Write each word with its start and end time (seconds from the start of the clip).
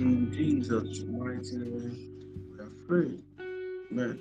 In 0.00 0.32
Jesus' 0.32 1.04
mighty 1.04 1.58
name, 1.58 2.54
we 2.54 2.64
are 2.64 2.72
free. 2.88 3.22
Amen. 3.92 4.18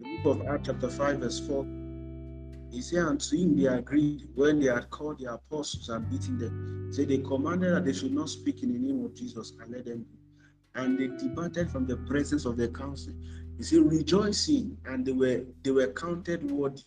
The 0.00 0.18
book 0.24 0.40
of 0.40 0.46
Acts, 0.48 0.66
chapter 0.66 0.90
5, 0.90 1.18
verse 1.20 1.38
4. 1.46 1.64
He 2.72 2.82
said, 2.82 3.04
And 3.04 3.20
to 3.20 3.36
him 3.36 3.56
they 3.56 3.66
agreed 3.66 4.26
when 4.34 4.58
they 4.58 4.66
had 4.66 4.90
called 4.90 5.20
the 5.20 5.32
apostles 5.34 5.88
and 5.88 6.10
beaten 6.10 6.36
them. 6.36 6.88
He 6.88 6.96
said, 6.96 7.10
They 7.10 7.18
commanded 7.18 7.76
that 7.76 7.84
they 7.84 7.92
should 7.92 8.12
not 8.12 8.28
speak 8.28 8.64
in 8.64 8.72
the 8.72 8.80
name 8.80 9.04
of 9.04 9.14
Jesus 9.14 9.52
and 9.60 9.70
let 9.70 9.84
them 9.84 10.04
go. 10.04 10.82
And 10.82 10.98
they 10.98 11.06
departed 11.16 11.70
from 11.70 11.86
the 11.86 11.98
presence 11.98 12.44
of 12.44 12.56
the 12.56 12.66
council. 12.66 13.12
He 13.56 13.62
said, 13.62 13.88
rejoicing, 13.88 14.78
and 14.86 15.06
they 15.06 15.12
were 15.12 15.44
they 15.62 15.70
were 15.70 15.92
counted 15.92 16.50
worthy, 16.50 16.82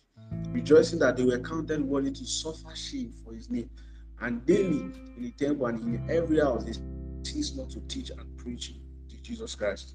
rejoicing 0.50 0.98
that 0.98 1.16
they 1.16 1.24
were 1.24 1.38
counted 1.38 1.80
worthy 1.80 2.10
to 2.10 2.26
suffer 2.26 2.76
shame 2.76 3.14
for 3.24 3.32
his 3.32 3.48
name. 3.48 3.70
And 4.20 4.44
daily 4.44 4.90
in 5.16 5.22
the 5.22 5.30
temple 5.30 5.64
and 5.64 5.80
in 5.82 6.10
every 6.10 6.40
house, 6.40 6.64
they 6.64 6.74
cease 7.22 7.54
not 7.56 7.70
to 7.70 7.80
teach 7.88 8.10
and 8.10 8.33
to 8.44 9.16
Jesus 9.22 9.54
Christ. 9.54 9.94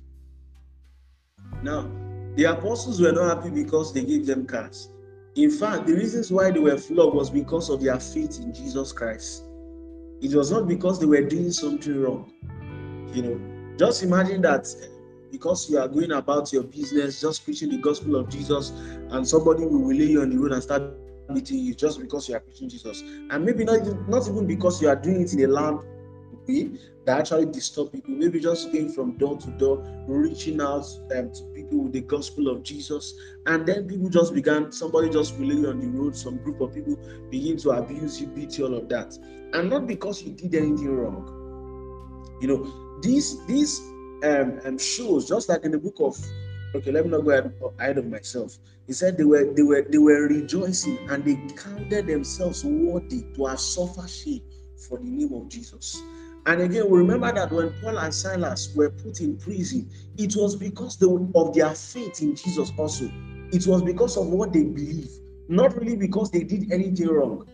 Now, 1.62 1.90
the 2.36 2.46
apostles 2.46 3.02
were 3.02 3.12
not 3.12 3.38
happy 3.38 3.50
because 3.50 3.94
they 3.94 4.04
gave 4.04 4.26
them 4.26 4.46
cars. 4.46 4.90
In 5.36 5.52
fact, 5.52 5.88
the 5.88 5.94
reasons 5.94 6.32
why 6.32 6.52
they 6.52 6.60
were 6.60 6.78
flogged 6.78 7.16
was 7.16 7.30
because 7.30 7.70
of 7.70 7.82
their 7.82 8.00
faith 8.00 8.40
in 8.40 8.54
Jesus 8.54 8.92
Christ. 8.92 9.44
It 10.22 10.36
was 10.36 10.52
not 10.52 10.68
because 10.68 11.00
they 11.00 11.06
were 11.06 11.22
doing 11.22 11.52
something 11.52 12.02
wrong. 12.02 12.32
You 13.14 13.22
know, 13.22 13.76
just 13.78 14.04
imagine 14.04 14.42
that 14.42 14.68
eh, 14.82 14.88
because 15.32 15.70
you 15.70 15.78
are 15.80 15.88
going 15.88 16.12
about 16.12 16.52
your 16.52 16.64
business, 16.64 17.22
just 17.22 17.46
preaching 17.46 17.70
the 17.70 17.78
gospel 17.78 18.16
of 18.16 18.30
Jesus, 18.30 18.72
and 18.72 19.28
somebody 19.28 19.66
will 19.66 19.88
lay 19.88 20.06
you 20.06 20.22
on 20.22 20.30
the 20.30 20.38
road 20.38 20.52
and 20.52 20.64
start 20.64 20.84
beating 21.34 21.60
you 21.60 21.74
just 21.74 22.00
because 22.00 22.28
you 22.28 22.36
are 22.36 22.40
preaching 22.40 22.68
Jesus. 22.68 23.02
And 23.02 23.46
maybe 23.46 23.64
not, 23.64 23.86
not 24.10 24.28
even 24.28 24.48
because 24.48 24.82
you 24.82 24.90
are 24.90 24.96
doing 24.96 25.22
it 25.22 25.34
in 25.34 25.44
a 25.44 25.48
loud 25.48 25.84
way 26.50 26.80
that 27.06 27.20
actually 27.20 27.46
disturb 27.46 27.92
people. 27.92 28.14
Maybe 28.14 28.40
just 28.40 28.72
going 28.72 28.90
from 28.90 29.18
door 29.18 29.38
to 29.38 29.52
door, 29.52 29.84
reaching 30.08 30.62
out 30.62 30.86
um, 31.16 31.32
to 31.32 31.44
people 31.56 31.84
with 31.84 31.94
the 31.94 32.02
gospel 32.02 32.50
of 32.50 32.64
Jesus. 32.64 33.14
And 33.46 33.66
then 33.66 33.88
people 33.88 34.10
just 34.10 34.34
began, 34.34 34.72
somebody 34.72 35.10
just 35.10 35.38
you 35.38 35.70
on 35.70 35.80
the 35.80 35.88
road, 35.88 36.16
some 36.16 36.38
group 36.38 36.62
of 36.62 36.74
people 36.74 36.98
begin 37.30 37.58
to 37.58 37.72
abuse 37.72 38.20
you, 38.20 38.28
beat 38.28 38.58
you, 38.58 38.66
all 38.66 38.76
of 38.76 38.90
that. 38.90 39.18
And 39.54 39.70
not 39.70 39.88
because 39.88 40.22
you 40.24 40.32
did 40.32 40.56
anything 40.56 40.90
wrong. 40.90 41.36
You 42.42 42.48
know, 42.48 43.00
these 43.02 43.46
these 43.48 43.80
um, 44.24 44.60
um, 44.66 44.78
shows, 44.78 45.28
just 45.28 45.50
like 45.50 45.64
in 45.64 45.72
the 45.72 45.80
book 45.80 45.96
of 46.00 46.18
okay, 46.76 46.92
let 46.92 47.06
me 47.06 47.12
not 47.12 47.26
go 47.26 47.32
ahead, 47.32 47.54
ahead 47.80 47.98
of 47.98 48.06
myself. 48.08 48.58
He 48.88 48.94
said 48.94 49.18
they 49.18 49.24
were 49.24 49.52
they 49.54 49.64
were 49.64 49.86
they 49.90 49.98
were 49.98 50.28
rejoicing 50.28 50.98
and 51.10 51.24
they 51.26 51.36
counted 51.56 52.08
themselves 52.08 52.64
worthy 52.64 53.24
to 53.36 53.46
have 53.46 53.60
suffered 53.60 54.10
shame 54.10 54.42
for 54.88 54.98
the 54.98 55.06
name 55.06 55.34
of 55.34 55.50
Jesus. 55.50 56.02
And 56.50 56.62
again, 56.62 56.90
we 56.90 56.98
remember 56.98 57.32
that 57.32 57.52
when 57.52 57.72
Paul 57.80 58.00
and 58.00 58.12
Silas 58.12 58.74
were 58.74 58.90
put 58.90 59.22
in 59.22 59.38
prison, 59.38 59.88
it 60.18 60.36
was 60.36 60.56
because 60.56 61.00
of 61.00 61.54
their 61.54 61.76
faith 61.76 62.24
in 62.24 62.36
Jesus 62.36 62.72
also. 62.76 63.06
It 63.52 63.68
was 63.68 63.84
because 63.84 64.18
of 64.18 64.30
what 64.30 64.52
they 64.52 64.64
believe, 64.64 65.12
not 65.48 65.78
really 65.78 65.96
because 65.96 66.32
they 66.32 66.44
did 66.44 66.72
anything 66.72 67.08
wrong. 67.08 67.48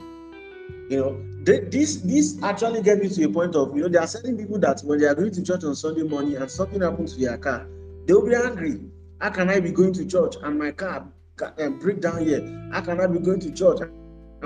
You 0.89 0.97
know, 0.97 1.25
this 1.43 1.97
this 1.97 2.41
actually 2.41 2.83
get 2.83 2.99
me 2.99 3.09
to 3.09 3.23
a 3.25 3.29
point 3.29 3.57
of 3.57 3.75
you 3.75 3.81
know 3.81 3.89
there 3.89 3.99
are 3.99 4.07
certain 4.07 4.38
people 4.38 4.59
that 4.59 4.79
when 4.85 4.99
they 4.99 5.07
are 5.07 5.16
going 5.16 5.31
to 5.31 5.43
church 5.43 5.66
on 5.66 5.75
Sunday 5.75 6.03
morning 6.03 6.38
and 6.38 6.49
something 6.49 6.79
happens 6.79 7.16
to 7.16 7.19
their 7.19 7.38
car, 7.38 7.67
they 8.05 8.13
will 8.13 8.25
be 8.25 8.33
angry. 8.33 8.79
How 9.19 9.29
can 9.29 9.49
I 9.49 9.59
be 9.59 9.71
going 9.71 9.91
to 9.91 10.05
church 10.05 10.35
and 10.41 10.57
my 10.57 10.71
car 10.71 11.05
can, 11.35 11.51
um, 11.59 11.79
break 11.79 11.99
down 11.99 12.25
here? 12.25 12.69
How 12.71 12.79
can 12.79 13.01
I 13.01 13.07
be 13.07 13.19
going 13.19 13.41
to 13.41 13.51
church 13.51 13.79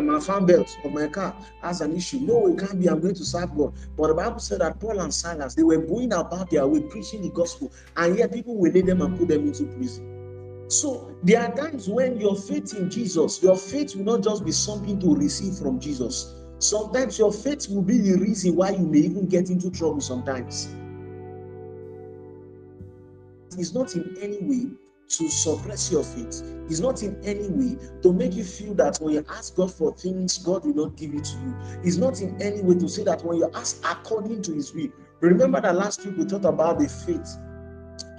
my 0.06 0.20
fan 0.20 0.46
belt 0.46 0.78
of 0.84 0.92
my 0.94 1.08
car 1.08 1.36
has 1.62 1.82
an 1.82 1.96
issue? 1.96 2.20
No, 2.20 2.48
it 2.48 2.60
can't 2.60 2.80
be. 2.80 2.90
I'm 2.90 3.00
going 3.00 3.16
to 3.16 3.26
serve 3.26 3.56
God. 3.56 3.74
But 3.98 4.08
the 4.08 4.14
Bible 4.14 4.40
said 4.40 4.62
that 4.62 4.80
Paul 4.80 5.00
and 5.00 5.14
Silas 5.14 5.56
they 5.56 5.64
were 5.64 5.78
going 5.78 6.14
about 6.14 6.50
their 6.50 6.68
way 6.68 6.82
preaching 6.82 7.22
the 7.22 7.30
gospel, 7.30 7.72
and 7.98 8.18
yet 8.18 8.34
people 8.34 8.56
will 8.58 8.72
lay 8.72 8.82
them 8.82 9.02
and 9.02 9.18
put 9.18 9.28
them 9.28 9.48
into 9.48 9.66
prison. 9.66 10.66
So 10.70 11.16
there 11.24 11.42
are 11.42 11.56
times 11.56 11.90
when 11.90 12.20
your 12.20 12.36
faith 12.36 12.76
in 12.76 12.90
Jesus, 12.90 13.42
your 13.42 13.58
faith 13.58 13.96
will 13.96 14.06
not 14.06 14.24
just 14.24 14.46
be 14.46 14.52
something 14.52 15.00
to 15.00 15.16
receive 15.16 15.56
from 15.56 15.80
Jesus. 15.80 16.36
Sometimes 16.60 17.18
your 17.18 17.34
faith 17.34 17.68
will 17.70 17.82
be 17.82 17.98
the 17.98 18.20
reason 18.20 18.56
why 18.56 18.72
you 18.72 18.86
may 18.86 19.00
even 19.00 19.28
get 19.28 19.50
into 19.50 19.72
trouble 19.72 20.02
sometimes. 20.02 20.68
It's 23.58 23.74
not 23.74 23.96
in 23.96 24.16
any 24.22 24.38
way 24.42 24.70
to 25.10 25.30
suppress 25.30 25.92
your 25.92 26.04
faith. 26.04 26.44
It's 26.70 26.80
not 26.80 27.02
in 27.02 27.20
any 27.24 27.50
way 27.50 27.78
to 28.04 28.14
make 28.14 28.34
you 28.36 28.44
feel 28.44 28.74
that 28.76 29.00
when 29.02 29.16
you 29.16 29.26
ask 29.30 29.56
God 29.56 29.74
for 29.74 29.96
things, 29.96 30.38
God 30.38 30.66
will 30.66 30.76
not 30.76 30.96
give 30.96 31.14
it 31.14 31.24
to 31.26 31.38
you. 31.38 31.56
It's 31.84 31.98
not 31.98 32.22
in 32.22 32.40
any 32.42 32.62
way 32.62 32.76
to 32.76 32.88
say 32.88 33.04
that 33.04 33.24
when 33.24 33.38
you 33.38 33.50
ask 33.56 33.84
according 33.84 34.44
to 34.44 34.54
His 34.54 34.74
will. 34.74 34.90
Remember 35.22 35.60
that 35.62 35.76
last 35.76 36.06
week 36.06 36.18
we 36.18 36.26
talked 36.26 36.46
about 36.46 36.80
the 36.80 36.88
faith 36.88 37.38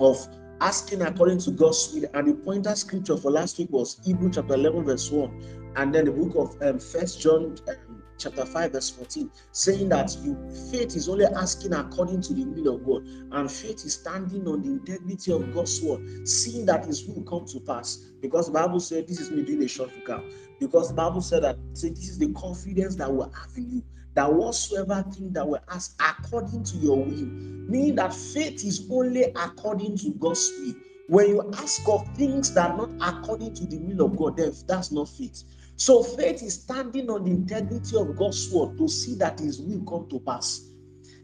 of 0.00 0.28
asking 0.60 1.02
according 1.02 1.38
to 1.40 1.50
God's 1.52 1.92
will. 1.94 2.08
And 2.14 2.28
the 2.28 2.34
pointer 2.34 2.74
scripture 2.74 3.16
for 3.16 3.30
last 3.30 3.58
week 3.58 3.70
was 3.70 4.00
Hebrew 4.04 4.30
chapter 4.30 4.54
11, 4.54 4.84
verse 4.84 5.10
1. 5.10 5.72
And 5.76 5.94
then 5.94 6.06
the 6.06 6.12
book 6.12 6.34
of 6.36 6.62
um, 6.62 6.80
First 6.80 7.20
John 7.20 7.56
um, 7.68 7.89
chapter 8.20 8.44
5, 8.44 8.72
verse 8.72 8.90
14, 8.90 9.30
saying 9.52 9.88
that 9.88 10.16
you 10.22 10.36
faith 10.70 10.94
is 10.94 11.08
only 11.08 11.24
asking 11.24 11.72
according 11.72 12.20
to 12.22 12.34
the 12.34 12.44
will 12.44 12.74
of 12.74 12.84
God, 12.84 13.02
and 13.32 13.50
faith 13.50 13.84
is 13.84 13.94
standing 13.94 14.46
on 14.46 14.62
the 14.62 14.68
integrity 14.68 15.32
of 15.32 15.52
God's 15.54 15.80
word, 15.82 16.28
seeing 16.28 16.66
that 16.66 16.84
his 16.84 17.06
will 17.06 17.22
come 17.22 17.46
to 17.46 17.60
pass. 17.60 17.96
Because 18.20 18.46
the 18.46 18.52
Bible 18.52 18.80
said, 18.80 19.08
this 19.08 19.20
is 19.20 19.30
me 19.30 19.42
doing 19.42 19.62
a 19.62 19.68
short 19.68 19.90
recap. 19.90 20.22
Because 20.58 20.88
the 20.88 20.94
Bible 20.94 21.22
said 21.22 21.42
that 21.42 21.56
say 21.72 21.88
this 21.88 22.10
is 22.10 22.18
the 22.18 22.32
confidence 22.34 22.94
that 22.96 23.10
we 23.10 23.22
have 23.22 23.56
in 23.56 23.70
you 23.70 23.82
that 24.14 24.32
whatsoever 24.32 25.04
thing 25.14 25.32
that 25.32 25.46
we 25.46 25.58
ask 25.68 26.00
according 26.00 26.64
to 26.64 26.76
your 26.78 26.96
will, 26.96 27.26
meaning 27.70 27.94
that 27.94 28.12
faith 28.12 28.64
is 28.64 28.86
only 28.90 29.24
according 29.36 29.96
to 29.98 30.10
God's 30.14 30.52
will. 30.58 30.74
When 31.08 31.28
you 31.28 31.50
ask 31.54 31.88
of 31.88 32.06
things 32.16 32.52
that 32.54 32.70
are 32.70 32.76
not 32.76 32.90
according 33.00 33.54
to 33.54 33.66
the 33.66 33.78
will 33.78 34.06
of 34.06 34.16
God, 34.16 34.36
then 34.36 34.52
that's 34.66 34.92
not 34.92 35.08
faith. 35.08 35.42
So 35.80 36.02
faith 36.02 36.42
is 36.42 36.60
standing 36.60 37.08
on 37.08 37.24
the 37.24 37.30
integrity 37.30 37.96
of 37.96 38.14
God's 38.14 38.52
word 38.52 38.76
to 38.76 38.86
see 38.86 39.14
that 39.14 39.40
His 39.40 39.62
will 39.62 39.80
come 39.86 40.10
to 40.10 40.20
pass. 40.20 40.68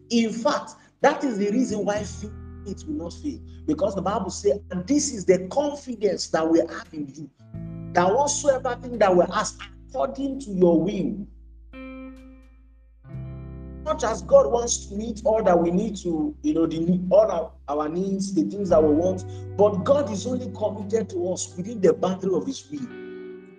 In 0.09 0.33
fact, 0.33 0.71
that 1.03 1.23
is 1.25 1.37
the 1.37 1.51
reason 1.51 1.85
why 1.85 2.03
faith 2.03 2.83
will 2.87 3.05
not 3.05 3.13
fail, 3.13 3.39
because 3.67 3.95
the 3.95 4.01
Bible 4.01 4.31
says, 4.31 4.59
and 4.71 4.87
this 4.87 5.13
is 5.13 5.27
the 5.27 5.47
confidence 5.49 6.29
that 6.29 6.49
we 6.49 6.61
have 6.61 6.89
in 6.95 7.07
you, 7.15 7.31
that 7.93 8.11
whatsoever 8.11 8.79
thing 8.81 8.97
that 8.97 9.15
we 9.15 9.25
ask 9.31 9.61
according 9.91 10.41
to 10.41 10.51
your 10.53 10.81
will, 10.81 11.27
much 13.85 14.05
as 14.05 14.23
God 14.23 14.51
wants 14.51 14.87
to 14.87 14.95
meet 14.95 15.21
all 15.27 15.43
that 15.43 15.59
we 15.59 15.71
need 15.71 15.99
to, 15.99 16.35
you 16.41 16.55
know, 16.55 16.65
the 16.65 16.99
all 17.11 17.31
our, 17.31 17.53
our 17.69 17.91
needs, 17.91 18.33
the 18.33 18.45
things 18.45 18.71
that 18.71 18.83
we 18.83 18.95
want, 18.95 19.23
but 19.59 19.85
God 19.85 20.11
is 20.11 20.27
only 20.27 20.51
committed 20.57 21.11
to 21.11 21.31
us 21.31 21.55
within 21.59 21.83
the 21.83 21.93
boundary 21.93 22.35
of 22.35 22.47
His 22.47 22.67
will. 22.71 23.06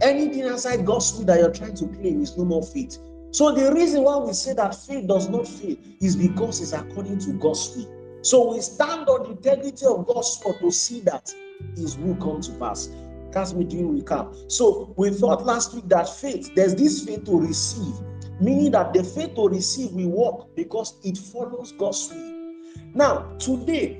Anything 0.01 0.43
outside 0.43 0.85
God's 0.85 1.13
will 1.13 1.25
that 1.25 1.39
you're 1.39 1.53
trying 1.53 1.75
to 1.75 1.87
claim 1.87 2.21
is 2.21 2.37
no 2.37 2.45
more 2.45 2.63
faith. 2.63 2.97
So 3.31 3.51
the 3.53 3.73
reason 3.73 4.03
why 4.03 4.17
we 4.17 4.33
say 4.33 4.53
that 4.53 4.75
faith 4.75 5.07
does 5.07 5.29
not 5.29 5.47
fail 5.47 5.75
is 6.01 6.15
because 6.15 6.61
it's 6.61 6.73
according 6.73 7.19
to 7.19 7.33
God's 7.33 7.75
will. 7.75 8.19
So 8.23 8.53
we 8.53 8.61
stand 8.61 9.07
on 9.09 9.23
the 9.23 9.29
integrity 9.31 9.85
of 9.85 10.07
God's 10.07 10.41
word 10.45 10.59
to 10.59 10.71
see 10.71 11.01
that 11.01 11.33
His 11.75 11.97
will 11.97 12.15
come 12.15 12.41
to 12.41 12.51
pass. 12.53 12.89
That's 13.31 13.53
me 13.53 13.65
doing 13.65 14.01
recap. 14.01 14.51
So 14.51 14.93
we 14.97 15.09
thought 15.11 15.45
last 15.45 15.73
week 15.73 15.87
that 15.89 16.07
faith, 16.09 16.53
there's 16.55 16.75
this 16.75 17.05
faith 17.05 17.25
to 17.25 17.39
receive 17.39 17.93
meaning 18.39 18.71
that 18.71 18.93
the 18.93 19.03
faith 19.03 19.35
to 19.35 19.49
receive 19.49 19.91
will 19.91 20.09
work 20.09 20.55
because 20.55 20.99
it 21.03 21.17
follows 21.17 21.71
God's 21.73 22.11
will. 22.13 22.53
Now, 22.93 23.35
today, 23.37 23.99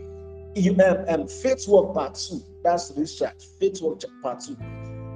you, 0.55 0.71
um, 0.73 1.05
um, 1.07 1.27
faith 1.27 1.65
walk 1.67 1.93
part 1.93 2.15
two, 2.15 2.41
that's 2.63 2.89
this 2.89 3.17
chart, 3.17 3.41
faith 3.59 3.81
walk 3.81 4.01
part 4.21 4.41
two. 4.41 4.57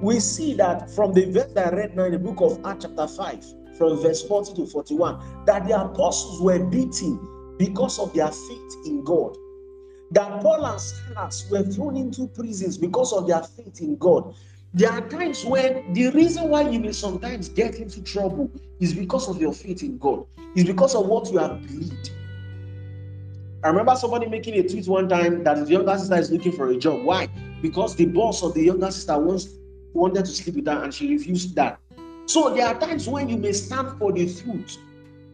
We 0.02 0.18
see 0.18 0.54
that 0.54 0.90
from 0.90 1.12
the 1.12 1.26
verse 1.26 1.52
that 1.52 1.72
I 1.72 1.76
read 1.76 1.94
now 1.94 2.06
in 2.06 2.12
the 2.12 2.18
book 2.18 2.40
of 2.40 2.58
Acts, 2.66 2.86
chapter 2.86 3.06
5, 3.06 3.44
from 3.78 4.02
verse 4.02 4.20
40 4.24 4.54
to 4.54 4.66
41, 4.66 5.44
that 5.46 5.68
the 5.68 5.80
apostles 5.80 6.42
were 6.42 6.58
beaten 6.58 7.54
because 7.56 8.00
of 8.00 8.12
their 8.12 8.26
faith 8.26 8.74
in 8.84 9.04
God. 9.04 9.36
That 10.10 10.42
Paul 10.42 10.66
and 10.66 10.80
Silas 10.80 11.48
were 11.48 11.62
thrown 11.62 11.96
into 11.96 12.26
prisons 12.26 12.76
because 12.76 13.12
of 13.12 13.28
their 13.28 13.44
faith 13.44 13.80
in 13.80 13.96
God. 13.96 14.34
There 14.74 14.90
are 14.90 15.08
times 15.08 15.44
when 15.44 15.92
the 15.92 16.10
reason 16.10 16.48
why 16.48 16.68
you 16.68 16.80
may 16.80 16.90
sometimes 16.90 17.48
get 17.48 17.76
into 17.76 18.02
trouble 18.02 18.50
is 18.80 18.92
because 18.92 19.28
of 19.28 19.40
your 19.40 19.52
faith 19.52 19.84
in 19.84 19.98
God, 19.98 20.26
is 20.56 20.64
because 20.64 20.96
of 20.96 21.06
what 21.06 21.30
you 21.30 21.38
have 21.38 21.62
believed. 21.62 22.10
I 23.62 23.68
remember 23.68 23.94
somebody 23.94 24.26
making 24.26 24.54
a 24.54 24.68
tweet 24.68 24.88
one 24.88 25.08
time 25.08 25.44
that 25.44 25.64
the 25.64 25.70
younger 25.70 25.96
sister 25.96 26.16
is 26.16 26.32
looking 26.32 26.50
for 26.50 26.70
a 26.70 26.76
job. 26.76 27.04
Why? 27.04 27.28
Because 27.62 27.94
the 27.94 28.06
boss 28.06 28.42
of 28.42 28.54
the 28.54 28.64
younger 28.64 28.90
sister 28.90 29.16
wants 29.16 29.46
wanted 29.94 30.24
to 30.24 30.30
sleep 30.30 30.56
with 30.56 30.66
her 30.66 30.84
and 30.84 30.92
she 30.92 31.12
refused 31.12 31.54
that. 31.56 31.78
So 32.26 32.54
there 32.54 32.66
are 32.66 32.78
times 32.78 33.08
when 33.08 33.28
you 33.28 33.36
may 33.36 33.52
stand 33.52 33.98
for 33.98 34.12
the 34.12 34.32
truth 34.32 34.78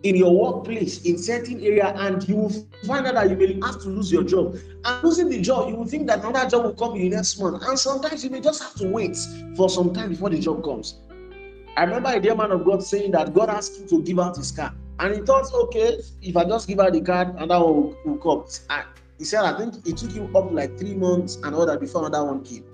in 0.05 0.17
your 0.17 0.35
workplace 0.35 1.03
in 1.05 1.19
certain 1.19 1.61
area 1.61 1.93
and 1.97 2.27
you 2.29 2.37
will 2.37 2.67
find 2.87 3.07
out 3.07 3.15
that 3.15 3.31
you 3.31 3.37
may 3.37 3.59
have 3.67 3.81
to 3.83 3.89
lose 3.89 4.13
your 4.13 4.23
job 4.23 4.57
and 4.85 5.05
losing 5.05 5.29
the 5.29 5.41
job 5.41 5.69
you 5.69 5.75
will 5.75 5.85
think 5.85 6.07
that 6.07 6.21
another 6.25 6.49
job 6.49 6.65
will 6.65 6.73
come 6.73 6.95
in 6.95 7.11
the 7.11 7.17
next 7.17 7.41
month 7.41 7.61
and 7.67 7.77
sometimes 7.77 8.23
you 8.23 8.31
may 8.31 8.41
just 8.41 8.63
have 8.63 8.75
to 8.75 8.87
wait 8.89 9.19
for 9.57 9.69
some 9.69 9.93
time 9.93 10.11
before 10.11 10.31
the 10.31 10.39
job 10.39 10.63
comes 10.63 11.01
i 11.77 11.83
remember 11.83 12.11
a 12.11 12.21
dear 12.21 12.37
man 12.37 12.53
of 12.53 12.65
god 12.65 12.81
saying 12.81 13.11
that 13.11 13.35
god 13.35 13.51
asked 13.51 13.81
him 13.81 13.89
to 13.89 14.01
give 14.03 14.21
out 14.21 14.37
his 14.37 14.53
car 14.53 14.73
And 15.01 15.15
he 15.15 15.21
thought, 15.21 15.53
okay, 15.55 15.99
if 16.23 16.37
I 16.37 16.45
just 16.45 16.67
give 16.67 16.81
out 16.81 16.93
the 16.93 17.01
card, 17.01 17.29
and 17.39 17.51
that 17.51 17.61
one 17.61 17.75
will, 17.75 17.97
will 18.05 18.19
come. 18.19 18.45
And 18.71 18.85
he 19.19 19.25
said, 19.25 19.45
I 19.45 19.57
think 19.57 19.87
it 19.87 19.97
took 19.97 20.11
him 20.11 20.35
up 20.35 20.51
like 20.51 20.77
three 20.79 20.95
months 20.95 21.37
and 21.37 21.55
all 21.55 21.67
that 21.67 21.81
before 21.81 22.07
another 22.07 22.25
one 22.25 22.45
came. 22.45 22.65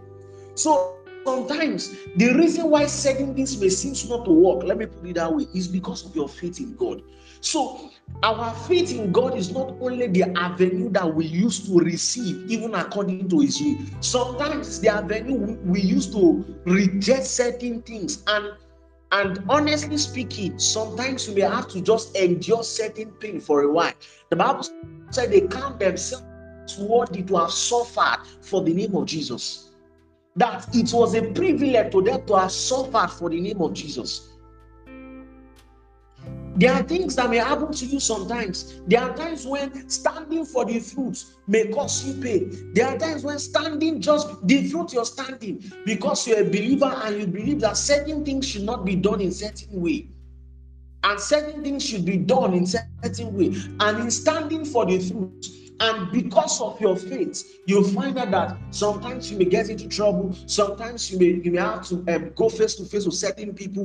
So 0.54 0.96
sometimes 1.25 1.97
the 2.17 2.35
reason 2.35 2.71
why 2.71 2.87
certain 2.87 3.35
things 3.35 3.59
may 3.61 3.69
seem 3.69 4.09
not 4.09 4.25
to 4.25 4.31
work, 4.31 4.62
let 4.65 4.79
me 4.79 4.87
put 4.87 5.09
it 5.09 5.15
that 5.15 5.35
way, 5.35 5.47
is 5.55 5.69
because 5.69 6.05
of 6.05 6.15
your 6.15 6.29
faith 6.29 6.61
in 6.61 6.76
God. 6.76 7.03
So 7.41 7.91
our 8.23 8.55
faith 8.55 8.93
in 8.93 9.12
God 9.12 9.37
is 9.37 9.53
not 9.53 9.75
only 9.81 10.06
the 10.06 10.25
avenue 10.38 10.91
that 10.91 11.15
we 11.15 11.26
use 11.26 11.67
to 11.69 11.79
receive, 11.79 12.50
even 12.50 12.75
according 12.75 13.29
to 13.29 13.41
His 13.41 13.61
will. 13.61 13.76
Sometimes 14.00 14.81
the 14.81 14.88
avenue 14.88 15.37
we, 15.37 15.55
we 15.55 15.81
use 15.81 16.06
to 16.15 16.44
reject 16.65 17.26
certain 17.26 17.82
things 17.82 18.23
and 18.26 18.53
and 19.12 19.44
honestly 19.49 19.97
speaking, 19.97 20.59
sometimes 20.59 21.29
you 21.29 21.37
may 21.37 21.43
have 21.43 21.69
to 21.69 21.81
just 21.81 22.17
endure 22.17 22.65
certain 22.65 23.12
pain 23.12 23.41
for 23.41 23.62
a 23.62 23.71
while. 23.71 23.93
The 24.31 24.37
Bible 24.37 24.67
said 25.11 25.31
they 25.31 25.43
count 25.43 25.79
themselves 25.79 26.25
worthy 26.81 27.23
to 27.23 27.37
have 27.37 27.53
suffered 27.53 28.26
for 28.41 28.62
the 28.62 28.75
name 28.75 28.97
of 28.97 29.06
Jesus. 29.06 29.71
That 30.36 30.75
it 30.75 30.92
was 30.92 31.14
a 31.14 31.22
privilege 31.32 31.92
to 31.92 32.02
them 32.02 32.26
to 32.26 32.34
have 32.38 32.52
suffered 32.52 33.10
for 33.10 33.31
the 33.31 33.40
name 33.40 33.60
of 33.60 33.72
Jesus. 33.72 34.31
There 36.56 36.72
are 36.72 36.82
things 36.82 37.16
that 37.16 37.31
may 37.31 37.38
happen 37.38 37.72
to 37.72 37.86
you 37.86 37.98
sometimes. 37.98 38.81
There 38.86 39.00
are 39.00 39.14
times 39.16 39.44
when 39.44 39.88
standing 39.90 40.44
for 40.44 40.64
the 40.64 40.78
fruit 40.78 41.25
may 41.48 41.66
cause 41.66 42.06
you 42.06 42.22
pain. 42.22 42.70
There 42.75 42.86
are 42.86 42.96
times 42.96 43.25
when 43.25 43.40
standing 43.40 44.00
just 44.00 44.46
the 44.46 44.69
fruit 44.69 44.92
you're 44.92 45.04
standing 45.04 45.64
because 45.84 46.28
you're 46.28 46.40
a 46.40 46.44
believer 46.44 46.92
and 47.04 47.20
you 47.20 47.26
believe 47.26 47.60
that 47.60 47.76
certain 47.76 48.25
things 48.25 48.46
should 48.46 48.62
not 48.62 48.84
be 48.84 48.94
done 48.94 49.20
in 49.20 49.32
certain 49.32 49.80
way. 49.80 50.08
And 51.02 51.19
certain 51.19 51.62
things 51.64 51.84
should 51.84 52.04
be 52.04 52.16
done 52.16 52.54
in 52.54 52.66
certain 52.66 53.34
way. 53.37 53.52
And 53.80 53.98
in 53.98 54.10
standing 54.10 54.64
for 54.64 54.87
the 54.87 55.00
fruit, 55.00 55.46
and 55.81 56.11
because 56.12 56.61
of 56.61 56.81
your 56.81 56.97
faith, 56.97 57.61
you 57.67 57.85
find 57.88 58.17
out 58.19 58.31
that 58.31 58.56
sometimes 58.71 59.31
you 59.31 59.38
may 59.38 59.44
get 59.44 59.69
into 59.69 59.88
trouble. 59.88 60.37
Sometimes 60.47 61.11
you 61.11 61.19
may 61.19 61.41
you 61.44 61.50
may 61.50 61.61
have 61.61 61.87
to 61.88 62.05
um, 62.15 62.32
go 62.37 62.49
face 62.49 62.76
to 62.76 62.85
face 62.85 63.05
with 63.05 63.15
certain 63.15 63.53
people. 63.55 63.85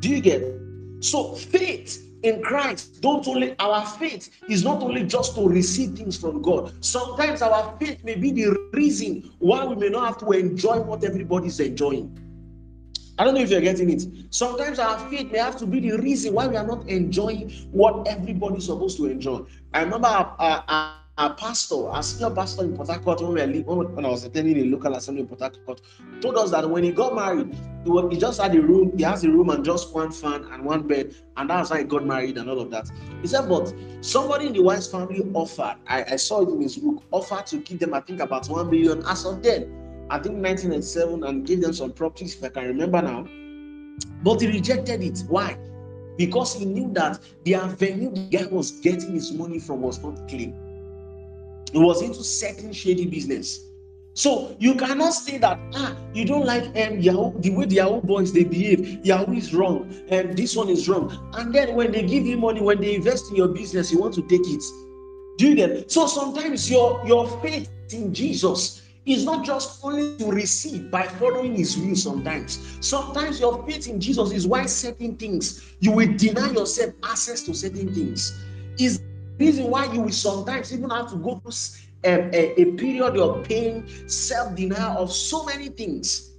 Do 0.00 0.08
you 0.08 0.20
get? 0.20 0.42
It? 0.42 0.60
So 1.00 1.34
faith 1.34 2.04
in 2.22 2.42
Christ, 2.42 3.00
don't 3.00 3.26
only 3.28 3.56
our 3.58 3.84
faith 3.86 4.30
is 4.48 4.64
not 4.64 4.82
only 4.82 5.04
just 5.04 5.34
to 5.36 5.48
receive 5.48 5.96
things 5.96 6.16
from 6.16 6.42
God. 6.42 6.72
Sometimes 6.84 7.42
our 7.42 7.76
faith 7.78 8.02
may 8.04 8.14
be 8.14 8.32
the 8.32 8.68
reason 8.72 9.30
why 9.38 9.64
we 9.64 9.76
may 9.76 9.88
not 9.88 10.06
have 10.06 10.18
to 10.18 10.30
enjoy 10.32 10.80
what 10.80 11.04
everybody's 11.04 11.60
enjoying. 11.60 12.16
I 13.18 13.24
don't 13.24 13.34
know 13.34 13.40
if 13.40 13.50
you're 13.50 13.60
getting 13.60 13.90
it. 13.90 14.04
Sometimes 14.30 14.78
our 14.78 14.98
faith 15.10 15.32
may 15.32 15.38
have 15.38 15.56
to 15.58 15.66
be 15.66 15.80
the 15.80 15.98
reason 15.98 16.34
why 16.34 16.46
we 16.46 16.56
are 16.56 16.66
not 16.66 16.88
enjoying 16.88 17.50
what 17.72 18.06
everybody's 18.06 18.66
supposed 18.66 18.96
to 18.98 19.06
enjoy. 19.06 19.40
I 19.74 19.82
remember 19.82 20.06
our, 20.06 20.36
our, 20.38 20.94
our 21.18 21.34
pastor, 21.34 21.88
our 21.88 22.02
senior 22.02 22.32
pastor 22.32 22.62
in 22.62 22.76
Port 22.76 22.88
Harcourt, 22.88 23.20
when, 23.20 23.52
we 23.52 23.60
when 23.62 24.04
I 24.04 24.08
was 24.08 24.22
attending 24.22 24.56
a 24.56 24.64
local 24.64 24.94
assembly 24.94 25.22
in 25.22 25.28
Port 25.28 25.40
Harcourt, 25.40 25.80
told 26.20 26.36
us 26.38 26.52
that 26.52 26.70
when 26.70 26.84
he 26.84 26.92
got 26.92 27.12
married, 27.12 27.52
he, 27.82 27.90
was, 27.90 28.12
he 28.12 28.18
just 28.18 28.40
had 28.40 28.54
a 28.54 28.62
room, 28.62 28.96
he 28.96 29.02
has 29.02 29.24
a 29.24 29.28
room 29.28 29.50
and 29.50 29.64
just 29.64 29.92
one 29.92 30.12
fan 30.12 30.44
and 30.52 30.64
one 30.64 30.86
bed, 30.86 31.12
and 31.36 31.50
that's 31.50 31.70
how 31.70 31.76
he 31.76 31.82
got 31.82 32.06
married 32.06 32.38
and 32.38 32.48
all 32.48 32.60
of 32.60 32.70
that. 32.70 32.88
He 33.20 33.26
said, 33.26 33.48
but 33.48 33.74
somebody 34.00 34.46
in 34.46 34.52
the 34.52 34.62
wife's 34.62 34.86
family 34.86 35.28
offered, 35.34 35.74
I, 35.88 36.04
I 36.04 36.16
saw 36.16 36.42
it 36.42 36.50
in 36.50 36.60
his 36.60 36.76
book, 36.76 37.02
offered 37.10 37.46
to 37.46 37.58
give 37.58 37.80
them, 37.80 37.94
I 37.94 38.00
think, 38.00 38.20
about 38.20 38.48
one 38.48 38.70
million 38.70 39.02
as 39.04 39.24
of 39.26 39.42
then. 39.42 39.74
I 40.10 40.18
think 40.20 40.36
1997, 40.36 41.24
and 41.24 41.44
gave 41.44 41.60
them 41.60 41.72
some 41.72 41.92
properties, 41.92 42.36
if 42.36 42.44
I 42.44 42.48
can 42.48 42.64
remember 42.68 43.02
now. 43.02 43.26
But 44.22 44.40
he 44.40 44.46
rejected 44.46 45.02
it. 45.02 45.24
Why? 45.28 45.58
Because 46.16 46.54
he 46.54 46.64
knew 46.64 46.92
that 46.94 47.20
the 47.44 47.56
avenue 47.56 48.10
the 48.12 48.28
guy 48.28 48.46
was 48.46 48.70
getting 48.70 49.14
his 49.14 49.32
money 49.32 49.58
from 49.58 49.82
was 49.82 50.02
not 50.02 50.28
clean. 50.28 50.67
He 51.72 51.78
was 51.78 52.02
into 52.02 52.22
certain 52.24 52.72
shady 52.72 53.06
business. 53.06 53.64
So 54.14 54.56
you 54.58 54.74
cannot 54.74 55.14
say 55.14 55.38
that 55.38 55.60
ah 55.74 55.96
you 56.12 56.24
don't 56.24 56.44
like 56.44 56.64
um 56.76 56.98
Yahoo 56.98 57.38
the 57.40 57.50
way 57.50 57.66
the 57.66 57.76
Yahoo 57.76 58.00
boys 58.00 58.32
they 58.32 58.42
behave. 58.42 59.06
Yahoo 59.06 59.32
is 59.32 59.54
wrong 59.54 59.94
and 60.08 60.36
this 60.36 60.56
one 60.56 60.68
is 60.68 60.88
wrong. 60.88 61.12
And 61.34 61.54
then 61.54 61.76
when 61.76 61.92
they 61.92 62.02
give 62.02 62.26
you 62.26 62.36
money, 62.36 62.60
when 62.60 62.80
they 62.80 62.96
invest 62.96 63.30
in 63.30 63.36
your 63.36 63.48
business, 63.48 63.92
you 63.92 64.00
want 64.00 64.14
to 64.14 64.22
take 64.22 64.42
it. 64.42 64.64
Do 65.38 65.48
you 65.48 65.54
get? 65.54 65.90
So 65.90 66.08
sometimes 66.08 66.68
your 66.68 67.00
your 67.06 67.28
faith 67.40 67.70
in 67.92 68.12
Jesus 68.12 68.82
is 69.06 69.24
not 69.24 69.44
just 69.44 69.84
only 69.84 70.16
to 70.18 70.26
receive 70.26 70.90
by 70.90 71.06
following 71.06 71.54
his 71.54 71.78
will 71.78 71.94
sometimes. 71.94 72.58
Sometimes 72.80 73.38
your 73.38 73.64
faith 73.66 73.88
in 73.88 74.00
Jesus 74.00 74.32
is 74.32 74.46
why 74.46 74.66
certain 74.66 75.16
things 75.16 75.62
you 75.80 75.92
will 75.92 76.12
deny 76.16 76.50
yourself 76.50 76.92
access 77.04 77.42
to 77.44 77.54
certain 77.54 77.94
things. 77.94 78.32
Is 78.78 79.00
reason 79.38 79.70
why 79.70 79.92
you 79.92 80.02
will 80.02 80.12
sometimes 80.12 80.72
even 80.72 80.90
have 80.90 81.10
to 81.10 81.16
go 81.16 81.36
through 81.36 81.52
a, 82.04 82.14
um, 82.14 82.30
a, 82.32 82.60
a 82.60 82.64
period 82.72 83.16
of 83.16 83.44
pain, 83.44 83.86
self 84.08 84.54
denial 84.54 84.98
of 84.98 85.12
so 85.12 85.44
many 85.44 85.68
things. 85.68 86.32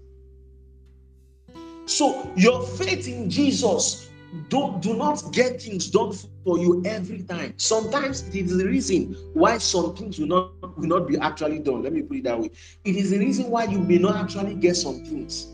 So, 1.85 2.31
your 2.35 2.61
faith 2.61 3.07
in 3.07 3.29
Jesus 3.29 4.09
do, 4.49 4.77
do 4.79 4.95
not 4.95 5.31
get 5.31 5.61
things 5.61 5.89
done 5.89 6.13
for 6.43 6.59
you 6.59 6.83
every 6.85 7.23
time. 7.23 7.53
Sometimes 7.57 8.27
it 8.27 8.35
is 8.35 8.57
the 8.57 8.65
reason 8.65 9.15
why 9.33 9.57
some 9.57 9.95
things 9.95 10.19
will 10.19 10.27
not 10.27 10.77
will 10.77 10.87
not 10.87 11.07
be 11.07 11.17
actually 11.17 11.59
done. 11.59 11.83
Let 11.83 11.93
me 11.93 12.03
put 12.03 12.17
it 12.17 12.23
that 12.25 12.39
way. 12.39 12.51
It 12.85 12.95
is 12.95 13.09
the 13.09 13.17
reason 13.19 13.49
why 13.49 13.65
you 13.65 13.79
may 13.79 13.97
not 13.97 14.15
actually 14.15 14.55
get 14.55 14.75
some 14.75 15.03
things. 15.03 15.47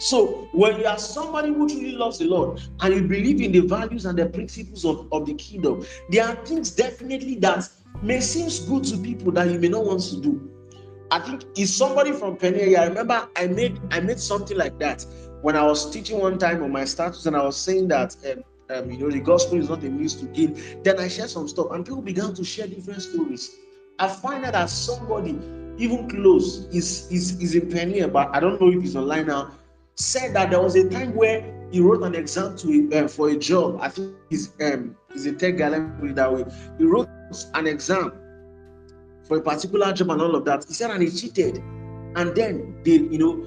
So, 0.00 0.48
when 0.52 0.80
you 0.80 0.86
are 0.86 0.98
somebody 0.98 1.48
who 1.48 1.68
truly 1.68 1.92
loves 1.92 2.16
the 2.16 2.24
Lord 2.24 2.58
and 2.80 2.94
you 2.94 3.02
believe 3.02 3.42
in 3.42 3.52
the 3.52 3.60
values 3.60 4.06
and 4.06 4.18
the 4.18 4.24
principles 4.24 4.86
of, 4.86 5.06
of 5.12 5.26
the 5.26 5.34
kingdom, 5.34 5.84
there 6.08 6.24
are 6.26 6.34
things 6.46 6.70
definitely 6.70 7.34
that 7.36 7.68
may 8.00 8.20
seem 8.20 8.48
good 8.66 8.82
to 8.84 8.96
people 8.96 9.30
that 9.32 9.50
you 9.50 9.58
may 9.58 9.68
not 9.68 9.84
want 9.84 10.00
to 10.04 10.18
do. 10.18 10.50
I 11.10 11.18
think 11.18 11.44
is 11.54 11.76
somebody 11.76 12.12
from 12.12 12.38
Penny. 12.38 12.76
I 12.76 12.86
remember 12.86 13.28
I 13.36 13.48
made 13.48 13.78
I 13.90 14.00
made 14.00 14.18
something 14.18 14.56
like 14.56 14.78
that 14.78 15.04
when 15.42 15.54
I 15.54 15.64
was 15.64 15.90
teaching 15.90 16.18
one 16.18 16.38
time 16.38 16.62
on 16.62 16.72
my 16.72 16.86
status, 16.86 17.26
and 17.26 17.36
I 17.36 17.44
was 17.44 17.58
saying 17.58 17.88
that 17.88 18.16
um, 18.24 18.42
um, 18.74 18.90
you 18.90 18.96
know 18.96 19.10
the 19.10 19.20
gospel 19.20 19.58
is 19.58 19.68
not 19.68 19.84
a 19.84 19.90
means 19.90 20.14
to 20.14 20.24
gain. 20.26 20.58
Then 20.82 20.98
I 20.98 21.08
shared 21.08 21.28
some 21.28 21.46
stuff, 21.46 21.72
and 21.72 21.84
people 21.84 22.00
began 22.00 22.32
to 22.36 22.42
share 22.42 22.66
different 22.66 23.02
stories. 23.02 23.54
I 23.98 24.08
find 24.08 24.46
out 24.46 24.54
that 24.54 24.70
somebody 24.70 25.38
even 25.76 26.08
close 26.08 26.64
is 26.72 27.06
is 27.12 27.38
is 27.42 27.54
in 27.54 27.70
Penny, 27.70 28.00
but 28.06 28.34
I 28.34 28.40
don't 28.40 28.58
know 28.58 28.70
if 28.70 28.80
he's 28.80 28.96
online 28.96 29.26
now 29.26 29.50
said 30.00 30.34
that 30.34 30.50
there 30.50 30.60
was 30.60 30.74
a 30.76 30.88
time 30.88 31.14
where 31.14 31.44
he 31.70 31.80
wrote 31.80 32.02
an 32.02 32.14
exam 32.14 32.56
to 32.56 32.90
uh, 32.94 33.08
for 33.08 33.28
a 33.28 33.36
job. 33.36 33.78
I 33.80 33.88
think 33.88 34.16
he's 34.28 34.52
um 34.60 34.96
he's 35.12 35.26
a 35.26 35.32
tech 35.32 35.58
guy. 35.58 35.68
Let 35.68 36.02
me 36.02 36.12
that 36.12 36.32
way. 36.32 36.44
He 36.78 36.84
wrote 36.84 37.08
an 37.54 37.66
exam 37.66 38.12
for 39.24 39.38
a 39.38 39.42
particular 39.42 39.92
job 39.92 40.10
and 40.10 40.22
all 40.22 40.34
of 40.34 40.44
that. 40.46 40.64
He 40.66 40.74
said 40.74 40.90
and 40.90 41.02
he 41.02 41.10
cheated, 41.10 41.58
and 41.58 42.34
then 42.34 42.80
they 42.84 42.92
you 42.92 43.18
know 43.18 43.46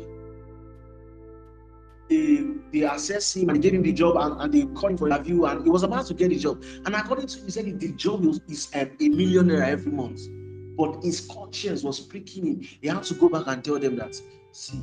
they 2.10 2.46
they 2.72 2.86
assessed 2.86 3.36
him 3.36 3.50
and 3.50 3.62
gave 3.62 3.74
him 3.74 3.82
the 3.82 3.92
job 3.92 4.16
and, 4.18 4.42
and 4.42 4.54
they 4.54 4.66
called 4.74 4.92
him 4.92 4.98
for 4.98 5.08
interview 5.08 5.46
and 5.46 5.64
he 5.64 5.70
was 5.70 5.84
about 5.84 6.06
to 6.06 6.14
get 6.14 6.30
the 6.30 6.38
job. 6.38 6.64
And 6.86 6.96
according 6.96 7.28
to 7.28 7.40
him, 7.40 7.46
he 7.46 7.52
said 7.52 7.80
the 7.80 7.92
job 7.94 8.26
is, 8.26 8.40
is 8.48 8.70
um, 8.76 8.92
a 9.00 9.10
millionaire 9.10 9.64
every 9.64 9.92
month. 9.92 10.22
But 10.78 11.04
his 11.04 11.22
conscience 11.22 11.84
was 11.84 12.00
pricking 12.00 12.48
him. 12.48 12.62
He 12.82 12.88
had 12.88 13.04
to 13.04 13.14
go 13.16 13.30
back 13.30 13.44
and 13.48 13.64
tell 13.64 13.80
them 13.80 13.96
that, 13.98 14.20
see, 14.52 14.82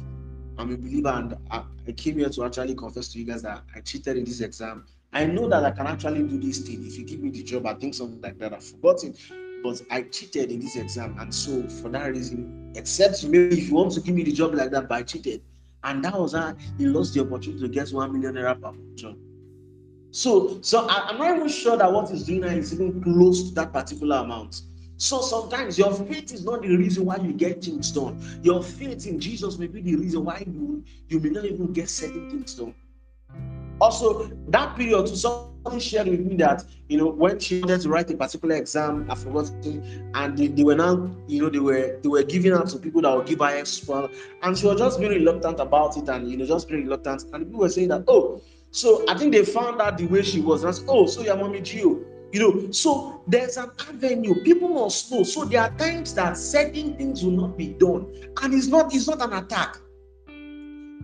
I'm 0.59 0.73
a 0.73 0.77
believer 0.77 1.09
and 1.09 1.37
I, 1.51 1.63
I, 1.87 1.93
came 1.93 2.19
here 2.19 2.29
to 2.29 2.45
actually 2.45 2.75
confess 2.75 3.09
to 3.13 3.19
you 3.19 3.25
guys 3.25 3.43
that 3.43 3.63
I 3.75 3.81
cheated 3.81 4.17
in 4.17 4.25
this 4.25 4.41
exam. 4.41 4.85
I 5.13 5.25
know 5.25 5.49
that 5.49 5.65
I 5.65 5.71
can 5.71 5.87
actually 5.87 6.23
do 6.23 6.39
this 6.39 6.59
thing. 6.59 6.87
If 6.87 6.99
you 6.99 7.05
give 7.05 7.21
me 7.21 7.31
the 7.31 7.43
job, 7.43 7.67
I 7.67 7.75
think 7.75 7.95
something 7.95 8.21
like 8.21 8.39
that. 8.39 8.53
I've 8.53 8.65
forgotten. 8.65 9.15
But 9.63 9.83
I 9.91 10.03
cheated 10.03 10.51
in 10.51 10.61
this 10.61 10.77
exam. 10.77 11.17
And 11.19 11.35
so 11.35 11.67
for 11.69 11.89
that 11.91 12.07
reason, 12.07 12.73
except 12.77 13.25
maybe 13.25 13.59
if 13.59 13.69
you 13.69 13.75
want 13.75 13.93
to 13.93 14.01
give 14.01 14.15
me 14.15 14.23
the 14.23 14.33
job 14.33 14.55
like 14.55 14.71
that, 14.71 14.89
but 14.89 14.95
I 14.95 15.03
cheated. 15.03 15.43
And 15.83 16.05
that 16.05 16.19
was 16.19 16.35
how 16.35 16.55
he 16.79 16.87
lost 16.87 17.15
the 17.15 17.23
opportunity 17.23 17.61
to 17.61 17.69
get 17.69 17.91
one 17.91 18.13
million 18.13 18.35
naira 18.35 18.61
per 18.61 18.73
job. 18.95 19.17
So, 20.13 20.59
so 20.63 20.87
I, 20.89 21.11
am 21.11 21.19
not 21.19 21.37
even 21.37 21.49
sure 21.49 21.77
that 21.77 21.91
what 21.91 22.11
he's 22.11 22.25
doing 22.25 22.41
now 22.41 22.49
is 22.49 22.73
even 22.75 23.03
close 23.03 23.49
to 23.49 23.55
that 23.55 23.73
particular 23.73 24.17
amount. 24.17 24.63
So 25.01 25.23
sometimes 25.23 25.79
your 25.79 25.95
faith 25.95 26.31
is 26.31 26.45
not 26.45 26.61
the 26.61 26.77
reason 26.77 27.07
why 27.07 27.17
you 27.17 27.33
get 27.33 27.65
things 27.65 27.91
done. 27.91 28.21
Your 28.43 28.63
faith 28.63 29.07
in 29.07 29.19
Jesus 29.19 29.57
may 29.57 29.67
be 29.67 29.81
the 29.81 29.97
reason 29.97 30.27
why 30.27 30.45
you, 30.47 30.85
you 31.09 31.19
may 31.21 31.31
not 31.31 31.47
even 31.47 31.73
get 31.73 31.89
certain 31.89 32.29
things 32.29 32.55
done. 32.55 32.75
Also, 33.81 34.31
that 34.49 34.77
period, 34.77 35.09
someone 35.09 35.81
shared 35.81 36.07
with 36.07 36.21
me 36.21 36.37
that 36.37 36.65
you 36.91 36.99
know 36.99 37.07
when 37.07 37.39
she 37.39 37.61
wanted 37.61 37.81
to 37.81 37.89
write 37.89 38.11
a 38.11 38.15
particular 38.15 38.57
exam, 38.57 39.11
I 39.11 39.15
forgot, 39.15 39.51
and 39.65 40.37
they, 40.37 40.49
they 40.49 40.65
were 40.65 40.75
now 40.75 41.11
you 41.27 41.41
know 41.41 41.49
they 41.49 41.61
were 41.61 41.99
they 42.03 42.09
were 42.11 42.23
giving 42.23 42.53
out 42.53 42.69
to 42.69 42.79
people 42.79 43.01
that 43.01 43.17
would 43.17 43.27
give 43.27 43.39
her 43.39 43.47
extra, 43.47 44.07
and 44.43 44.59
she 44.59 44.67
was 44.67 44.79
just 44.79 45.01
being 45.01 45.13
reluctant 45.13 45.61
about 45.61 45.97
it, 45.97 46.11
and 46.11 46.31
you 46.31 46.37
know 46.37 46.45
just 46.45 46.69
being 46.69 46.85
reluctant, 46.85 47.23
and 47.33 47.47
people 47.47 47.61
were 47.61 47.71
saying 47.71 47.89
that 47.89 48.05
oh, 48.07 48.43
so 48.71 49.03
I 49.09 49.17
think 49.17 49.33
they 49.33 49.47
found 49.47 49.81
out 49.81 49.97
the 49.97 50.07
way 50.07 50.21
she 50.21 50.41
was, 50.41 50.61
said, 50.61 50.85
oh, 50.89 51.07
so 51.07 51.23
your 51.23 51.37
mommy 51.37 51.61
Gio, 51.61 52.05
you 52.33 52.41
know, 52.41 52.71
so 52.71 53.23
there's 53.27 53.57
an 53.57 53.71
avenue. 53.89 54.43
People 54.43 54.69
must 54.69 55.11
know. 55.11 55.25
So 55.25 55.45
there 55.45 55.63
are 55.63 55.77
times 55.77 56.15
that 56.15 56.37
certain 56.37 56.97
things 56.97 57.25
will 57.25 57.33
not 57.33 57.59
be 57.59 57.69
done, 57.69 58.07
and 58.43 58.55
it's 58.55 58.69
not 58.69 58.95
it's 58.95 59.09
not 59.09 59.21
an 59.21 59.33
attack. 59.33 59.79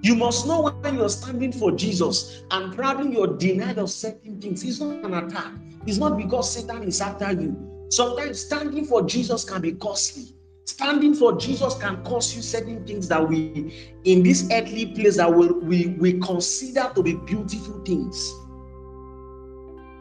You 0.02 0.14
must 0.14 0.46
know 0.46 0.70
when 0.70 0.94
you're 0.94 1.08
standing 1.08 1.52
for 1.52 1.72
Jesus 1.72 2.42
and 2.50 2.76
probably 2.76 3.14
you're 3.14 3.36
denied 3.38 3.78
of 3.78 3.90
certain 3.90 4.40
things. 4.40 4.62
It's 4.62 4.78
not 4.78 5.04
an 5.04 5.14
attack. 5.14 5.52
It's 5.86 5.98
not 5.98 6.16
because 6.16 6.52
Satan 6.52 6.84
is 6.84 7.00
after 7.00 7.32
you. 7.32 7.56
Sometimes 7.90 8.40
standing 8.40 8.84
for 8.84 9.02
Jesus 9.02 9.42
can 9.42 9.62
be 9.62 9.72
costly. 9.72 10.34
Standing 10.66 11.14
for 11.14 11.36
Jesus 11.38 11.74
can 11.74 12.04
cost 12.04 12.36
you 12.36 12.42
certain 12.42 12.84
things 12.86 13.08
that 13.08 13.26
we, 13.26 13.94
in 14.04 14.22
this 14.22 14.48
earthly 14.52 14.86
place, 14.86 15.16
that 15.16 15.32
we, 15.32 15.48
we, 15.48 15.86
we 15.98 16.20
consider 16.20 16.92
to 16.94 17.02
be 17.02 17.14
beautiful 17.14 17.82
things 17.84 18.32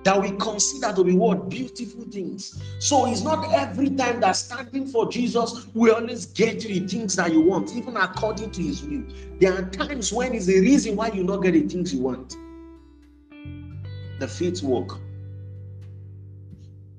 that 0.06 0.22
we 0.22 0.30
consider 0.38 0.94
to 0.94 1.04
be 1.04 1.14
what 1.14 1.50
beautiful 1.50 2.04
things. 2.04 2.62
So 2.78 3.08
it's 3.08 3.24
not 3.24 3.52
every 3.52 3.90
time 3.90 4.20
that 4.20 4.34
standing 4.34 4.86
for 4.86 5.10
Jesus 5.10 5.66
we 5.74 5.90
always 5.90 6.28
get 6.28 6.64
you 6.64 6.80
the 6.80 6.88
things 6.88 7.16
that 7.16 7.34
you 7.34 7.42
want, 7.42 7.76
even 7.76 7.98
according 7.98 8.52
to 8.52 8.62
His 8.62 8.84
will. 8.84 9.04
There 9.40 9.54
are 9.54 9.64
times 9.64 10.14
when 10.14 10.36
it's 10.36 10.46
the 10.46 10.60
reason 10.60 10.96
why 10.96 11.08
you 11.08 11.24
not 11.24 11.38
get 11.38 11.54
the 11.54 11.64
things 11.64 11.92
you 11.92 12.02
want. 12.02 12.38
The 14.20 14.28
faith 14.28 14.62
walk. 14.62 15.00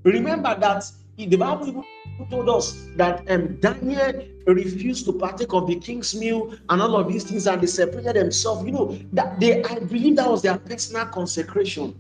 Remember 0.03 0.57
that 0.59 0.85
in 1.17 1.31
the 1.31 1.37
Bible 1.37 1.85
told 2.29 2.49
us 2.49 2.89
that 2.97 3.31
um, 3.31 3.55
Daniel 3.61 4.25
refused 4.49 5.05
to 5.07 5.13
partake 5.13 5.53
of 5.53 5.69
the 5.69 5.77
king's 5.77 6.13
meal 6.17 6.57
and 6.71 6.83
all 6.83 6.97
of 6.97 7.07
these 7.13 7.23
things, 7.23 7.47
and 7.47 7.63
they 7.63 7.67
separated 7.69 8.17
themselves. 8.17 8.67
You 8.67 8.73
know 8.73 8.99
that 9.13 9.39
they, 9.39 9.63
I 9.63 9.79
believe 9.79 10.17
that 10.17 10.29
was 10.29 10.43
their 10.43 10.59
personal 10.59 11.07
consecration 11.07 11.95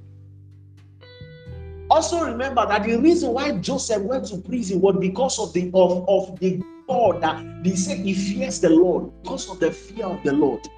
also 1.96 2.26
remember 2.26 2.66
that 2.66 2.84
the 2.84 2.96
reason 2.96 3.32
why 3.32 3.52
Joseph 3.52 4.02
went 4.02 4.26
to 4.26 4.36
prison 4.36 4.82
was 4.82 4.96
because 5.00 5.38
of 5.38 5.54
the 5.54 5.70
of, 5.72 6.06
of 6.06 6.38
the 6.40 6.62
God 6.86 7.22
that 7.22 7.64
they 7.64 7.74
said 7.74 7.98
he 8.00 8.12
fears 8.12 8.60
the 8.60 8.68
Lord 8.68 9.10
because 9.22 9.48
of 9.48 9.60
the 9.60 9.72
fear 9.72 10.04
of 10.04 10.22
the 10.22 10.32
Lord. 10.32 10.68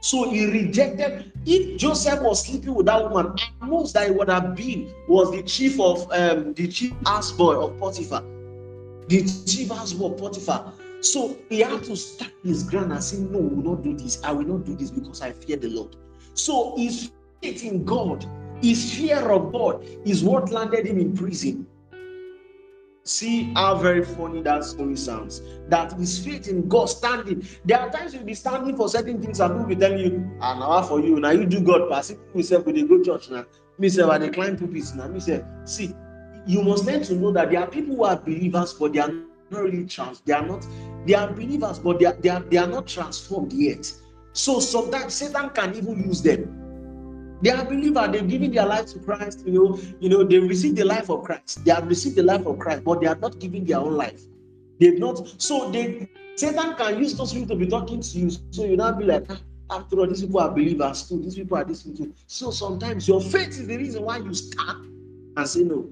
So 0.00 0.28
he 0.28 0.44
rejected. 0.46 1.32
If 1.46 1.78
Joseph 1.78 2.20
was 2.20 2.44
sleeping 2.44 2.74
with 2.74 2.86
that 2.86 3.00
woman, 3.00 3.36
most 3.62 3.94
that 3.94 4.08
he 4.08 4.10
would 4.10 4.28
have 4.28 4.56
been 4.56 4.92
was 5.06 5.30
the 5.30 5.44
chief 5.44 5.78
of 5.78 6.10
um, 6.10 6.52
the 6.54 6.66
chief 6.66 6.92
houseboy 7.04 7.62
of 7.64 7.78
Potiphar, 7.78 8.22
the 9.06 9.22
chief 9.46 9.68
houseboy 9.68 10.14
of 10.14 10.18
Potiphar. 10.18 10.72
So 11.00 11.38
he 11.48 11.60
had 11.60 11.84
to 11.84 11.96
stand 11.96 12.32
his 12.42 12.64
ground 12.64 12.92
and 12.92 13.02
say, 13.02 13.18
No, 13.18 13.38
we 13.38 13.54
will 13.62 13.76
not 13.76 13.84
do 13.84 13.96
this. 13.96 14.20
I 14.24 14.32
will 14.32 14.44
not 14.44 14.64
do 14.64 14.74
this 14.74 14.90
because 14.90 15.22
I 15.22 15.30
fear 15.30 15.58
the 15.58 15.68
Lord. 15.68 15.94
So 16.34 16.76
his 16.76 17.12
faith 17.40 17.64
in 17.64 17.84
God 17.84 18.26
his 18.62 18.94
fear 18.94 19.30
of 19.30 19.52
God 19.52 19.84
is 20.04 20.24
what 20.24 20.50
landed 20.50 20.86
him 20.86 20.98
in 20.98 21.14
prison. 21.14 21.66
See 23.04 23.52
how 23.54 23.76
very 23.76 24.04
funny 24.04 24.42
that 24.42 24.64
story 24.64 24.96
sounds. 24.96 25.40
That 25.68 25.92
his 25.92 26.18
faith 26.18 26.48
in 26.48 26.68
God 26.68 26.86
standing. 26.86 27.46
There 27.64 27.78
are 27.78 27.88
times 27.90 28.14
you'll 28.14 28.24
be 28.24 28.34
standing 28.34 28.76
for 28.76 28.88
certain 28.88 29.22
things 29.22 29.38
and 29.38 29.52
people 29.52 29.66
will 29.68 29.76
telling 29.76 29.98
you, 29.98 30.38
ah, 30.40 30.58
now 30.58 30.82
for 30.82 31.00
you. 31.00 31.20
Now 31.20 31.30
you 31.30 31.46
do 31.46 31.60
God 31.60 31.88
pass. 31.88 32.10
If 32.10 32.18
we 32.34 32.42
say, 32.42 32.56
we 32.56 32.82
go 32.82 33.02
church 33.02 33.30
now. 33.30 33.44
Me 33.78 33.88
say, 33.88 34.02
I 34.02 34.18
decline 34.18 34.58
pulpits 34.58 34.94
now. 34.94 35.06
Me 35.06 35.20
say, 35.20 35.44
see, 35.64 35.94
you 36.46 36.62
must 36.62 36.84
learn 36.84 37.02
to 37.04 37.14
know 37.14 37.30
that 37.32 37.50
there 37.50 37.60
are 37.60 37.68
people 37.68 37.94
who 37.94 38.04
are 38.04 38.16
believers, 38.16 38.72
but 38.72 38.92
they 38.92 38.98
are 38.98 39.12
not 39.50 39.62
really 39.62 39.84
trans. 39.86 40.20
They 40.22 40.32
are 40.32 40.44
not, 40.44 40.66
they 41.06 41.14
are 41.14 41.30
believers, 41.32 41.78
but 41.78 42.00
they 42.00 42.06
are, 42.06 42.14
they 42.14 42.30
are, 42.30 42.40
they 42.40 42.56
are 42.56 42.66
not 42.66 42.88
transformed 42.88 43.52
yet. 43.52 43.92
So 44.32 44.58
sometimes 44.58 45.14
Satan 45.14 45.50
can 45.50 45.76
even 45.76 46.02
use 46.04 46.22
them 46.22 46.65
they 47.42 47.50
are 47.50 47.64
believer, 47.64 48.08
they've 48.10 48.26
given 48.26 48.52
their 48.52 48.66
life 48.66 48.86
to 48.86 48.98
Christ, 48.98 49.44
you 49.46 49.52
know, 49.52 49.78
you 50.00 50.08
know, 50.08 50.24
they 50.24 50.38
received 50.38 50.76
the 50.76 50.84
life 50.84 51.10
of 51.10 51.24
Christ. 51.24 51.64
They 51.64 51.70
have 51.72 51.86
received 51.86 52.16
the 52.16 52.22
life 52.22 52.46
of 52.46 52.58
Christ, 52.58 52.84
but 52.84 53.00
they 53.00 53.06
are 53.06 53.16
not 53.16 53.38
giving 53.38 53.64
their 53.64 53.78
own 53.78 53.94
life. 53.94 54.22
They've 54.80 54.98
not, 54.98 55.26
so 55.40 55.70
they 55.70 56.08
Satan 56.36 56.74
can 56.76 56.98
use 56.98 57.14
those 57.14 57.32
people 57.32 57.48
to 57.48 57.56
be 57.56 57.66
talking 57.66 58.00
to 58.00 58.18
you. 58.18 58.30
So 58.50 58.64
you 58.64 58.76
now 58.76 58.92
be 58.92 59.04
like, 59.04 59.24
ah, 59.30 59.40
after 59.70 60.00
all, 60.00 60.06
these 60.06 60.20
people 60.20 60.40
are 60.40 60.50
believers 60.50 61.08
too, 61.08 61.20
these 61.22 61.34
people 61.34 61.56
are 61.56 61.64
this 61.64 61.82
too. 61.82 62.14
So 62.26 62.50
sometimes 62.50 63.08
your 63.08 63.20
faith 63.20 63.48
is 63.48 63.66
the 63.66 63.76
reason 63.76 64.02
why 64.02 64.18
you 64.18 64.34
stand 64.34 64.92
and 65.36 65.48
say 65.48 65.60
no. 65.62 65.88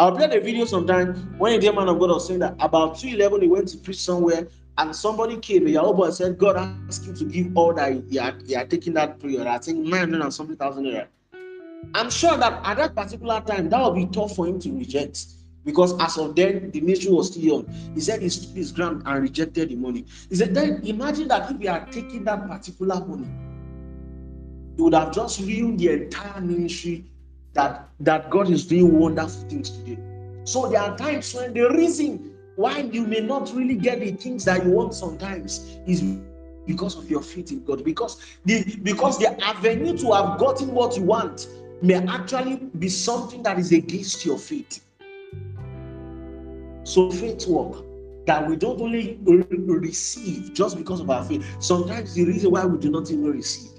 I'll 0.00 0.14
play 0.14 0.28
the 0.28 0.40
video 0.40 0.64
sometime 0.64 1.14
when 1.38 1.54
a 1.54 1.60
dear 1.60 1.72
man 1.72 1.88
of 1.88 1.98
God 1.98 2.10
was 2.10 2.26
saying 2.26 2.40
that 2.40 2.54
about 2.60 2.98
211 2.98 3.42
he 3.42 3.48
went 3.48 3.68
to 3.68 3.78
preach 3.78 3.98
somewhere 3.98 4.46
and 4.78 4.94
somebody 4.94 5.36
came, 5.38 5.66
a 5.66 5.70
Yahoo 5.70 5.92
boy 5.92 6.10
said, 6.10 6.38
God 6.38 6.56
asked 6.56 7.04
him 7.04 7.14
to 7.16 7.24
give 7.24 7.56
all 7.56 7.74
that 7.74 8.00
he 8.08 8.18
are, 8.18 8.32
he 8.46 8.54
had 8.54 8.70
taken 8.70 8.94
that 8.94 9.18
period. 9.20 9.46
I 9.46 9.58
think 9.58 9.84
900 9.84 10.20
and 10.20 10.32
something 10.32 10.56
thousand 10.56 10.84
naira. 10.84 11.08
I'm 11.94 12.10
sure 12.10 12.36
that 12.36 12.60
at 12.64 12.76
that 12.76 12.94
particular 12.94 13.40
time, 13.40 13.68
that 13.70 13.82
would 13.82 13.96
be 13.96 14.06
tough 14.06 14.36
for 14.36 14.46
him 14.46 14.60
to 14.60 14.70
reject. 14.70 15.26
Because 15.64 16.00
as 16.00 16.16
of 16.16 16.36
then, 16.36 16.70
the 16.70 16.80
ministry 16.80 17.10
was 17.10 17.26
still 17.32 17.42
young. 17.42 17.92
He 17.94 18.00
said 18.00 18.22
he 18.22 18.28
stood 18.28 18.56
his 18.56 18.70
ground 18.70 19.02
and 19.04 19.20
rejected 19.20 19.70
the 19.70 19.76
money. 19.76 20.04
He 20.30 20.36
said, 20.36 20.54
then 20.54 20.80
imagine 20.84 21.26
that 21.28 21.50
if 21.50 21.60
he 21.60 21.66
are 21.66 21.84
taking 21.86 22.22
that 22.24 22.46
particular 22.48 23.04
money, 23.04 23.28
he 24.76 24.82
would 24.82 24.94
have 24.94 25.12
just 25.12 25.40
ruined 25.40 25.80
the 25.80 26.04
entire 26.04 26.40
ministry 26.40 27.04
that, 27.54 27.88
that 27.98 28.30
God 28.30 28.48
is 28.48 28.64
doing 28.64 28.96
wonderful 28.96 29.48
things 29.48 29.70
today. 29.70 29.98
So 30.44 30.68
there 30.68 30.80
are 30.80 30.96
times 30.96 31.34
when 31.34 31.52
the 31.52 31.68
reason 31.70 32.37
why 32.58 32.78
you 32.80 33.06
may 33.06 33.20
not 33.20 33.52
really 33.54 33.76
get 33.76 34.00
the 34.00 34.10
things 34.10 34.44
that 34.44 34.64
you 34.64 34.72
want 34.72 34.92
sometimes 34.92 35.78
is 35.86 36.02
because 36.66 36.96
of 36.98 37.08
your 37.08 37.22
faith 37.22 37.52
in 37.52 37.62
God. 37.62 37.84
Because 37.84 38.20
the 38.46 38.76
because 38.82 39.16
the 39.16 39.40
avenue 39.44 39.96
to 39.98 40.12
have 40.12 40.40
gotten 40.40 40.74
what 40.74 40.96
you 40.96 41.04
want 41.04 41.46
may 41.82 41.94
actually 42.08 42.56
be 42.56 42.88
something 42.88 43.44
that 43.44 43.60
is 43.60 43.70
against 43.70 44.26
your 44.26 44.36
faith. 44.38 44.84
So 46.82 47.12
faith 47.12 47.46
work 47.46 47.84
that 48.26 48.44
we 48.48 48.56
don't 48.56 48.80
only 48.80 49.20
receive 49.22 50.52
just 50.52 50.76
because 50.76 50.98
of 50.98 51.08
our 51.10 51.24
faith. 51.24 51.46
Sometimes 51.60 52.14
the 52.14 52.24
reason 52.24 52.50
why 52.50 52.64
we 52.64 52.76
do 52.78 52.90
not 52.90 53.08
even 53.08 53.30
receive. 53.30 53.70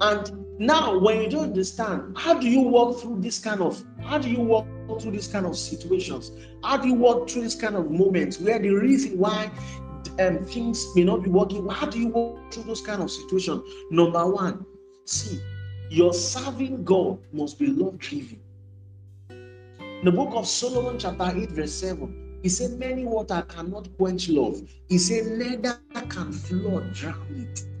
And 0.00 0.43
now, 0.58 0.96
when 0.98 1.20
you 1.20 1.28
don't 1.28 1.44
understand, 1.44 2.16
how 2.16 2.38
do 2.38 2.48
you 2.48 2.60
walk 2.60 3.00
through 3.00 3.20
this 3.20 3.40
kind 3.40 3.60
of 3.60 3.82
how 4.04 4.18
do 4.18 4.30
you 4.30 4.40
walk 4.40 4.66
through 5.00 5.10
this 5.10 5.26
kind 5.26 5.46
of 5.46 5.56
situations? 5.56 6.30
How 6.62 6.76
do 6.76 6.86
you 6.86 6.94
walk 6.94 7.28
through 7.28 7.42
this 7.42 7.56
kind 7.56 7.74
of 7.74 7.90
moments 7.90 8.38
where 8.38 8.60
the 8.60 8.70
reason 8.70 9.18
why 9.18 9.50
um, 10.20 10.44
things 10.44 10.86
may 10.94 11.02
not 11.02 11.24
be 11.24 11.30
working? 11.30 11.68
How 11.68 11.86
do 11.86 11.98
you 11.98 12.08
walk 12.08 12.52
through 12.52 12.64
those 12.64 12.82
kind 12.82 13.02
of 13.02 13.10
situations? 13.10 13.62
Number 13.90 14.24
one, 14.30 14.64
see, 15.06 15.40
your 15.90 16.14
serving 16.14 16.84
God 16.84 17.18
must 17.32 17.58
be 17.58 17.66
love 17.66 17.98
driven. 17.98 18.38
In 19.30 20.04
The 20.04 20.12
book 20.12 20.34
of 20.34 20.46
Solomon, 20.46 21.00
chapter 21.00 21.32
8, 21.34 21.50
verse 21.50 21.72
7, 21.72 22.38
he 22.42 22.48
said, 22.48 22.78
Many 22.78 23.06
water 23.06 23.44
cannot 23.48 23.88
quench 23.96 24.28
love. 24.28 24.62
He 24.88 24.98
said, 24.98 25.26
Neither 25.36 25.80
can 26.08 26.30
flood 26.32 26.92
drown 26.92 27.48
it 27.50 27.73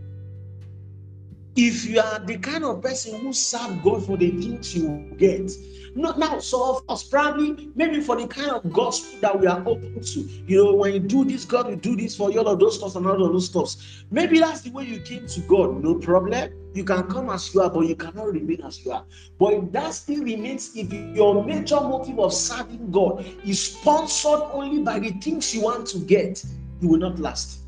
if 1.56 1.84
you 1.84 2.00
are 2.00 2.18
the 2.18 2.36
kind 2.38 2.64
of 2.64 2.82
person 2.82 3.20
who 3.20 3.32
serve 3.32 3.82
God 3.82 4.04
for 4.06 4.16
the 4.16 4.30
things 4.30 4.74
you 4.74 5.08
get, 5.16 5.52
not 5.94 6.18
now, 6.18 6.40
so 6.40 6.76
of 6.76 6.86
course, 6.86 7.04
probably 7.04 7.70
maybe 7.76 8.00
for 8.00 8.16
the 8.16 8.26
kind 8.26 8.50
of 8.50 8.72
gospel 8.72 9.20
that 9.20 9.38
we 9.38 9.46
are 9.46 9.60
open 9.60 10.02
to, 10.02 10.20
you 10.20 10.64
know, 10.64 10.74
when 10.74 10.94
you 10.94 10.98
do 10.98 11.24
this, 11.24 11.44
God 11.44 11.68
will 11.68 11.76
do 11.76 11.94
this 11.94 12.16
for 12.16 12.32
you, 12.32 12.40
all 12.40 12.48
of 12.48 12.58
those 12.58 12.78
stuff 12.78 12.96
and 12.96 13.06
all 13.06 13.24
of 13.24 13.32
those 13.32 13.46
stuff. 13.46 13.76
Maybe 14.10 14.40
that's 14.40 14.62
the 14.62 14.70
way 14.70 14.84
you 14.84 14.98
came 15.00 15.28
to 15.28 15.40
God, 15.42 15.82
no 15.82 15.94
problem. 15.94 16.50
You 16.74 16.82
can 16.82 17.04
come 17.04 17.30
as 17.30 17.54
you 17.54 17.60
are, 17.60 17.70
but 17.70 17.86
you 17.86 17.94
cannot 17.94 18.32
remain 18.32 18.62
as 18.62 18.84
you 18.84 18.90
are. 18.90 19.04
But 19.38 19.52
if 19.54 19.72
that 19.72 19.94
still 19.94 20.24
remains, 20.24 20.72
if 20.74 20.92
your 20.92 21.44
major 21.44 21.76
motive 21.76 22.18
of 22.18 22.32
serving 22.32 22.90
God 22.90 23.24
is 23.44 23.62
sponsored 23.62 24.40
only 24.52 24.82
by 24.82 24.98
the 24.98 25.10
things 25.12 25.54
you 25.54 25.62
want 25.62 25.86
to 25.88 25.98
get, 25.98 26.44
you 26.80 26.88
will 26.88 26.98
not 26.98 27.20
last 27.20 27.63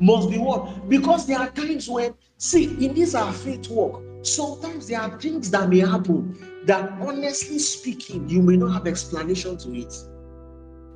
must 0.00 0.30
be 0.30 0.38
what? 0.38 0.88
Because 0.88 1.26
there 1.26 1.38
are 1.38 1.50
times 1.50 1.88
when, 1.88 2.14
see, 2.36 2.64
in 2.84 2.94
this 2.94 3.14
our 3.14 3.32
faith 3.32 3.68
walk, 3.68 4.02
sometimes 4.22 4.88
there 4.88 5.00
are 5.00 5.18
things 5.20 5.50
that 5.50 5.68
may 5.68 5.80
happen 5.80 6.36
that, 6.66 6.92
honestly 7.00 7.58
speaking, 7.58 8.28
you 8.28 8.42
may 8.42 8.56
not 8.56 8.72
have 8.72 8.86
explanation 8.86 9.56
to 9.58 9.74
it. 9.74 9.94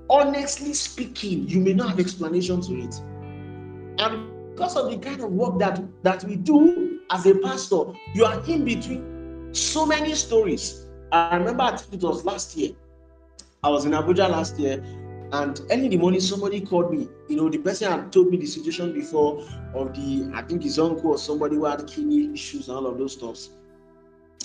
Honestly 0.09 0.75
speaking, 0.75 1.49
you 1.49 1.61
may 1.61 1.73
not 1.73 1.90
have 1.90 2.00
explanation 2.00 2.61
to 2.61 2.75
it. 2.75 2.94
And 3.99 4.50
because 4.50 4.76
of 4.76 4.90
the 4.90 4.99
kind 4.99 5.21
of 5.21 5.32
work 5.32 5.59
that, 5.59 5.80
that 6.02 6.25
we 6.25 6.37
do 6.37 7.00
as 7.11 7.26
a 7.26 7.35
pastor, 7.37 7.85
you 8.14 8.25
are 8.25 8.44
in 8.47 8.64
between 8.64 9.49
so 9.52 9.87
many 9.87 10.14
stories. 10.14 10.87
I 11.11 11.37
remember 11.37 11.62
I 11.64 11.76
think 11.76 12.02
it 12.02 12.06
was 12.06 12.25
last 12.25 12.56
year. 12.56 12.73
I 13.64 13.68
was 13.68 13.85
in 13.85 13.92
Abuja 13.92 14.28
last 14.28 14.59
year 14.59 14.82
and 15.33 15.61
early 15.71 15.87
in 15.87 15.91
the 15.91 15.97
morning, 15.97 16.21
somebody 16.21 16.61
called 16.61 16.93
me. 16.93 17.09
You 17.29 17.37
know, 17.37 17.49
the 17.49 17.59
person 17.59 17.91
had 17.91 18.12
told 18.12 18.31
me 18.31 18.37
the 18.37 18.47
situation 18.47 18.93
before 18.93 19.43
of 19.75 19.95
the, 19.95 20.31
I 20.35 20.43
think 20.43 20.62
his 20.62 20.79
uncle 20.79 21.12
or 21.12 21.19
somebody 21.19 21.57
who 21.57 21.65
had 21.65 21.87
kidney 21.87 22.33
issues 22.35 22.69
and 22.69 22.77
all 22.77 22.87
of 22.87 22.99
those 22.99 23.15
stuff. 23.15 23.39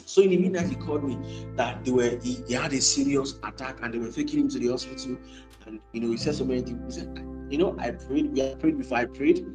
So 0.05 0.21
in 0.21 0.29
the 0.29 0.37
midnight, 0.37 0.69
he 0.69 0.75
called 0.75 1.03
me 1.03 1.17
that 1.57 1.83
they 1.83 1.91
were 1.91 2.17
he, 2.23 2.37
he, 2.47 2.53
had 2.53 2.71
a 2.71 2.79
serious 2.79 3.37
attack 3.43 3.79
and 3.81 3.93
they 3.93 3.97
were 3.97 4.11
taking 4.11 4.39
him 4.39 4.49
to 4.49 4.59
the 4.59 4.69
hospital. 4.69 5.17
And 5.65 5.81
you 5.91 5.99
know, 5.99 6.11
he 6.11 6.17
said 6.17 6.35
so 6.35 6.45
many 6.45 6.61
things. 6.61 6.95
He 6.95 7.01
said, 7.01 7.17
you 7.49 7.57
know, 7.57 7.75
I 7.77 7.91
prayed, 7.91 8.31
we 8.31 8.39
had 8.39 8.59
prayed 8.59 8.77
before 8.77 8.99
I 8.99 9.05
prayed. 9.05 9.45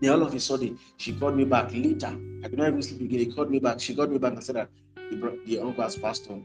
Then 0.00 0.10
all 0.10 0.22
of 0.22 0.34
a 0.34 0.40
sudden, 0.40 0.78
she 0.96 1.12
called 1.12 1.36
me 1.36 1.44
back 1.44 1.72
later. 1.72 2.18
I 2.44 2.48
could 2.48 2.58
not 2.58 2.68
even 2.68 2.82
sleep 2.82 3.02
again. 3.02 3.20
He 3.20 3.32
called 3.32 3.50
me 3.50 3.60
back. 3.60 3.78
She 3.78 3.94
called 3.94 4.10
me 4.10 4.18
back 4.18 4.32
and 4.32 4.42
said 4.42 4.56
that 4.56 4.68
the, 4.96 5.38
the 5.46 5.60
uncle 5.60 5.84
has 5.84 5.94
passed 5.96 6.28
on. 6.28 6.44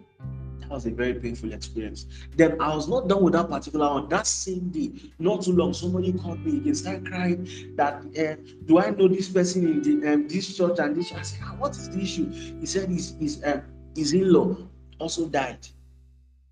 That 0.64 0.76
was 0.76 0.86
a 0.86 0.92
very 0.92 1.14
painful 1.14 1.52
experience. 1.52 2.06
Then 2.36 2.60
I 2.62 2.74
was 2.74 2.88
not 2.88 3.08
done 3.08 3.22
with 3.22 3.34
that 3.34 3.50
particular 3.50 3.90
one. 3.90 4.10
That 4.10 4.26
same 4.26 4.70
day, 4.70 4.94
not 5.20 5.44
too 5.44 5.52
long, 5.52 5.74
somebody 5.74 6.14
called 6.14 6.46
me 6.46 6.58
again, 6.58 6.76
started 6.76 7.06
crying 7.06 7.76
that 7.76 7.96
uh, 8.18 8.42
do 8.66 8.80
I 8.80 8.92
know 8.92 9.08
this 9.08 9.28
person 9.30 9.68
in 9.68 10.02
the, 10.02 10.14
um, 10.14 10.28
this 10.28 10.56
church 10.56 10.80
and 10.80 10.96
this? 10.96 11.12
I 11.12 11.22
said, 11.22 11.40
ah, 11.44 11.56
what 11.60 11.72
is 11.72 11.90
the 11.90 12.00
issue? 12.02 12.30
He 12.60 12.66
said 12.66 12.90
his 12.90 13.16
his, 13.20 13.44
uh, 13.44 13.62
his 13.96 14.14
in-law 14.14 14.56
also 15.00 15.28
died 15.28 15.68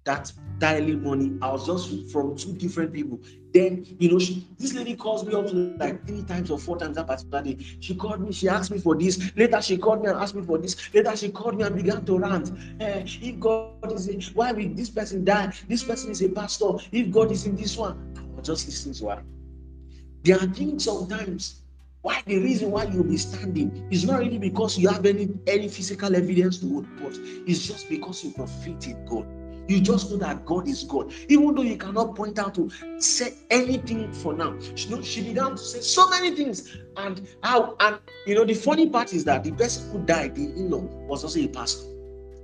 that 0.03 0.31
daily 0.57 0.95
money. 0.95 1.37
I 1.41 1.51
was 1.51 1.65
just 1.65 2.11
from 2.11 2.35
two 2.35 2.53
different 2.53 2.93
people. 2.93 3.19
Then, 3.53 3.85
you 3.99 4.11
know, 4.11 4.19
she, 4.19 4.47
this 4.57 4.73
lady 4.73 4.95
calls 4.95 5.25
me 5.25 5.33
up 5.33 5.47
like 5.79 6.07
three 6.07 6.23
times 6.23 6.49
or 6.49 6.57
four 6.57 6.77
times 6.77 6.95
that 6.95 7.07
particular 7.07 7.43
day. 7.43 7.57
She 7.79 7.95
called 7.95 8.21
me, 8.21 8.31
she 8.31 8.47
asked 8.47 8.71
me 8.71 8.79
for 8.79 8.95
this. 8.95 9.31
Later, 9.35 9.61
she 9.61 9.77
called 9.77 10.01
me 10.01 10.09
and 10.09 10.17
asked 10.17 10.35
me 10.35 10.41
for 10.43 10.57
this. 10.57 10.93
Later, 10.93 11.15
she 11.15 11.29
called 11.29 11.57
me 11.57 11.63
and 11.63 11.75
began 11.75 12.05
to 12.05 12.17
rant. 12.17 12.51
Eh, 12.79 13.03
if 13.05 13.39
God 13.39 13.91
is 13.91 14.07
in, 14.07 14.21
why 14.33 14.53
this 14.53 14.89
person 14.89 15.25
die? 15.25 15.53
This 15.67 15.83
person 15.83 16.11
is 16.11 16.21
a 16.21 16.29
pastor. 16.29 16.71
If 16.91 17.11
God 17.11 17.31
is 17.31 17.45
in 17.45 17.55
this 17.55 17.77
one, 17.77 18.13
I 18.17 18.35
was 18.35 18.47
just 18.47 18.65
listening 18.65 18.95
to 18.95 19.09
her. 19.09 19.23
There 20.23 20.37
are 20.37 20.47
things 20.47 20.85
sometimes 20.85 21.61
why 22.01 22.23
the 22.25 22.37
reason 22.39 22.71
why 22.71 22.85
you'll 22.85 23.03
be 23.03 23.17
standing 23.17 23.87
is 23.91 24.05
not 24.05 24.19
really 24.19 24.37
because 24.39 24.77
you 24.77 24.87
have 24.87 25.05
any 25.05 25.29
any 25.45 25.67
physical 25.67 26.15
evidence 26.15 26.59
to 26.59 26.81
but 26.99 27.13
it's 27.47 27.67
just 27.67 27.89
because 27.89 28.23
you 28.23 28.31
faith 28.31 28.87
in 28.87 29.05
God. 29.05 29.40
You 29.67 29.79
just 29.79 30.11
know 30.11 30.17
that 30.17 30.45
God 30.45 30.67
is 30.67 30.83
God. 30.83 31.13
Even 31.29 31.55
though 31.55 31.61
you 31.61 31.77
cannot 31.77 32.15
point 32.15 32.39
out 32.39 32.55
to 32.55 32.69
say 32.99 33.33
anything 33.49 34.11
for 34.11 34.33
now. 34.33 34.57
She, 34.75 34.89
know, 34.89 35.01
she 35.01 35.21
began 35.21 35.51
to 35.51 35.57
say 35.57 35.81
so 35.81 36.09
many 36.09 36.35
things. 36.35 36.77
And 36.97 37.27
how 37.43 37.75
and 37.79 37.99
you 38.25 38.35
know 38.35 38.43
the 38.43 38.53
funny 38.53 38.89
part 38.89 39.13
is 39.13 39.23
that 39.25 39.43
the 39.43 39.51
person 39.51 39.91
who 39.91 40.05
died, 40.05 40.35
the 40.35 40.43
in-law, 40.43 40.81
was 41.07 41.23
also 41.23 41.39
a 41.39 41.47
pastor. 41.47 41.87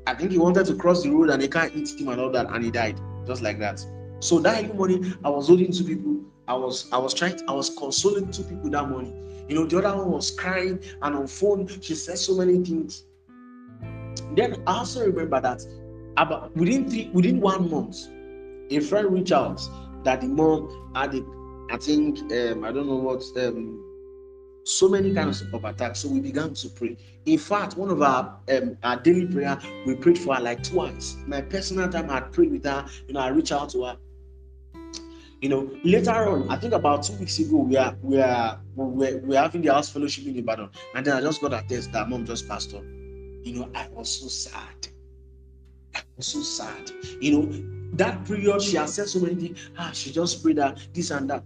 I 0.06 0.14
think 0.14 0.32
he 0.32 0.38
wanted 0.38 0.66
to 0.68 0.76
cross 0.76 1.04
the 1.04 1.10
road 1.10 1.30
and 1.30 1.42
they 1.42 1.50
can't 1.50 1.76
eat 1.76 2.00
him 2.00 2.08
and 2.10 2.22
all 2.22 2.32
that, 2.32 2.48
and 2.50 2.64
he 2.64 2.72
died. 2.72 3.00
Just 3.26 3.42
like 3.42 3.60
that. 3.60 3.86
So 4.20 4.40
that 4.40 4.74
morning, 4.76 5.14
I 5.24 5.30
was 5.30 5.48
holding 5.48 5.72
two 5.72 5.84
people. 5.84 6.22
I 6.48 6.54
was 6.54 6.90
I 6.94 6.98
was 6.98 7.14
trying, 7.14 7.38
to, 7.38 7.46
I 7.50 7.52
was 7.52 7.70
consoling 7.72 8.32
two 8.32 8.44
people 8.44 8.70
that 8.70 8.88
morning. 8.90 9.46
You 9.50 9.56
know, 9.56 9.66
the 9.66 9.78
other 9.78 9.98
one 9.98 10.12
was 10.12 10.32
crying 10.32 10.80
and 11.02 11.16
on 11.16 11.28
phone, 11.28 11.68
she 11.82 11.96
said 11.96 12.18
so 12.18 12.36
many 12.36 12.64
things. 12.64 13.04
Then 14.36 14.62
I 14.68 14.80
also 14.80 15.06
remember 15.06 15.40
that 15.42 15.62
about 16.18 16.56
within 16.56 16.90
three 16.90 17.10
within 17.14 17.40
one 17.40 17.70
month, 17.70 17.98
a 18.72 18.80
friend 18.80 19.12
reached 19.12 19.32
out 19.32 19.62
that 20.04 20.22
the 20.22 20.28
mom 20.28 20.92
had 20.96 21.14
a, 21.16 21.24
I 21.72 21.78
think 21.78 22.20
um, 22.32 22.64
I 22.64 22.72
don't 22.72 22.88
know 22.88 22.96
what 22.96 23.24
um, 23.38 23.84
so 24.64 24.90
many 24.90 25.14
kinds 25.14 25.42
of 25.42 25.64
attacks. 25.64 26.00
So 26.00 26.10
we 26.10 26.20
began 26.20 26.54
to 26.54 26.70
pray. 26.70 26.98
In 27.26 27.38
fact, 27.38 27.78
one 27.78 27.90
of 27.90 28.02
our 28.02 28.40
um, 28.52 28.78
our 28.84 28.98
daily 28.98 29.28
prayer, 29.28 29.58
we 29.86 29.96
prayed 29.96 30.18
for 30.18 30.36
her 30.36 30.42
like 30.42 30.64
twice. 30.64 31.18
My 31.28 31.42
personal 31.42 31.90
time, 31.90 32.10
I 32.10 32.22
prayed 32.22 32.52
with 32.52 32.66
her. 32.66 32.86
You 33.08 33.14
know, 33.14 33.20
I 33.22 33.30
reached 33.30 33.52
out 33.52 33.70
to 33.70 33.84
her. 33.86 33.98
You 35.40 35.50
know, 35.50 35.70
later 35.84 36.12
on, 36.12 36.50
I 36.50 36.58
think 36.58 36.74
about 36.74 37.04
two 37.04 37.14
weeks 37.14 37.38
ago, 37.38 37.58
we 37.58 37.78
are 37.78 37.96
we 38.02 38.20
are 38.20 38.60
we 38.76 39.08
are, 39.08 39.18
we 39.20 39.38
are 39.38 39.44
having 39.44 39.62
the 39.62 39.72
house 39.72 39.90
fellowship 39.90 40.26
in 40.26 40.34
the 40.34 40.40
Ibadan, 40.40 40.72
and 40.96 41.06
then 41.06 41.16
I 41.16 41.22
just 41.22 41.42
got 41.42 41.54
a 41.54 41.64
text 41.70 41.92
that 41.92 42.10
mom 42.10 42.26
just 42.26 42.48
passed 42.48 42.74
on. 42.74 42.84
You 43.44 43.54
know, 43.60 43.70
I 43.76 43.88
was 43.90 44.10
so 44.10 44.28
sad 44.28 44.88
so 46.22 46.42
sad. 46.42 46.92
You 47.20 47.32
know, 47.32 47.90
that 47.94 48.26
period 48.26 48.62
she 48.62 48.78
has 48.78 48.94
said 48.94 49.08
so 49.08 49.20
many 49.20 49.36
things. 49.36 49.70
Ah, 49.78 49.92
she 49.94 50.12
just 50.12 50.42
prayed 50.44 50.58
that 50.58 50.88
this 50.94 51.12
and 51.12 51.30
that. 51.30 51.44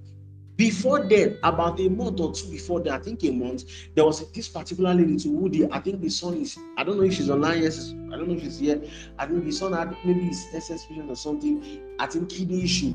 Before 0.57 1.07
then, 1.07 1.37
about 1.43 1.79
a 1.79 1.89
month 1.89 2.19
or 2.19 2.31
two 2.33 2.49
before 2.51 2.81
that, 2.81 2.93
I 2.93 2.99
think 2.99 3.23
a 3.23 3.31
month, 3.31 3.63
there 3.95 4.05
was 4.05 4.29
this 4.31 4.47
particular 4.47 4.93
lady 4.93 5.17
to 5.17 5.29
Woody. 5.29 5.67
I 5.71 5.79
think 5.79 6.01
the 6.01 6.09
son 6.09 6.35
is, 6.35 6.57
I 6.77 6.83
don't 6.83 6.97
know 6.97 7.03
if 7.03 7.13
she's 7.13 7.29
online, 7.29 7.63
yes, 7.63 7.91
I 8.11 8.17
don't 8.17 8.27
know 8.27 8.35
if 8.35 8.41
she's 8.43 8.59
here. 8.59 8.79
I 9.17 9.25
think 9.25 9.43
the 9.43 9.51
son 9.51 9.73
had 9.73 9.95
maybe 10.05 10.21
his 10.21 10.45
SS 10.53 10.85
vision 10.85 11.09
or 11.09 11.15
something. 11.15 11.79
I 11.99 12.05
think 12.05 12.29
kidney 12.29 12.63
issue. 12.63 12.93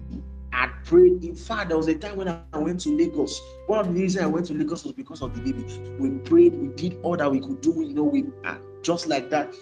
I 0.52 0.68
prayed. 0.84 1.24
In 1.24 1.34
fact, 1.34 1.68
there 1.68 1.76
was 1.76 1.88
a 1.88 1.94
time 1.96 2.16
when 2.16 2.28
I 2.28 2.38
went 2.38 2.58
to 2.60 2.68
Lagos. 2.70 3.18
One 3.44 3.56
of 3.58 3.66
the 3.68 4.00
reasons 4.00 4.02
I 4.02 4.06
went 4.06 4.24
to 4.28 4.32
Lagos 4.32 4.64
was 4.64 4.76
because 4.76 5.02
of 5.02 5.18
the 5.20 5.28
baby. 5.30 5.64
We 5.98 6.10
prayed, 6.20 6.54
we 6.54 6.68
did 6.68 6.98
all 7.02 7.16
that 7.16 7.30
we 7.30 7.40
could 7.40 7.60
do, 7.60 7.72
you 7.76 7.94
know, 7.94 8.04
we 8.04 8.24
uh, 8.44 8.56
just 8.82 9.06
like 9.08 9.28
that. 9.30 9.52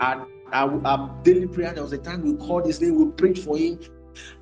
And 0.00 0.22
our, 0.52 0.72
um, 0.72 0.86
our 0.86 1.22
daily 1.22 1.46
prayer, 1.46 1.72
there 1.72 1.82
was 1.82 1.92
a 1.92 1.98
time 1.98 2.22
we 2.22 2.34
called 2.46 2.66
his 2.66 2.80
name, 2.80 2.96
we 2.96 3.10
prayed 3.12 3.38
for 3.38 3.56
him. 3.56 3.78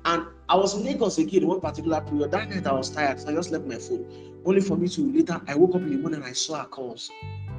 And 0.05 0.25
I 0.49 0.55
was 0.55 0.75
in 0.75 0.83
Lagos 0.85 1.17
again 1.17 1.45
one 1.45 1.59
particular 1.59 2.01
period. 2.01 2.31
That 2.31 2.49
night 2.49 2.65
I 2.65 2.73
was 2.73 2.89
tired, 2.89 3.19
so 3.19 3.29
I 3.29 3.33
just 3.33 3.51
left 3.51 3.65
my 3.65 3.75
phone. 3.75 4.41
Only 4.45 4.61
for 4.61 4.77
me 4.77 4.87
to 4.89 5.11
later, 5.13 5.41
I 5.47 5.55
woke 5.55 5.75
up 5.75 5.81
in 5.81 5.91
the 5.91 5.97
morning 5.97 6.21
and 6.21 6.29
I 6.29 6.33
saw 6.33 6.61
her 6.61 6.67
calls. 6.67 7.11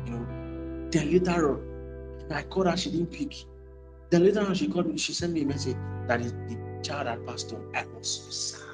You 0.07 0.13
know, 0.13 0.89
then 0.91 1.13
later 1.13 1.55
on, 1.55 2.33
I 2.33 2.43
called 2.43 2.67
her, 2.67 2.77
she 2.77 2.91
didn't 2.91 3.13
pick. 3.13 3.35
Then 4.11 4.25
later 4.25 4.41
on, 4.41 4.55
she 4.55 4.69
called 4.69 4.87
me, 4.87 4.97
she 4.97 5.13
sent 5.13 5.33
me 5.33 5.43
a 5.43 5.47
message 5.47 5.77
that 6.07 6.23
the 6.23 6.81
child 6.83 7.07
had 7.07 7.27
passed 7.27 7.53
on. 7.53 7.71
I 7.75 7.85
was 7.87 8.09
so 8.09 8.31
sad. 8.31 8.69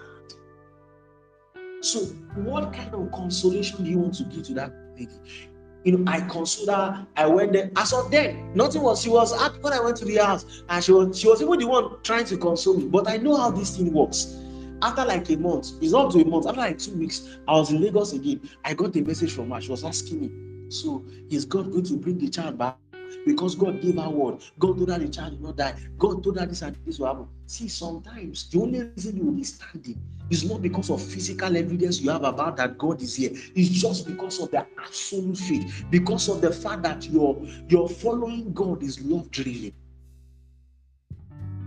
So, 1.80 2.00
what 2.36 2.72
kind 2.72 2.94
of 2.94 3.10
consolation 3.12 3.84
do 3.84 3.90
you 3.90 3.98
want 3.98 4.14
to 4.14 4.24
give 4.24 4.44
to 4.44 4.54
that 4.54 4.72
lady? 4.96 5.50
You 5.84 5.98
know, 5.98 6.10
I 6.10 6.20
consider 6.22 7.06
I 7.16 7.26
went 7.26 7.52
there. 7.52 7.70
As 7.76 7.92
of 7.92 8.10
then, 8.10 8.52
nothing 8.54 8.82
was. 8.82 9.02
She 9.02 9.10
was 9.10 9.38
happy 9.38 9.58
when 9.60 9.72
I 9.72 9.80
went 9.80 9.96
to 9.98 10.04
the 10.04 10.16
house, 10.16 10.62
and 10.68 10.82
she 10.82 10.92
was 10.92 11.18
she 11.18 11.28
was 11.28 11.42
even 11.42 11.58
the 11.58 11.66
one 11.66 11.96
trying 12.02 12.24
to 12.26 12.36
console 12.36 12.76
me. 12.76 12.86
But 12.86 13.08
I 13.08 13.18
know 13.18 13.36
how 13.36 13.50
this 13.50 13.76
thing 13.76 13.92
works. 13.92 14.34
After 14.82 15.04
like 15.04 15.30
a 15.30 15.36
month, 15.36 15.72
it's 15.80 15.92
not 15.92 16.12
to 16.12 16.20
a 16.20 16.24
month. 16.24 16.46
After 16.46 16.60
like 16.60 16.78
two 16.78 16.96
weeks, 16.96 17.38
I 17.46 17.52
was 17.52 17.70
in 17.70 17.80
Lagos 17.80 18.12
again. 18.12 18.40
I 18.64 18.74
got 18.74 18.96
a 18.96 19.00
message 19.02 19.32
from 19.32 19.50
her. 19.50 19.60
She 19.60 19.70
was 19.70 19.84
asking 19.84 20.20
me, 20.20 20.70
"So 20.70 21.04
is 21.30 21.44
God 21.44 21.70
going 21.70 21.84
to 21.84 21.96
bring 21.96 22.18
the 22.18 22.28
child 22.28 22.58
back?" 22.58 22.76
Because 23.24 23.54
God 23.54 23.80
gave 23.80 23.96
her 23.96 24.08
word. 24.08 24.42
God 24.58 24.76
told 24.76 24.90
her 24.90 24.98
the 24.98 25.08
child 25.08 25.40
will 25.40 25.48
not 25.48 25.56
die. 25.56 25.74
God 25.98 26.22
told 26.22 26.38
her 26.38 26.46
this 26.46 26.62
and 26.62 26.76
this 26.84 26.98
will 26.98 27.06
happen. 27.06 27.28
See, 27.46 27.68
sometimes 27.68 28.48
the 28.50 28.60
only 28.60 28.82
reason 28.82 29.16
you 29.16 29.24
will 29.24 29.32
be 29.32 29.44
standing 29.44 30.00
is 30.30 30.44
not 30.44 30.62
because 30.62 30.90
of 30.90 31.02
physical 31.02 31.56
evidence 31.56 32.00
you 32.00 32.10
have 32.10 32.24
about 32.24 32.56
that 32.56 32.78
God 32.78 33.02
is 33.02 33.16
here. 33.16 33.30
It's 33.32 33.68
just 33.68 34.06
because 34.06 34.40
of 34.40 34.50
the 34.50 34.66
absolute 34.78 35.36
faith, 35.36 35.84
because 35.90 36.28
of 36.28 36.40
the 36.40 36.50
fact 36.52 36.82
that 36.82 37.08
your 37.08 37.36
your 37.68 37.88
following 37.88 38.52
God 38.52 38.82
is 38.82 39.00
love 39.02 39.30
driven. 39.30 39.72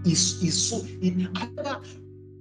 Is 0.06 0.42
is 0.44 0.70
so. 0.70 0.82
It, 1.02 1.28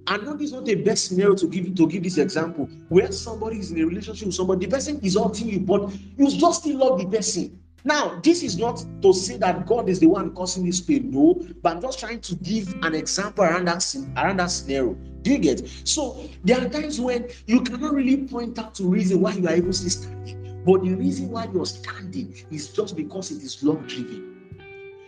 I 0.09 0.15
know 0.17 0.37
this 0.37 0.47
is 0.47 0.53
not 0.53 0.65
the 0.65 0.75
best 0.75 1.05
scenario 1.05 1.35
to 1.35 1.47
give 1.47 1.75
to 1.75 1.87
give 1.87 2.03
this 2.03 2.17
example 2.17 2.69
where 2.87 3.11
somebody 3.11 3.59
is 3.59 3.71
in 3.71 3.81
a 3.81 3.85
relationship 3.85 4.27
with 4.27 4.35
somebody, 4.35 4.65
the 4.65 4.71
person 4.71 4.99
is 5.03 5.17
hurting 5.17 5.49
you, 5.49 5.59
but 5.59 5.91
you 6.17 6.31
just 6.31 6.61
still 6.61 6.77
love 6.77 6.99
the 6.99 7.05
person. 7.05 7.59
Now, 7.87 8.19
this 8.21 8.43
is 8.43 8.57
not 8.57 8.83
to 9.01 9.13
say 9.13 9.37
that 9.37 9.65
God 9.65 9.87
is 9.87 10.01
the 10.01 10.07
one 10.07 10.35
causing 10.35 10.65
this 10.65 10.81
pain, 10.81 11.09
no, 11.09 11.41
but 11.63 11.77
I'm 11.77 11.81
just 11.81 11.97
trying 11.97 12.19
to 12.19 12.35
give 12.35 12.75
an 12.83 12.93
example 12.93 13.45
around 13.45 13.69
that, 13.69 13.95
around 14.17 14.37
that 14.37 14.47
scenario. 14.47 14.95
Do 15.21 15.31
you 15.31 15.37
get? 15.37 15.65
So 15.85 16.27
there 16.43 16.59
are 16.59 16.67
times 16.67 16.99
when 16.99 17.29
you 17.45 17.61
cannot 17.61 17.93
really 17.93 18.17
point 18.27 18.59
out 18.59 18.75
to 18.75 18.83
reason 18.83 19.21
why 19.21 19.35
you 19.35 19.47
are 19.47 19.53
able 19.53 19.71
to 19.71 19.89
standing, 19.89 20.61
but 20.65 20.83
the 20.83 20.95
reason 20.95 21.31
why 21.31 21.47
you're 21.53 21.65
standing 21.65 22.35
is 22.51 22.67
just 22.73 22.97
because 22.97 23.31
it 23.31 23.41
is 23.41 23.63
love 23.63 23.87
driven. 23.87 24.35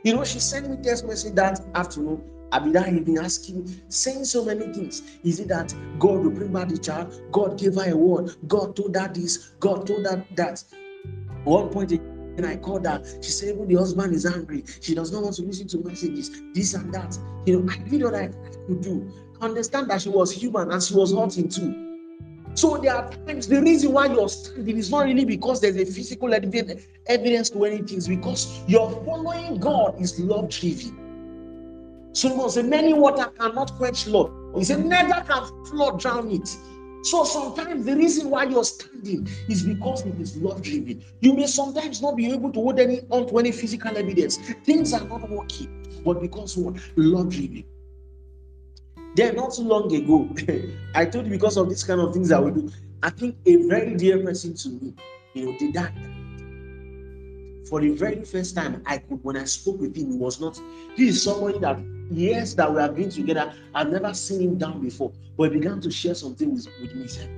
You 0.06 0.13
know, 0.13 0.24
she 0.24 0.39
sent 0.39 0.70
me 0.70 0.78
text 0.82 1.06
message 1.06 1.36
that 1.36 1.60
afternoon. 1.76 2.24
I've 2.54 2.63
been 2.63 3.18
asking, 3.18 3.82
saying 3.89 4.24
so 4.24 4.46
many 4.46 4.72
things. 4.72 5.02
Is 5.26 5.42
it 5.42 5.50
that 5.50 5.76
God 6.00 6.24
will 6.24 6.32
bring 6.32 6.54
back 6.54 6.70
the 6.70 6.78
child? 6.78 7.13
God 7.34 7.60
gave 7.60 7.76
her 7.76 7.92
a 7.92 7.98
word. 7.98 8.38
God 8.48 8.78
told 8.78 8.96
her 8.96 9.10
this. 9.13 9.52
God 9.60 9.86
told 9.86 10.06
her 10.06 10.26
that. 10.36 10.63
One 11.44 11.70
point 11.70 11.92
and 12.38 12.46
I 12.46 12.58
called 12.58 12.86
her. 12.86 13.04
She 13.22 13.32
said, 13.32 13.50
even 13.50 13.68
the 13.68 13.76
husband 13.76 14.13
is 14.13 14.26
angry. 14.26 14.63
She 14.82 14.96
does 14.96 15.12
not 15.12 15.24
want 15.24 15.36
to 15.36 15.42
listen 15.44 15.68
to 15.70 15.78
messages, 15.80 16.42
this 16.54 16.74
and 16.74 16.94
that. 16.94 17.18
You 17.46 17.62
know, 17.62 17.72
I 17.72 17.78
did 17.78 18.04
what 18.04 18.15
I 18.15 18.28
could 18.68 18.82
do. 18.82 19.12
Understand 19.42 19.89
that 19.89 20.02
she 20.02 20.10
was 20.10 20.32
human 20.32 20.72
and 20.72 20.82
she 20.82 20.94
was 20.94 21.13
hurting 21.13 21.50
too. 21.50 21.86
So 22.56 22.78
there 22.78 22.96
are 22.96 23.10
times 23.10 23.48
the 23.48 23.62
reason 23.62 23.94
why 23.94 24.08
you're 24.08 24.28
standing 24.28 24.78
is 24.78 24.89
not 24.89 25.06
really 25.06 25.24
because 25.24 25.62
there's 25.62 25.78
a 25.78 25.86
physical 25.86 26.34
evidence 26.34 27.50
to 27.52 27.65
anything, 27.65 27.98
it's 27.98 28.08
because 28.08 28.62
you're 28.68 28.89
following 29.06 29.60
God 29.60 30.02
is 30.02 30.20
love 30.20 30.50
driven. 30.50 31.00
Solomon 32.13 32.50
said, 32.50 32.65
Many 32.65 32.94
water 32.94 33.32
cannot 33.38 33.74
quench 33.76 34.08
love. 34.08 34.32
He 34.58 34.63
said, 34.63 34.86
Neither 34.86 35.24
can 35.26 35.65
flood 35.65 36.00
drown 36.00 36.32
it. 36.32 36.58
So 37.04 37.24
sometimes 37.24 37.86
the 37.86 37.96
reason 37.96 38.30
why 38.30 38.44
you're 38.44 38.64
standing 38.64 39.28
is 39.48 39.64
because 39.64 40.06
it 40.06 40.20
is 40.20 40.36
love 40.38 40.62
driven. 40.62 41.04
You 41.22 41.34
may 41.34 41.48
sometimes 41.48 42.02
not 42.02 42.18
be 42.18 42.32
able 42.32 42.52
to 42.52 42.60
hold 42.60 42.80
any 42.80 43.02
on 43.10 43.28
to 43.28 43.38
any 43.38 43.52
physical 43.52 43.98
evidence. 43.98 44.38
Things 44.66 44.94
are 44.94 45.06
not 45.08 45.30
working, 45.30 46.02
but 46.04 46.22
because 46.22 46.58
what 46.58 46.76
love 46.98 47.30
driven. 47.30 47.64
Then 49.16 49.36
not 49.36 49.54
too 49.54 49.64
long 49.64 49.94
ago, 49.94 50.30
I 50.96 51.06
told 51.06 51.26
you 51.26 51.32
because 51.32 51.58
of 51.58 51.70
this 51.70 51.84
kind 51.84 52.02
of 52.02 52.14
things 52.14 52.30
that 52.30 52.44
we 52.44 52.52
do. 52.52 52.70
I 53.02 53.10
think 53.10 53.38
a 53.46 53.56
very 53.68 53.96
dear 53.96 54.22
person 54.22 54.54
to 54.56 54.70
me, 54.70 54.94
you 55.34 55.46
know, 55.46 55.58
did 55.58 55.74
that. 55.74 55.94
For 57.70 57.80
the 57.82 57.90
very 57.90 58.24
first 58.24 58.56
time, 58.56 58.82
I 58.86 58.98
could 58.98 59.24
when 59.24 59.38
I 59.38 59.46
spoke 59.46 59.80
with 59.80 59.96
him, 59.96 60.12
he 60.12 60.18
was 60.18 60.42
not. 60.42 60.60
This 60.98 61.16
is 61.16 61.24
somebody 61.24 61.60
that 61.60 61.80
years 62.12 62.56
that 62.56 62.74
we 62.74 62.82
have 62.82 62.96
been 62.96 63.10
together, 63.10 63.54
I've 63.76 63.92
never 63.92 64.14
seen 64.14 64.42
him 64.42 64.58
down 64.58 64.82
before. 64.82 65.12
But 65.38 65.52
he 65.52 65.60
began 65.60 65.80
to 65.82 65.92
share 65.92 66.16
something 66.16 66.54
with, 66.54 66.68
with 66.82 66.96
me. 66.96 67.08
Said, 67.08 67.30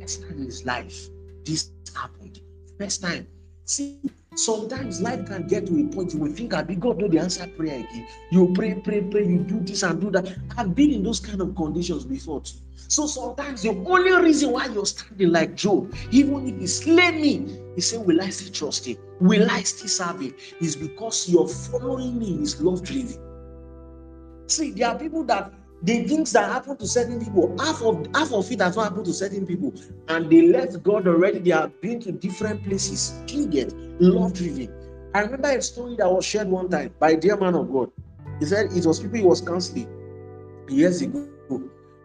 First 0.00 0.22
time 0.22 0.38
in 0.38 0.44
his 0.46 0.64
life, 0.64 1.08
this 1.44 1.70
happened. 1.94 2.40
First 2.78 3.02
time. 3.02 3.26
See, 3.64 3.98
Sometimes 4.36 5.00
life 5.00 5.24
can 5.24 5.46
get 5.46 5.66
to 5.66 5.80
a 5.80 5.84
point 5.84 6.12
you 6.12 6.20
will 6.20 6.30
think, 6.30 6.52
I 6.52 6.62
be 6.62 6.74
God 6.74 6.98
know 6.98 7.08
the 7.08 7.18
answer 7.18 7.46
prayer 7.56 7.76
again. 7.76 8.06
You 8.30 8.52
pray, 8.54 8.74
pray, 8.74 9.00
pray, 9.00 9.26
you 9.26 9.38
do 9.38 9.60
this 9.60 9.82
and 9.82 9.98
do 9.98 10.10
that. 10.10 10.36
I've 10.58 10.74
been 10.74 10.92
in 10.92 11.02
those 11.02 11.20
kind 11.20 11.40
of 11.40 11.56
conditions 11.56 12.04
before 12.04 12.42
too. 12.42 12.58
So 12.88 13.06
sometimes 13.06 13.62
the 13.62 13.70
only 13.70 14.12
reason 14.12 14.52
why 14.52 14.66
you're 14.66 14.84
standing 14.84 15.30
like 15.30 15.54
Job, 15.54 15.94
even 16.10 16.46
if 16.46 16.60
he 16.60 16.66
slay 16.66 17.12
me, 17.12 17.58
he 17.76 17.82
said, 17.82 18.04
Will 18.04 18.20
I 18.20 18.30
still 18.30 18.52
trust 18.52 18.86
him? 18.86 18.96
Will 19.20 19.48
I 19.50 19.62
still 19.62 19.88
serve 19.88 20.20
him? 20.20 20.34
Is 20.60 20.74
because 20.74 21.28
you're 21.28 21.46
following 21.46 22.18
me 22.18 22.38
his 22.38 22.60
love 22.60 22.82
driven. 22.82 23.18
See, 24.48 24.72
there 24.72 24.88
are 24.88 24.98
people 24.98 25.22
that 25.24 25.52
the 25.82 26.04
things 26.04 26.32
that 26.32 26.50
happen 26.50 26.76
to 26.78 26.86
certain 26.86 27.22
people, 27.22 27.54
half 27.60 27.82
of 27.82 28.06
half 28.14 28.32
of 28.32 28.50
it 28.50 28.60
has 28.60 28.76
not 28.76 28.84
happened 28.84 29.04
to 29.04 29.12
certain 29.12 29.46
people, 29.46 29.74
and 30.08 30.30
they 30.30 30.48
left 30.48 30.82
God 30.82 31.06
already. 31.06 31.38
They 31.38 31.50
have 31.50 31.78
been 31.82 32.00
to 32.00 32.12
different 32.12 32.64
places. 32.64 33.14
You 33.28 33.46
get 33.46 33.72
love 34.00 34.32
driven. 34.32 34.72
I 35.14 35.20
remember 35.20 35.48
a 35.48 35.60
story 35.60 35.96
that 35.96 36.10
was 36.10 36.24
shared 36.24 36.48
one 36.48 36.70
time 36.70 36.94
by 36.98 37.10
a 37.10 37.16
dear 37.16 37.36
man 37.36 37.54
of 37.54 37.70
God. 37.70 37.90
He 38.40 38.46
said 38.46 38.72
it 38.72 38.86
was 38.86 39.00
people 39.00 39.18
he 39.18 39.24
was 39.24 39.42
counseling 39.42 39.88
years 40.68 41.02
ago. 41.02 41.28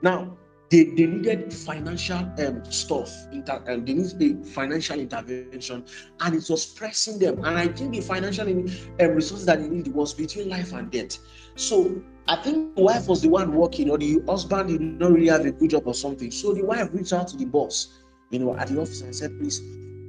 Now 0.02 0.38
they, 0.72 0.86
they 0.86 1.06
needed 1.06 1.54
financial 1.54 2.18
um, 2.18 2.64
stuff, 2.72 3.12
inter, 3.34 3.62
um, 3.68 3.84
they 3.84 3.94
needed 3.94 4.48
financial 4.48 4.98
intervention, 4.98 5.84
and 6.22 6.36
it 6.36 6.48
was 6.50 6.66
pressing 6.66 7.20
them. 7.20 7.44
And 7.44 7.58
I 7.58 7.68
think 7.68 7.94
the 7.94 8.00
financial 8.00 8.48
um, 8.48 8.66
resources 9.00 9.46
that 9.46 9.60
they 9.62 9.68
needed 9.68 9.94
was 9.94 10.14
between 10.14 10.48
life 10.48 10.72
and 10.72 10.90
death. 10.90 11.18
So 11.56 12.02
I 12.30 12.38
think 12.38 12.78
the 12.78 12.84
wife 12.84 13.10
was 13.10 13.22
the 13.22 13.28
one 13.28 13.52
working, 13.52 13.90
or 13.90 13.98
the 13.98 14.22
husband 14.26 14.70
did 14.70 14.82
not 14.82 15.12
really 15.12 15.28
have 15.28 15.46
a 15.46 15.52
good 15.52 15.72
job 15.72 15.84
or 15.86 15.94
something. 15.94 16.32
So 16.32 16.54
the 16.54 16.64
wife 16.64 16.90
reached 16.94 17.12
out 17.12 17.28
to 17.28 17.38
the 17.38 17.46
boss, 17.46 18.00
you 18.30 18.40
know, 18.40 18.56
at 18.56 18.70
the 18.70 18.80
office 18.80 19.02
and 19.02 19.14
said, 19.14 19.38
please, 19.38 19.60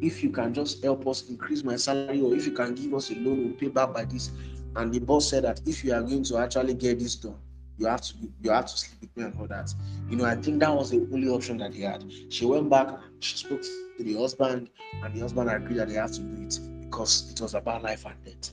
if 0.01 0.22
you 0.22 0.31
can 0.31 0.55
just 0.55 0.83
help 0.85 1.07
us 1.09 1.29
increase 1.29 1.64
my 1.64 1.75
salary, 1.75 2.20
or 2.20 2.37
if 2.37 2.46
you 2.46 2.53
can 2.53 2.77
give 2.77 2.94
us 2.94 3.11
a 3.11 3.14
loan, 3.16 3.46
we'll 3.46 3.55
pay 3.55 3.68
back 3.68 3.92
by 3.92 4.05
this. 4.05 4.31
And 4.77 4.94
the 4.94 5.01
boss 5.01 5.29
said 5.29 5.42
that 5.42 5.61
if 5.66 5.83
you 5.83 5.92
are 5.92 6.03
going 6.03 6.22
to 6.22 6.38
actually 6.38 6.75
get 6.75 7.01
this 7.01 7.16
done, 7.16 7.35
you 7.82 7.88
have 7.88 8.00
to 8.00 8.14
you 8.40 8.50
have 8.50 8.66
to 8.66 8.78
sleep 8.78 9.00
with 9.00 9.16
me 9.16 9.24
and 9.24 9.34
all 9.38 9.46
that. 9.48 9.74
You 10.08 10.16
know, 10.16 10.24
I 10.24 10.36
think 10.36 10.60
that 10.60 10.72
was 10.72 10.90
the 10.90 10.98
only 11.12 11.28
option 11.28 11.58
that 11.58 11.74
he 11.74 11.82
had. 11.82 12.04
She 12.28 12.46
went 12.46 12.70
back, 12.70 12.88
she 13.18 13.36
spoke 13.36 13.60
to 13.62 14.04
the 14.04 14.14
husband, 14.14 14.68
and 15.02 15.14
the 15.14 15.20
husband 15.20 15.50
agreed 15.50 15.78
that 15.78 15.88
they 15.88 15.94
have 15.94 16.12
to 16.12 16.20
do 16.20 16.46
it 16.46 16.60
because 16.84 17.30
it 17.32 17.40
was 17.40 17.54
about 17.54 17.82
life 17.82 18.06
and 18.06 18.14
death. 18.24 18.52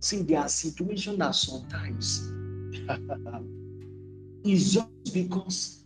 See, 0.00 0.22
there 0.22 0.40
are 0.40 0.48
situations 0.48 1.18
that 1.18 1.34
sometimes 1.34 2.30
it's 4.44 4.72
just 4.72 5.14
because 5.14 5.84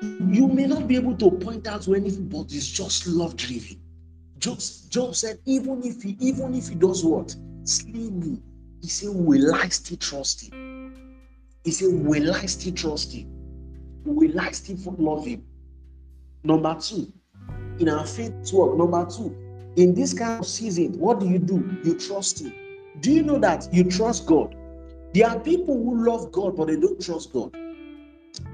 you 0.00 0.46
may 0.46 0.66
not 0.66 0.86
be 0.86 0.94
able 0.96 1.16
to 1.16 1.30
point 1.30 1.66
out 1.66 1.82
to 1.82 1.94
anything, 1.94 2.28
but 2.28 2.52
it's 2.52 2.68
just 2.68 3.06
love 3.08 3.36
driven. 3.36 3.80
Just 4.38 4.90
Job 4.92 5.16
said, 5.16 5.38
even 5.44 5.82
if 5.84 6.02
he 6.02 6.16
even 6.20 6.54
if 6.54 6.68
he 6.68 6.76
does 6.76 7.04
what, 7.04 7.34
slay 7.64 8.10
me, 8.10 8.40
he 8.80 8.88
said, 8.88 9.10
Will 9.12 9.54
I 9.54 9.68
still 9.68 9.96
trust 9.96 10.42
him? 10.42 10.61
He 11.64 11.70
said, 11.70 11.92
Will 11.92 12.34
I 12.34 12.46
still 12.46 12.74
trust 12.74 13.12
him? 13.12 13.28
Will 14.04 14.38
I 14.40 14.50
still 14.50 14.94
love 14.98 15.26
him? 15.26 15.44
Number 16.44 16.76
two, 16.80 17.12
in 17.78 17.88
our 17.88 18.04
faith 18.04 18.52
work, 18.52 18.76
number 18.76 19.06
two, 19.06 19.36
in 19.76 19.94
this 19.94 20.12
kind 20.12 20.40
of 20.40 20.46
season, 20.46 20.98
what 20.98 21.20
do 21.20 21.28
you 21.28 21.38
do? 21.38 21.78
You 21.84 21.98
trust 21.98 22.40
him. 22.40 22.52
Do 23.00 23.12
you 23.12 23.22
know 23.22 23.38
that 23.38 23.72
you 23.72 23.84
trust 23.84 24.26
God? 24.26 24.56
There 25.14 25.28
are 25.28 25.38
people 25.38 25.74
who 25.74 26.04
love 26.04 26.32
God, 26.32 26.56
but 26.56 26.66
they 26.66 26.76
don't 26.76 27.00
trust 27.00 27.32
God. 27.32 27.54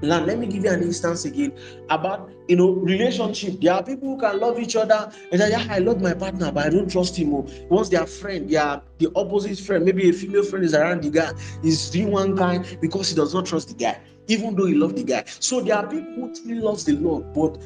Let 0.01 0.39
me 0.39 0.47
give 0.47 0.63
you 0.63 0.71
an 0.71 0.81
instance 0.81 1.25
again 1.25 1.53
about 1.89 2.31
you 2.47 2.55
know 2.55 2.71
relationship. 2.71 3.61
There 3.61 3.73
are 3.73 3.83
people 3.83 4.15
who 4.15 4.19
can 4.19 4.39
love 4.39 4.59
each 4.59 4.75
other 4.75 5.11
and 5.31 5.41
say, 5.41 5.51
Yeah, 5.51 5.65
I 5.69 5.79
love 5.79 6.01
my 6.01 6.13
partner, 6.13 6.51
but 6.51 6.65
I 6.65 6.69
don't 6.69 6.89
trust 6.91 7.17
him. 7.17 7.33
Oh. 7.33 7.47
Once 7.69 7.89
their 7.89 8.05
friend, 8.05 8.49
yeah, 8.49 8.81
the 8.97 9.09
opposite 9.15 9.59
friend, 9.59 9.85
maybe 9.85 10.09
a 10.09 10.13
female 10.13 10.43
friend 10.43 10.65
is 10.65 10.73
around 10.73 11.03
the 11.03 11.09
guy, 11.09 11.31
is 11.63 11.89
doing 11.89 12.11
one 12.11 12.37
kind 12.37 12.77
because 12.81 13.09
he 13.09 13.15
does 13.15 13.33
not 13.33 13.45
trust 13.45 13.69
the 13.69 13.73
guy 13.73 13.99
even 14.29 14.55
though 14.55 14.65
he 14.65 14.75
loved 14.75 14.95
the 14.95 15.03
guy. 15.03 15.23
So 15.39 15.59
there 15.59 15.75
are 15.75 15.87
people 15.87 16.13
who 16.13 16.33
truly 16.33 16.61
loves 16.61 16.85
the 16.85 16.93
Lord, 16.93 17.33
but 17.33 17.57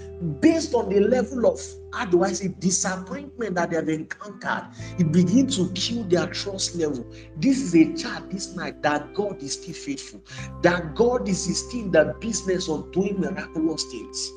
based 0.42 0.74
on 0.74 0.90
the 0.90 1.02
level 1.02 1.46
of 1.46 1.60
how 1.94 2.06
do 2.06 2.24
I 2.24 2.32
say 2.32 2.48
disappointment 2.60 3.56
that 3.56 3.70
they 3.70 3.76
have 3.76 3.90
encountered, 3.90 4.70
it 4.98 5.12
begins 5.12 5.58
to 5.58 5.72
kill 5.74 6.06
their 6.06 6.28
trust 6.28 6.76
level. 6.76 7.06
This 7.38 7.62
is 7.62 7.76
a 7.76 7.94
chart 7.94 8.32
this 8.32 8.56
night 8.56 8.82
that 8.82 9.14
God 9.14 9.44
is 9.44 9.54
still 9.54 9.76
faithful, 9.76 10.22
that 10.62 10.96
God 10.96 11.28
is 11.28 11.44
still 11.68 11.82
in 11.82 11.92
the 11.92 12.16
business 12.20 12.70
of 12.70 12.92
doing 12.94 13.20
miraculous 13.20 13.84
things. 13.84 14.32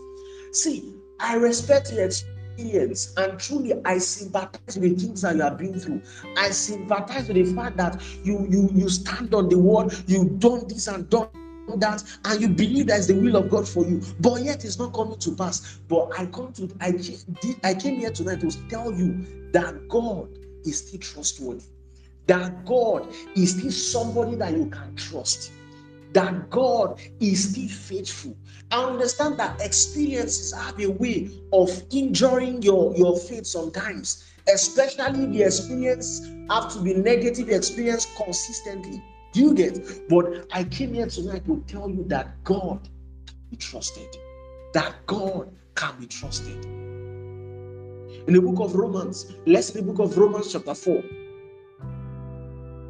See, 0.53 0.95
I 1.21 1.37
respect 1.37 1.93
your 1.93 2.05
experience 2.05 3.15
and 3.17 3.39
truly 3.39 3.75
I 3.85 3.99
sympathize 3.99 4.77
with 4.77 4.99
the 4.99 5.07
things 5.07 5.23
that 5.23 5.37
you 5.37 5.43
have 5.43 5.59
been 5.59 5.79
through. 5.79 6.03
I 6.37 6.51
sympathize 6.51 7.29
with 7.29 7.37
the 7.37 7.55
fact 7.55 7.77
that 7.77 8.03
you 8.25 8.47
you 8.51 8.69
you 8.75 8.89
stand 8.89 9.33
on 9.35 9.49
the 9.49 9.59
word, 9.59 9.95
you've 10.07 10.41
done 10.41 10.67
this 10.69 10.89
and 10.89 11.09
done 11.09 11.29
that 11.77 12.03
and 12.25 12.41
you 12.41 12.49
believe 12.49 12.87
that's 12.87 13.07
the 13.07 13.15
will 13.15 13.37
of 13.37 13.51
God 13.51 13.69
for 13.69 13.85
you, 13.85 14.01
but 14.21 14.43
yet 14.43 14.65
it's 14.65 14.79
not 14.79 14.93
coming 14.95 15.19
to 15.19 15.35
pass. 15.35 15.79
But 15.89 16.11
I 16.19 16.27
come 16.27 16.53
to 16.55 16.69
I 16.81 16.95
I 17.65 17.75
came 17.75 17.99
here 17.99 18.11
tonight 18.11 18.41
to 18.41 18.69
tell 18.69 18.93
you 18.93 19.51
that 19.53 19.89
God 19.89 20.29
is 20.65 20.79
still 20.79 21.01
trustworthy, 21.01 21.65
that 22.27 22.65
God 22.65 23.13
is 23.35 23.53
still 23.57 23.71
somebody 23.71 24.37
that 24.37 24.53
you 24.53 24.67
can 24.67 24.95
trust, 24.97 25.53
that 26.13 26.51
God 26.51 27.01
is 27.21 27.51
still 27.51 27.69
faithful. 27.69 28.37
I 28.71 28.85
understand 28.85 29.39
that 29.39 29.61
experiences 29.61 30.53
have 30.53 30.81
a 30.81 30.87
way 30.87 31.31
of 31.53 31.83
injuring 31.91 32.63
your, 32.63 32.97
your 32.97 33.17
faith 33.19 33.47
sometimes, 33.47 34.25
especially 34.53 35.27
the 35.27 35.43
experience 35.45 36.27
have 36.51 36.73
to 36.73 36.81
be 36.81 36.95
negative 36.95 37.49
experience 37.49 38.07
consistently. 38.17 39.03
Do 39.33 39.41
you 39.41 39.55
get? 39.55 40.09
But 40.09 40.47
I 40.53 40.65
came 40.65 40.95
here 40.95 41.07
tonight 41.07 41.45
to 41.47 41.63
tell 41.67 41.89
you 41.89 42.05
that 42.09 42.43
God 42.45 42.89
be 43.51 43.57
trusted. 43.57 44.17
That 44.73 44.95
God 45.07 45.55
can 45.75 45.99
be 46.01 46.07
trusted. 46.07 46.65
In 46.65 48.33
the 48.33 48.41
book 48.41 48.61
of 48.61 48.75
Romans, 48.75 49.33
let's 49.47 49.75
read 49.75 49.87
the 49.87 49.93
book 49.93 50.11
of 50.11 50.19
Romans, 50.19 50.53
chapter 50.53 50.75
4. 50.75 51.03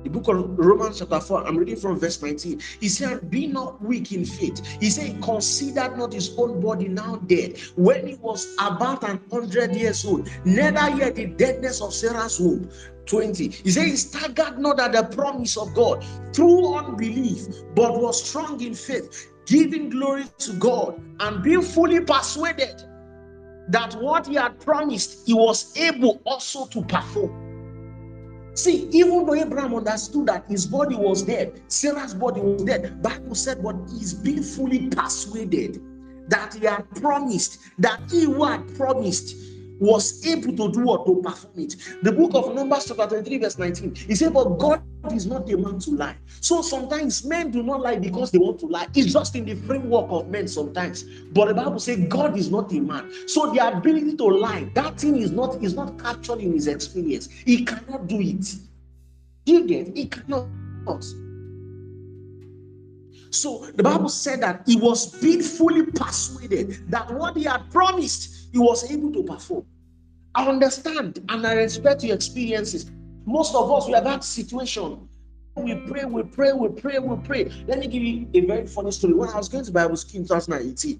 The 0.04 0.10
book 0.10 0.28
of 0.28 0.58
Romans, 0.58 1.00
chapter 1.00 1.20
4, 1.20 1.46
I'm 1.46 1.56
reading 1.56 1.76
from 1.76 1.98
verse 1.98 2.22
19. 2.22 2.60
He 2.80 2.88
said, 2.88 3.28
Be 3.30 3.46
not 3.46 3.82
weak 3.82 4.12
in 4.12 4.24
faith. 4.24 4.64
He 4.80 4.90
said, 4.90 5.20
Consider 5.22 5.96
not 5.96 6.12
his 6.12 6.36
own 6.38 6.60
body 6.60 6.88
now 6.88 7.16
dead, 7.26 7.58
when 7.76 8.06
he 8.06 8.14
was 8.14 8.54
about 8.60 9.02
an 9.08 9.20
hundred 9.30 9.74
years 9.74 10.04
old, 10.04 10.28
neither 10.44 10.96
yet 10.96 11.16
the 11.16 11.26
deadness 11.26 11.80
of 11.80 11.92
Sarah's 11.92 12.38
womb. 12.38 12.70
20. 13.06 13.48
He 13.48 13.70
said, 13.70 13.86
He 13.86 13.96
staggered 13.96 14.58
not 14.58 14.80
at 14.80 14.92
the 14.92 15.04
promise 15.14 15.56
of 15.56 15.74
God 15.74 16.04
through 16.32 16.74
unbelief, 16.74 17.46
but 17.74 18.00
was 18.00 18.22
strong 18.22 18.60
in 18.60 18.74
faith, 18.74 19.32
giving 19.46 19.90
glory 19.90 20.24
to 20.38 20.52
God 20.54 21.00
and 21.20 21.42
being 21.42 21.62
fully 21.62 22.00
persuaded 22.00 22.82
that 23.68 23.94
what 24.00 24.26
he 24.26 24.34
had 24.34 24.60
promised, 24.60 25.26
he 25.26 25.34
was 25.34 25.76
able 25.76 26.20
also 26.24 26.66
to 26.66 26.82
perform. 26.82 27.45
See, 28.56 28.88
even 28.90 29.26
though 29.26 29.34
Abraham 29.34 29.74
understood 29.74 30.26
that 30.26 30.46
his 30.48 30.66
body 30.66 30.96
was 30.96 31.22
dead, 31.22 31.60
Sarah's 31.68 32.14
body 32.14 32.40
was 32.40 32.64
dead, 32.64 33.02
Bible 33.02 33.34
said, 33.34 33.62
but 33.62 33.76
he's 33.90 34.14
being 34.14 34.42
fully 34.42 34.88
persuaded 34.88 35.82
that 36.28 36.54
he 36.54 36.64
had 36.64 36.90
promised, 36.96 37.58
that 37.78 38.00
he 38.10 38.24
had 38.24 38.74
promised 38.74 39.36
was 39.78 40.26
able 40.26 40.56
to 40.56 40.72
do 40.72 40.80
what? 40.80 41.06
To 41.06 41.20
perform 41.22 41.54
it. 41.58 41.76
The 42.02 42.12
book 42.12 42.32
of 42.34 42.54
Numbers, 42.54 42.86
chapter 42.86 43.06
23, 43.06 43.38
verse 43.38 43.58
19. 43.58 43.94
He 43.94 44.14
said, 44.14 44.32
But 44.32 44.58
God 44.58 44.82
is 45.12 45.26
not 45.26 45.50
a 45.50 45.56
man 45.56 45.78
to 45.80 45.90
lie. 45.90 46.16
So 46.40 46.62
sometimes 46.62 47.24
men 47.24 47.50
do 47.50 47.62
not 47.62 47.80
lie 47.80 47.98
because 47.98 48.30
they 48.30 48.38
want 48.38 48.58
to 48.60 48.66
lie. 48.66 48.88
It's 48.94 49.12
just 49.12 49.36
in 49.36 49.44
the 49.44 49.54
framework 49.54 50.06
of 50.10 50.28
men 50.28 50.48
sometimes. 50.48 51.04
But 51.32 51.48
the 51.48 51.54
Bible 51.54 51.78
says 51.78 51.98
God 52.08 52.38
is 52.38 52.50
not 52.50 52.72
a 52.72 52.80
man. 52.80 53.10
So 53.26 53.52
the 53.52 53.66
ability 53.66 54.16
to 54.16 54.24
lie, 54.24 54.70
that 54.74 54.98
thing 54.98 55.16
is 55.16 55.30
not 55.30 55.62
is 55.62 55.74
not 55.74 55.98
captured 55.98 56.40
in 56.40 56.52
his 56.52 56.66
experience. 56.66 57.28
He 57.28 57.64
cannot 57.64 58.06
do 58.06 58.20
it. 58.20 58.54
You 59.44 59.66
get 59.66 59.96
he 59.96 60.06
cannot. 60.06 60.48
So 63.30 63.66
the 63.74 63.82
Bible 63.82 64.08
said 64.08 64.40
that 64.40 64.62
he 64.66 64.76
was 64.76 65.14
being 65.20 65.42
fully 65.42 65.84
persuaded 65.84 66.90
that 66.90 67.12
what 67.12 67.36
he 67.36 67.44
had 67.44 67.70
promised, 67.70 68.45
he 68.56 68.60
was 68.60 68.90
able 68.90 69.12
to 69.12 69.22
perform. 69.22 69.66
I 70.34 70.48
understand 70.48 71.22
and 71.28 71.46
I 71.46 71.52
respect 71.56 72.02
your 72.02 72.16
experiences. 72.16 72.90
Most 73.26 73.54
of 73.54 73.70
us, 73.70 73.86
we 73.86 73.92
have 73.92 74.04
that 74.04 74.24
situation. 74.24 75.06
We 75.56 75.74
pray, 75.74 76.06
we 76.06 76.22
pray, 76.22 76.54
we 76.54 76.68
pray, 76.70 76.98
we 76.98 77.16
pray. 77.16 77.50
Let 77.66 77.80
me 77.80 77.86
give 77.86 78.02
you 78.02 78.26
a 78.32 78.46
very 78.46 78.66
funny 78.66 78.92
story. 78.92 79.12
When 79.12 79.28
I 79.28 79.36
was 79.36 79.50
going 79.50 79.64
to 79.66 79.72
Bible 79.72 79.96
school 79.98 80.22
in 80.22 80.26
2018, 80.26 80.98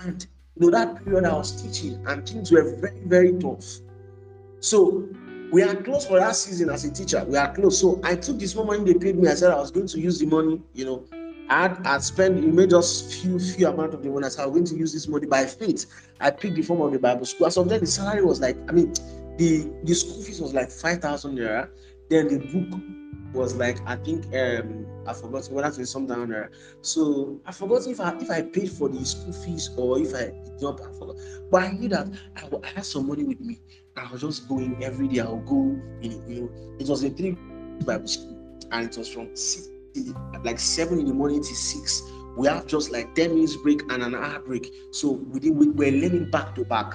and 0.00 0.26
you 0.56 0.66
know 0.66 0.70
that 0.72 1.02
period 1.02 1.24
I 1.24 1.32
was 1.32 1.62
teaching, 1.62 2.04
and 2.06 2.28
things 2.28 2.52
were 2.52 2.76
very, 2.76 3.00
very 3.06 3.32
tough. 3.38 3.64
So 4.60 5.08
we 5.52 5.62
are 5.62 5.74
close 5.76 6.04
for 6.06 6.18
that 6.18 6.36
season 6.36 6.68
as 6.68 6.84
a 6.84 6.90
teacher. 6.90 7.24
We 7.24 7.38
are 7.38 7.54
close. 7.54 7.80
So 7.80 7.98
I 8.04 8.14
took 8.14 8.38
this 8.38 8.54
money 8.54 8.92
they 8.92 8.98
paid 8.98 9.16
me. 9.16 9.28
I 9.28 9.34
said 9.34 9.52
I 9.52 9.58
was 9.58 9.70
going 9.70 9.86
to 9.86 9.98
use 9.98 10.18
the 10.18 10.26
money, 10.26 10.60
you 10.74 10.84
know, 10.84 11.04
Had, 11.50 11.84
I 11.84 11.98
spent 11.98 12.38
it 12.38 12.54
made 12.54 12.70
just 12.70 13.12
few 13.12 13.38
few 13.40 13.66
amount 13.66 13.92
of 13.92 14.04
the 14.04 14.08
money. 14.08 14.30
Said 14.30 14.44
I'm 14.44 14.50
going 14.52 14.64
to 14.66 14.76
use 14.76 14.92
this 14.92 15.08
money 15.08 15.26
by 15.26 15.44
faith. 15.46 15.86
I 16.20 16.30
picked 16.30 16.54
the 16.54 16.62
form 16.62 16.80
of 16.80 16.92
the 16.92 16.98
Bible 17.00 17.26
school. 17.26 17.46
And 17.46 17.52
sometimes 17.52 17.80
the 17.80 17.86
salary 17.88 18.24
was 18.24 18.40
like, 18.40 18.56
I 18.68 18.72
mean, 18.72 18.92
the 19.36 19.68
the 19.82 19.94
school 19.94 20.22
fees 20.22 20.40
was 20.40 20.54
like 20.54 20.70
five 20.70 21.00
thousand 21.00 21.36
naira. 21.36 21.68
Then 22.08 22.28
the 22.28 22.38
book 22.38 22.80
was 23.32 23.56
like 23.56 23.78
I 23.86 23.96
think 23.96 24.26
um 24.26 24.86
I 25.08 25.12
forgot 25.12 25.48
whether 25.50 25.70
to 25.72 25.86
something 25.86 26.28
there. 26.28 26.52
So 26.82 27.40
I 27.44 27.50
forgot 27.52 27.84
if 27.86 27.98
I 27.98 28.16
if 28.18 28.30
I 28.30 28.42
paid 28.42 28.70
for 28.70 28.88
the 28.88 29.04
school 29.04 29.32
fees 29.32 29.70
or 29.76 29.98
if 29.98 30.14
I 30.14 30.26
did 30.44 30.62
not. 30.62 30.80
I 30.80 30.92
forgot. 30.98 31.16
But 31.50 31.62
I 31.64 31.72
knew 31.72 31.88
that 31.88 32.08
I, 32.36 32.68
had 32.68 32.84
some 32.84 33.08
money 33.08 33.24
with 33.24 33.40
me. 33.40 33.58
I 33.96 34.10
was 34.12 34.20
just 34.20 34.48
going 34.48 34.84
every 34.84 35.08
day. 35.08 35.20
I 35.20 35.28
would 35.28 35.46
go. 35.46 35.76
You 36.00 36.10
know 36.28 36.50
it 36.78 36.88
was 36.88 37.02
a 37.02 37.10
three 37.10 37.36
Bible 37.84 38.06
school, 38.06 38.38
and 38.70 38.88
it 38.88 38.96
was 38.96 39.08
from 39.08 39.34
six, 39.34 39.68
like 40.44 40.58
seven 40.58 40.98
in 41.00 41.06
the 41.06 41.14
morning 41.14 41.40
to 41.42 41.54
six. 41.54 42.02
We 42.36 42.46
have 42.46 42.66
just 42.66 42.90
like 42.90 43.14
ten 43.14 43.34
minutes 43.34 43.56
break 43.56 43.82
and 43.92 44.02
an 44.02 44.14
hour 44.14 44.38
break. 44.40 44.72
So 44.92 45.10
we 45.10 45.40
did, 45.40 45.56
we 45.56 45.68
were 45.68 45.90
learning 45.90 46.30
back 46.30 46.54
to 46.54 46.64
back. 46.64 46.94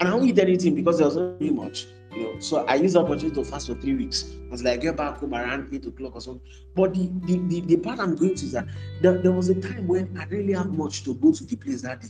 And 0.00 0.08
I 0.08 0.10
don't 0.10 0.28
eat 0.28 0.38
anything 0.38 0.74
because 0.74 0.98
there 0.98 1.06
was 1.06 1.16
not 1.16 1.40
really 1.40 1.52
much. 1.52 1.86
You 2.14 2.22
know, 2.22 2.38
so 2.38 2.64
I 2.66 2.76
used 2.76 2.94
the 2.94 3.00
opportunity 3.00 3.34
to 3.34 3.44
fast 3.44 3.66
for 3.66 3.74
three 3.74 3.94
weeks. 3.94 4.24
I 4.48 4.50
was 4.50 4.62
like, 4.62 4.82
get 4.82 4.96
back 4.96 5.18
home 5.18 5.34
around 5.34 5.74
eight 5.74 5.86
o'clock 5.86 6.14
or 6.14 6.20
something. 6.20 6.46
But 6.76 6.94
the 6.94 7.10
the, 7.24 7.38
the, 7.48 7.60
the 7.62 7.76
part 7.78 7.98
I'm 7.98 8.14
going 8.14 8.34
to 8.34 8.44
is 8.44 8.52
that 8.52 8.68
there, 9.00 9.18
there 9.18 9.32
was 9.32 9.48
a 9.48 9.60
time 9.60 9.86
when 9.88 10.16
I 10.18 10.24
really 10.26 10.52
had 10.52 10.72
much 10.72 11.02
to 11.04 11.14
go 11.14 11.32
to 11.32 11.44
the 11.44 11.56
place 11.56 11.82
that 11.82 12.02
day. 12.02 12.08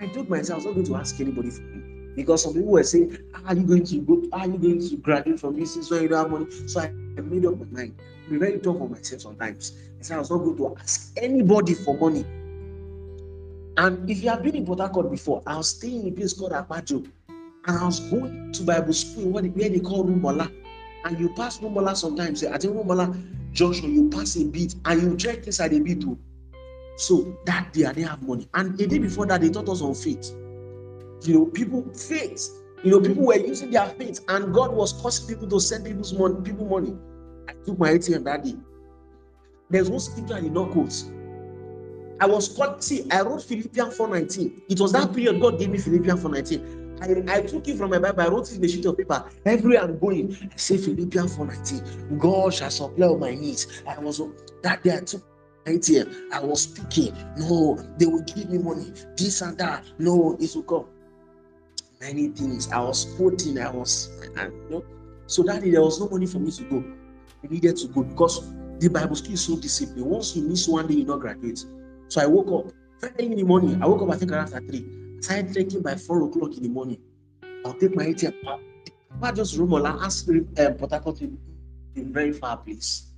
I 0.00 0.08
told 0.08 0.28
myself 0.28 0.50
I 0.50 0.56
was 0.56 0.64
not 0.66 0.74
going 0.74 0.86
to 0.86 0.96
ask 0.96 1.20
anybody 1.20 1.50
for 1.50 1.62
me. 1.62 1.91
Because 2.14 2.42
some 2.42 2.54
people 2.54 2.72
were 2.72 2.82
saying, 2.84 3.16
ah, 3.34 3.40
Are 3.46 3.54
you 3.54 3.62
going 3.62 3.84
to 3.84 3.98
go? 4.00 4.22
Ah, 4.32 4.40
are 4.40 4.46
you 4.46 4.58
going 4.58 4.80
to 4.88 4.96
graduate 4.96 5.40
from 5.40 5.58
this? 5.58 5.74
So 5.88 5.98
you 5.98 6.08
don't 6.08 6.18
have 6.18 6.30
money. 6.30 6.46
So 6.66 6.80
I 6.80 6.88
made 7.20 7.46
up 7.46 7.58
my 7.58 7.66
mind. 7.80 7.94
Be 8.28 8.36
very 8.36 8.58
tough 8.58 8.80
on 8.80 8.90
myself 8.90 9.22
sometimes. 9.22 9.72
I 9.98 10.02
said 10.02 10.16
I 10.16 10.18
was 10.20 10.30
not 10.30 10.38
going 10.38 10.56
to 10.56 10.76
ask 10.80 11.12
anybody 11.16 11.74
for 11.74 11.96
money. 11.98 12.24
And 13.78 14.08
if 14.10 14.22
you 14.22 14.28
have 14.28 14.42
been 14.42 14.54
in 14.54 14.66
Port 14.66 14.80
Harcourt 14.80 15.10
before, 15.10 15.42
I 15.46 15.56
was 15.56 15.70
staying 15.70 16.02
in 16.02 16.08
a 16.08 16.10
place 16.12 16.34
called 16.34 16.52
Apajo 16.52 17.06
and 17.66 17.78
I 17.78 17.84
was 17.84 18.00
going 18.00 18.52
to 18.52 18.62
Bible 18.64 18.92
school 18.92 19.30
where 19.30 19.42
they 19.42 19.80
call 19.80 20.04
Rumuola. 20.04 20.52
And 21.04 21.18
you 21.18 21.30
pass 21.30 21.58
Rumuola 21.58 21.96
sometimes. 21.96 22.44
I 22.44 22.58
think 22.58 22.74
Rumuola 22.74 23.16
junction, 23.52 23.94
you 23.94 24.10
pass 24.10 24.36
a 24.36 24.44
bit 24.44 24.74
and 24.84 25.02
you 25.02 25.16
check 25.16 25.46
inside 25.46 25.72
a 25.72 25.80
bit 25.80 26.00
too. 26.00 26.18
So 26.96 27.36
that 27.46 27.72
day 27.72 27.86
I 27.86 27.92
didn't 27.92 28.10
have 28.10 28.22
money. 28.22 28.48
And 28.54 28.78
a 28.80 28.86
day 28.86 28.98
before 28.98 29.26
that, 29.26 29.40
they 29.40 29.50
taught 29.50 29.68
us 29.68 29.80
on 29.80 29.94
faith. 29.94 30.32
You 31.24 31.34
know, 31.34 31.46
people 31.46 31.82
faith. 31.94 32.48
You 32.82 32.90
know, 32.90 33.00
people 33.00 33.26
were 33.26 33.36
using 33.36 33.70
their 33.70 33.86
faith, 33.86 34.20
and 34.28 34.52
God 34.52 34.72
was 34.72 34.92
causing 34.94 35.28
people 35.28 35.48
to 35.48 35.60
send 35.60 35.84
people's 35.84 36.12
money, 36.12 36.34
people 36.42 36.66
money. 36.66 36.96
I 37.48 37.52
took 37.64 37.78
my 37.78 37.90
ATM 37.90 38.24
that 38.24 38.44
day. 38.44 38.56
There's 39.70 39.88
no 39.88 39.98
scripture 39.98 40.34
I 40.34 40.40
did 40.40 40.52
not 40.52 40.72
quote. 40.72 41.04
I 42.20 42.26
was 42.26 42.48
called, 42.48 42.82
see, 42.82 43.08
I 43.10 43.22
wrote 43.22 43.42
Philippians 43.42 43.96
4:19. 43.96 44.62
It 44.68 44.80
was 44.80 44.92
that 44.92 45.12
period 45.12 45.40
God 45.40 45.58
gave 45.58 45.70
me 45.70 45.78
Philippians 45.78 46.22
4:19. 46.22 46.82
I, 47.02 47.36
I 47.36 47.42
took 47.42 47.66
it 47.66 47.76
from 47.76 47.90
my 47.90 47.98
Bible, 47.98 48.20
I 48.22 48.28
wrote 48.28 48.50
it 48.52 48.58
in 48.58 48.64
a 48.64 48.68
sheet 48.68 48.84
of 48.84 48.96
paper. 48.96 49.24
Everywhere 49.44 49.82
I'm 49.82 49.98
going, 49.98 50.36
I 50.52 50.56
say 50.56 50.76
Philippians 50.76 51.36
4:19. 51.36 52.18
God 52.18 52.54
shall 52.54 52.70
supply 52.70 53.06
all 53.06 53.18
my 53.18 53.34
needs. 53.34 53.82
I 53.88 53.98
was 53.98 54.20
that 54.62 54.82
day 54.84 54.96
I 54.96 55.00
took 55.00 55.22
ATM. 55.66 56.32
I 56.32 56.40
was 56.40 56.62
speaking. 56.62 57.16
No, 57.38 57.76
they 57.98 58.06
will 58.06 58.22
give 58.22 58.50
me 58.50 58.58
money. 58.58 58.92
This 59.16 59.40
and 59.40 59.56
that. 59.58 59.84
No, 59.98 60.36
it 60.40 60.54
will 60.54 60.62
come. 60.62 60.86
Many 62.02 62.28
things. 62.28 62.70
I 62.72 62.80
was 62.80 63.14
quoting. 63.16 63.60
I 63.60 63.70
was, 63.70 64.10
and 64.36 64.52
you 64.52 64.70
know. 64.70 64.84
So 65.28 65.44
that 65.44 65.62
day 65.62 65.70
there 65.70 65.82
was 65.82 66.00
no 66.00 66.08
money 66.08 66.26
for 66.26 66.40
me 66.40 66.50
to 66.50 66.64
go. 66.64 66.84
I 67.44 67.46
needed 67.46 67.76
to 67.76 67.86
go 67.86 68.02
because 68.02 68.52
the 68.80 68.88
Bible 68.88 69.14
school 69.14 69.34
is 69.34 69.44
so 69.44 69.56
disciplined. 69.56 70.06
Once 70.06 70.34
you 70.34 70.42
miss 70.42 70.66
one 70.66 70.88
day, 70.88 70.94
you 70.94 71.04
don't 71.04 71.20
graduate. 71.20 71.64
So 72.08 72.20
I 72.20 72.26
woke 72.26 72.66
up 72.66 72.72
very 73.00 73.30
in 73.30 73.36
the 73.36 73.44
morning. 73.44 73.80
I 73.80 73.86
woke 73.86 74.02
up 74.02 74.10
I 74.10 74.16
think 74.16 74.32
around 74.32 74.48
three 74.48 74.84
I 75.18 75.20
started 75.20 75.52
trekking 75.52 75.82
by 75.82 75.94
four 75.94 76.24
o'clock 76.24 76.56
in 76.56 76.64
the 76.64 76.68
morning. 76.68 76.98
I'll 77.64 77.74
take 77.74 77.94
my 77.94 78.06
ATM. 78.06 78.34
I 79.22 79.30
just 79.30 79.56
room 79.56 79.72
on 79.74 79.86
ask 79.86 80.28
um, 80.28 80.74
Port 80.74 80.90
Harcourt 80.90 81.18
to 81.18 81.38
a 81.96 82.02
very 82.02 82.32
far 82.32 82.56
place. 82.56 83.12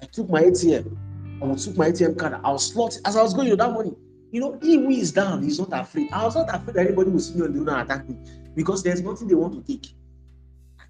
I 0.00 0.06
took 0.06 0.30
my 0.30 0.44
ATM. 0.44 0.96
I 1.42 1.54
took 1.56 1.76
my 1.76 1.90
ATM 1.90 2.18
card. 2.18 2.40
I 2.42 2.52
was 2.52 2.72
slot 2.72 2.96
as 3.04 3.16
I 3.16 3.22
was 3.22 3.34
going 3.34 3.50
to 3.50 3.56
that 3.56 3.70
morning. 3.70 3.96
You 4.30 4.40
know, 4.40 4.58
he 4.60 4.74
who 4.74 4.90
is 4.90 5.12
down, 5.12 5.42
he's 5.42 5.58
not 5.58 5.72
afraid. 5.72 6.12
I 6.12 6.24
was 6.24 6.36
not 6.36 6.54
afraid 6.54 6.74
that 6.76 6.86
anybody 6.86 7.10
will 7.10 7.20
see 7.20 7.34
me 7.38 7.46
and 7.46 7.54
do 7.54 7.64
not 7.64 7.86
attack 7.86 8.08
me 8.08 8.16
because 8.54 8.82
there's 8.82 9.00
nothing 9.00 9.26
they 9.28 9.34
want 9.34 9.54
to 9.54 9.72
take. 9.72 9.92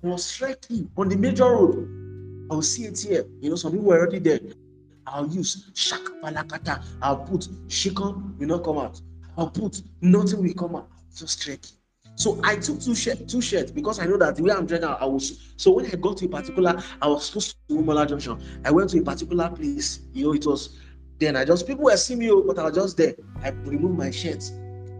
I 0.02 0.06
was 0.06 0.36
trekking 0.36 0.90
on 0.96 1.08
the 1.08 1.16
major 1.16 1.44
road. 1.44 2.46
I 2.50 2.54
will 2.54 2.62
see 2.62 2.84
it 2.84 2.98
here. 2.98 3.24
You 3.40 3.50
know, 3.50 3.56
some 3.56 3.72
people 3.72 3.86
were 3.86 3.98
already 3.98 4.18
there. 4.18 4.40
I'll 5.06 5.28
use 5.28 5.70
Shak 5.74 6.00
Palakata. 6.22 6.84
I'll 7.00 7.18
put 7.18 7.48
Shikon 7.68 8.36
will 8.38 8.46
not 8.48 8.64
come 8.64 8.78
out. 8.78 9.00
I'll 9.36 9.50
put 9.50 9.82
nothing 10.00 10.42
will 10.42 10.54
come 10.54 10.76
out. 10.76 10.88
Just 11.14 11.42
trekking. 11.42 11.76
So 12.16 12.40
I 12.42 12.56
took 12.56 12.80
two 12.80 12.96
shirts, 12.96 13.32
two 13.32 13.40
shirts 13.40 13.70
because 13.70 14.00
I 14.00 14.06
know 14.06 14.16
that 14.16 14.34
the 14.34 14.42
way 14.42 14.50
I'm 14.50 14.66
dressed, 14.66 14.82
I 14.82 15.04
was. 15.04 15.52
So 15.56 15.70
when 15.70 15.86
I 15.86 15.90
got 15.90 16.16
to 16.18 16.26
a 16.26 16.28
particular, 16.28 16.82
I 17.00 17.06
was 17.06 17.26
supposed 17.26 17.56
to 17.68 17.74
Rumuola 17.76 18.08
Junction. 18.08 18.40
I 18.64 18.72
went 18.72 18.90
to 18.90 18.98
a 18.98 19.02
particular 19.02 19.48
place. 19.50 20.00
You 20.12 20.24
know, 20.24 20.34
it 20.34 20.44
was. 20.44 20.76
Then 21.18 21.36
I 21.36 21.44
just 21.44 21.66
people 21.66 21.84
were 21.84 21.96
seeing 21.96 22.20
me, 22.20 22.30
oh, 22.30 22.42
but 22.42 22.58
I 22.58 22.64
was 22.64 22.74
just 22.74 22.96
there. 22.96 23.14
I 23.42 23.50
removed 23.50 23.98
my 23.98 24.10
shirt. 24.10 24.44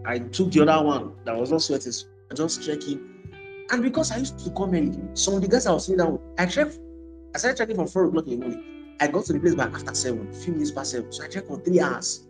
I 0.05 0.19
took 0.19 0.51
the 0.51 0.67
other 0.67 0.85
one 0.85 1.13
that 1.25 1.35
was 1.35 1.51
not 1.51 1.61
sweating. 1.61 1.91
So 1.91 2.07
I 2.31 2.35
just 2.35 2.65
checking. 2.65 3.05
And 3.71 3.83
because 3.83 4.11
I 4.11 4.17
used 4.17 4.39
to 4.39 4.49
come 4.51 4.73
early, 4.73 4.99
some 5.13 5.35
of 5.35 5.41
the 5.41 5.47
guys 5.47 5.65
I 5.65 5.71
was 5.71 5.85
sitting 5.85 5.99
down, 5.99 6.19
I 6.37 6.45
checked. 6.45 6.79
I 7.35 7.37
started 7.37 7.57
checking 7.57 7.75
from 7.75 7.87
four 7.87 8.05
o'clock 8.05 8.27
in 8.27 8.39
the 8.39 8.47
morning. 8.47 8.95
I 8.99 9.07
got 9.07 9.25
to 9.25 9.33
the 9.33 9.39
place 9.39 9.55
by 9.55 9.65
after 9.65 9.93
seven, 9.93 10.31
few 10.33 10.53
minutes 10.53 10.71
past 10.71 10.91
seven. 10.91 11.11
So 11.11 11.23
I 11.23 11.27
checked 11.27 11.47
for 11.47 11.59
three 11.59 11.79
hours. 11.79 12.25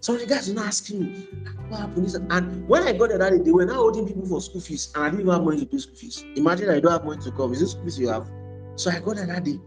So 0.00 0.16
the 0.16 0.26
guys 0.26 0.48
were 0.48 0.54
not 0.54 0.66
asking 0.66 1.00
me, 1.00 1.28
ah, 1.46 1.52
what 1.68 1.80
happened? 1.80 2.32
And 2.32 2.68
when 2.68 2.82
I 2.82 2.92
got 2.92 3.10
there 3.10 3.18
that 3.18 3.30
day, 3.30 3.38
they 3.38 3.50
were 3.50 3.66
now 3.66 3.74
holding 3.74 4.06
people 4.06 4.26
for 4.26 4.40
school 4.40 4.60
fees, 4.60 4.92
and 4.94 5.04
I 5.04 5.10
didn't 5.10 5.22
even 5.22 5.32
have 5.32 5.42
money 5.42 5.60
to 5.60 5.66
pay 5.66 5.78
school 5.78 5.96
fees. 5.96 6.24
Imagine 6.36 6.70
I 6.70 6.80
don't 6.80 6.92
have 6.92 7.04
money 7.04 7.22
to 7.22 7.30
come. 7.32 7.52
Is 7.52 7.60
this 7.60 7.72
school 7.72 7.84
fees 7.84 7.98
you 7.98 8.08
have? 8.08 8.28
So 8.76 8.90
I 8.90 9.00
got 9.00 9.16
there 9.16 9.26
that 9.26 9.44
day. 9.44 9.58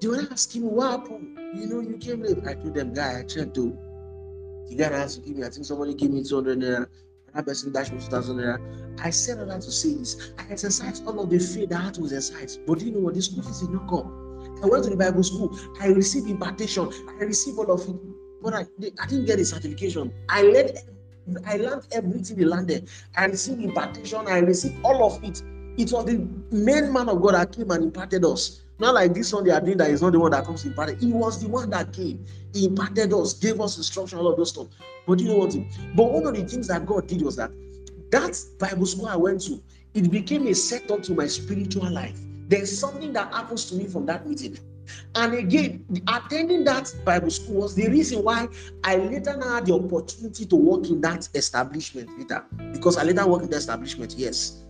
They 0.00 0.08
were 0.08 0.26
asking 0.30 0.62
me, 0.62 0.68
what 0.68 1.00
happened? 1.00 1.38
You 1.54 1.66
know, 1.66 1.80
you 1.80 1.96
came 1.98 2.22
late. 2.22 2.38
I 2.46 2.54
told 2.54 2.74
them, 2.74 2.94
guy, 2.94 3.20
I 3.20 3.22
checked 3.24 3.54
to. 3.54 3.76
The 4.68 4.76
guy 4.76 4.88
has 4.88 5.16
to 5.16 5.20
give 5.22 5.36
me, 5.36 5.44
I 5.44 5.50
think 5.50 5.66
somebody 5.66 5.94
gave 5.94 6.10
me 6.10 6.22
200 6.22 6.58
naira. 6.58 6.86
Another 7.32 7.50
person 7.50 7.72
dashed 7.72 7.92
me 7.92 8.00
2,000 8.00 8.36
naira. 8.36 9.00
I 9.04 9.10
said 9.10 9.38
all 9.38 9.46
that 9.46 9.62
to 9.62 9.70
say 9.70 9.94
this. 9.94 10.32
I 10.38 10.50
exercised 10.50 11.06
all 11.06 11.20
of 11.20 11.30
the 11.30 11.38
faith 11.38 11.70
that 11.70 11.80
I 11.80 11.84
had 11.86 11.94
to 11.94 12.04
exercise. 12.04 12.58
But 12.66 12.80
you 12.80 12.92
know 12.92 13.00
what? 13.00 13.14
This 13.14 13.26
school 13.26 13.42
fees 13.42 13.60
did 13.60 13.70
not 13.70 13.88
come. 13.88 14.60
I 14.62 14.66
went 14.66 14.84
to 14.84 14.90
the 14.90 14.96
Bible 14.96 15.22
school. 15.22 15.58
I 15.80 15.88
received 15.88 16.28
impartation. 16.28 16.90
I 17.08 17.24
received 17.24 17.58
all 17.58 17.70
of 17.70 17.88
it 17.88 17.96
but 18.42 18.54
I, 18.54 18.66
I 19.00 19.06
didn't 19.06 19.26
get 19.26 19.38
a 19.38 19.44
certification. 19.44 20.12
I 20.28 20.42
learned 20.42 20.78
I 21.46 21.56
learned 21.58 21.86
everything 21.92 22.38
they 22.38 22.44
learned 22.44 22.88
I 23.16 23.26
received 23.26 23.60
impartation. 23.62 24.26
I 24.26 24.38
received 24.38 24.76
all 24.84 25.04
of 25.04 25.22
it. 25.22 25.42
It 25.78 25.92
was 25.92 26.04
the 26.06 26.26
main 26.50 26.92
man 26.92 27.08
of 27.08 27.22
God 27.22 27.34
that 27.34 27.52
came 27.52 27.70
and 27.70 27.84
imparted 27.84 28.24
us. 28.24 28.62
Not 28.80 28.94
like 28.94 29.12
this 29.12 29.30
one 29.30 29.44
they 29.44 29.50
are 29.50 29.60
doing 29.60 29.76
that 29.76 29.90
is 29.90 30.00
not 30.00 30.12
the 30.12 30.18
one 30.18 30.30
that 30.30 30.46
comes 30.46 30.64
impart 30.64 30.88
it. 30.88 31.00
He 31.00 31.12
was 31.12 31.40
the 31.40 31.48
one 31.48 31.68
that 31.68 31.92
came. 31.92 32.24
He 32.54 32.64
imparted 32.64 33.12
us, 33.12 33.34
gave 33.34 33.60
us 33.60 33.76
instruction, 33.76 34.18
all 34.18 34.28
of 34.28 34.38
those 34.38 34.48
stuff. 34.48 34.68
But 35.06 35.20
you 35.20 35.28
know 35.28 35.36
what? 35.36 35.54
But 35.94 36.10
one 36.10 36.26
of 36.26 36.34
the 36.34 36.44
things 36.44 36.68
that 36.68 36.86
God 36.86 37.06
did 37.06 37.20
was 37.20 37.36
that 37.36 37.50
that 38.10 38.38
Bible 38.58 38.86
school 38.86 39.06
I 39.06 39.16
went 39.16 39.42
to, 39.42 39.62
it 39.92 40.10
became 40.10 40.46
a 40.46 40.54
setup 40.54 41.02
to 41.04 41.14
my 41.14 41.26
spiritual 41.26 41.90
life. 41.90 42.18
There's 42.48 42.76
something 42.76 43.12
that 43.12 43.32
happens 43.32 43.66
to 43.66 43.74
me 43.74 43.86
from 43.86 44.06
that 44.06 44.26
meeting. 44.26 44.58
And 45.14 45.34
again, 45.34 45.84
attending 46.08 46.64
that 46.64 46.92
Bible 47.04 47.30
school 47.30 47.56
was 47.62 47.74
the 47.74 47.86
reason 47.88 48.24
why 48.24 48.48
I 48.82 48.96
later 48.96 49.32
had 49.32 49.66
the 49.66 49.74
opportunity 49.74 50.46
to 50.46 50.56
work 50.56 50.88
in 50.88 51.02
that 51.02 51.28
establishment 51.34 52.18
later. 52.18 52.44
Because 52.72 52.96
I 52.96 53.04
later 53.04 53.26
worked 53.26 53.44
in 53.44 53.50
the 53.50 53.56
establishment, 53.56 54.14
yes. 54.16 54.64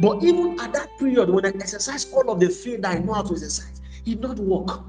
But 0.00 0.22
even 0.22 0.58
at 0.60 0.72
that 0.72 0.98
period, 0.98 1.30
when 1.30 1.46
I 1.46 1.50
exercise 1.50 2.10
all 2.12 2.30
of 2.30 2.40
the 2.40 2.48
faith 2.48 2.82
that 2.82 2.96
I 2.96 3.00
know 3.00 3.14
how 3.14 3.22
to 3.22 3.32
exercise, 3.32 3.80
it 4.04 4.20
did 4.20 4.20
not 4.20 4.38
work. 4.38 4.80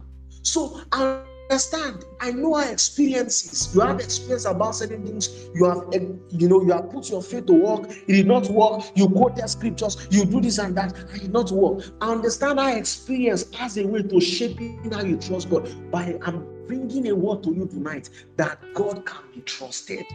So 0.44 0.82
I 0.92 1.24
understand. 1.50 2.06
I 2.20 2.32
know 2.32 2.56
our 2.56 2.72
experiences. 2.72 3.74
You 3.74 3.82
have 3.82 4.00
experience 4.00 4.46
about 4.46 4.76
certain 4.76 5.06
things. 5.06 5.50
You 5.54 5.66
have, 5.66 5.84
eh, 5.94 6.06
you 6.30 6.48
know, 6.48 6.62
you 6.62 6.72
have 6.72 6.90
put 6.90 7.10
your 7.10 7.22
faith 7.22 7.46
to 7.48 7.54
work. 7.54 7.92
It 7.92 8.08
did 8.08 8.28
not 8.28 8.50
work. 8.50 8.84
You 8.96 9.08
quote 9.10 9.36
their 9.36 9.48
scriptures. 9.48 10.08
You 10.10 10.26
do 10.26 10.42
this 10.42 10.58
and 10.58 10.76
that. 10.78 10.98
It 11.14 11.22
did 11.22 11.34
not 11.34 11.52
work. 11.52 11.86
I 12.02 12.12
understand 12.12 12.60
our 12.60 12.76
experience 12.76 13.46
as 13.60 13.78
a 13.78 13.86
way 13.86 14.04
to 14.04 14.20
shape 14.22 14.60
how 14.92 15.04
you 15.04 15.18
trust 15.18 15.50
God. 15.50 15.70
But 15.92 16.20
I'm 16.28 16.46
bringing 16.68 17.10
a 17.10 17.16
word 17.16 17.44
to 17.44 17.54
you 17.54 17.68
tonight 17.68 18.10
that 18.38 18.60
God 18.74 19.06
can 19.06 19.22
be 19.34 19.42
trusted. 19.42 20.06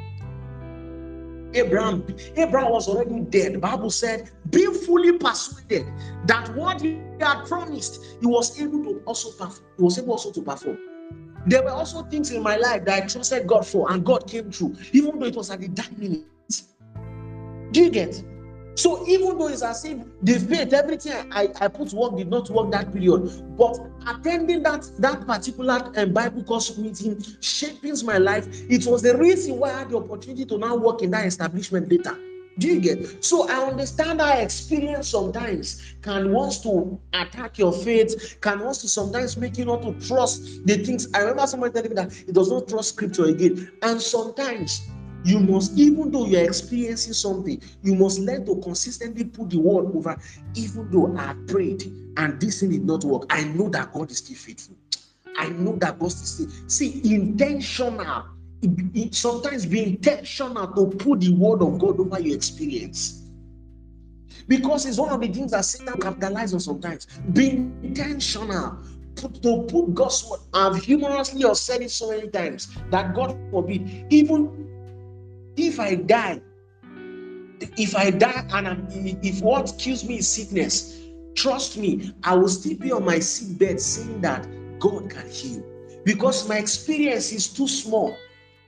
Abraham, 1.55 2.05
Abraham 2.37 2.73
was 2.73 2.89
already 2.89 3.21
dead. 3.21 3.55
The 3.55 3.59
Bible 3.59 3.91
said, 3.91 4.31
be 4.51 4.67
fully 4.67 5.19
persuaded 5.19 5.87
that 6.27 6.55
what 6.55 6.81
he 6.81 7.01
had 7.21 7.45
promised, 7.47 8.05
he 8.21 8.27
was 8.27 8.61
able 8.61 8.83
to 8.85 9.03
also 9.07 9.31
perform. 9.33 9.67
He 9.77 9.83
was 9.83 9.99
able 9.99 10.13
also 10.13 10.31
to 10.33 10.43
perform. 10.43 10.79
There 11.47 11.63
were 11.63 11.71
also 11.71 12.03
things 12.03 12.31
in 12.31 12.43
my 12.43 12.57
life 12.57 12.85
that 12.85 13.03
I 13.03 13.07
trusted 13.07 13.47
God 13.47 13.67
for, 13.67 13.91
and 13.91 14.05
God 14.05 14.29
came 14.29 14.51
through, 14.51 14.77
even 14.93 15.19
though 15.19 15.27
it 15.27 15.37
was 15.37 15.51
at 15.51 15.61
the 15.61 15.69
dark 15.69 15.97
minute. 15.97 16.27
Do 17.73 17.85
you 17.85 17.91
get? 17.91 18.23
So 18.75 19.07
even 19.09 19.39
though 19.39 19.49
it's 19.49 19.63
as 19.63 19.85
if 19.85 19.99
the 20.23 20.39
faith, 20.39 20.73
everything 20.73 21.33
I, 21.33 21.49
I 21.61 21.69
put 21.69 21.93
work 21.93 22.17
did 22.17 22.29
not 22.29 22.49
work 22.51 22.71
that 22.73 22.93
period, 22.93 23.57
but 23.57 23.77
attending 24.09 24.63
that 24.63 24.91
that 24.99 25.27
particular 25.27 25.93
um, 25.97 26.13
Bible 26.13 26.43
course 26.45 26.77
meeting 26.79 27.23
shaping 27.41 27.95
my 28.05 28.19
life. 28.19 28.47
It 28.71 28.87
was 28.87 29.03
the 29.03 29.17
reason 29.17 29.59
why 29.59 29.73
I 29.73 29.79
had 29.81 29.91
the 29.91 29.99
opportunity 29.99 30.45
to 30.47 30.59
now 30.59 30.77
work 30.77 31.03
in 31.03 31.11
that 31.13 31.27
establishment 31.27 31.91
later. 31.91 32.17
Do 32.59 32.67
you 32.67 32.81
get? 32.81 33.25
So 33.25 33.49
I 33.49 33.69
understand 33.69 34.21
our 34.21 34.41
experience 34.41 35.09
sometimes 35.09 35.95
can 36.03 36.33
wants 36.33 36.59
to 36.61 36.99
attack 37.13 37.57
your 37.57 37.73
faith, 37.73 38.39
can 38.41 38.59
wants 38.61 38.81
to 38.83 38.89
sometimes 38.89 39.37
make 39.37 39.57
you 39.59 39.65
not 39.65 39.83
to 39.83 39.93
trust 40.07 40.67
the 40.67 40.77
things. 40.79 41.09
I 41.15 41.21
remember 41.21 41.47
someone 41.47 41.73
telling 41.73 41.91
me 41.91 41.95
that 41.95 42.13
he 42.13 42.33
does 42.33 42.51
not 42.51 42.67
trust 42.67 42.95
scripture 42.95 43.27
again. 43.27 43.71
And 43.83 44.01
sometimes 44.01 44.83
you 45.25 45.41
must, 45.41 45.77
even 45.79 46.11
though 46.11 46.27
you're 46.27 46.45
experiencing 46.45 47.13
something, 47.13 47.61
you 47.83 47.95
must 47.95 48.21
learn 48.21 48.47
to 48.47 48.57
consistently 48.57 49.25
put 49.25 49.51
the 49.51 49.59
word 49.59 49.87
over. 49.95 50.17
Even 50.55 50.91
though 50.91 51.17
I 51.17 51.35
prayed 51.47 51.85
and 52.17 52.41
this 52.41 52.61
thing 52.61 52.71
did 52.71 52.85
not 52.85 53.05
work, 53.05 53.25
I 53.31 53.45
know 53.45 53.69
that 53.71 53.93
God 53.93 54.11
is 54.11 54.19
still 54.19 54.37
faithful. 54.37 54.77
I 55.37 55.49
know 55.51 55.77
that 55.77 55.99
God 55.99 56.09
is 56.09 56.17
still 56.19 56.49
see 56.67 57.01
intentional 57.05 58.25
it, 58.63 58.71
it, 58.95 59.15
sometimes 59.15 59.67
be 59.67 59.85
intentional 59.85 60.67
to 60.69 60.97
put 60.97 61.21
the 61.21 61.33
word 61.33 61.63
of 61.63 61.79
God 61.79 62.01
over 62.01 62.21
your 62.21 62.37
experience. 62.37 63.23
Because 64.49 64.87
it's 64.87 64.99
one 64.99 65.11
of 65.11 65.21
the 65.21 65.29
things 65.29 65.53
that 65.53 65.65
Satan 65.65 65.95
capitalizes 65.95 66.55
on 66.55 66.61
sometimes. 66.61 67.07
Be 67.33 67.51
intentional 67.83 68.79
to, 69.17 69.29
put 69.69 69.95
God's 69.95 70.25
word. 70.29 70.41
I've 70.55 70.83
humorously 70.83 71.45
or 71.45 71.55
said 71.55 71.83
it 71.83 71.91
so 71.91 72.11
many 72.11 72.29
times 72.29 72.75
that 72.91 73.15
God 73.15 73.37
forbid, 73.51 74.07
even 74.11 74.68
if 75.59 75.81
I 75.81 75.97
die, 75.97 76.41
if 77.77 77.97
I 77.97 78.11
die 78.11 78.47
and 78.53 78.69
I'm, 78.69 78.87
if 79.23 79.43
what 79.43 79.75
kills 79.79 80.05
me 80.05 80.19
is 80.19 80.29
sickness, 80.29 81.01
trust 81.35 81.77
me, 81.77 82.13
I 82.23 82.35
will 82.35 82.49
still 82.49 82.77
be 82.77 82.93
on 82.93 83.05
my 83.05 83.19
sick 83.19 83.59
bed 83.59 83.81
saying 83.81 84.21
that 84.21 84.47
God 84.79 85.11
can 85.11 85.29
heal 85.29 85.65
because 86.05 86.49
my 86.49 86.59
experience 86.59 87.33
is 87.33 87.49
too 87.49 87.69
small 87.69 88.17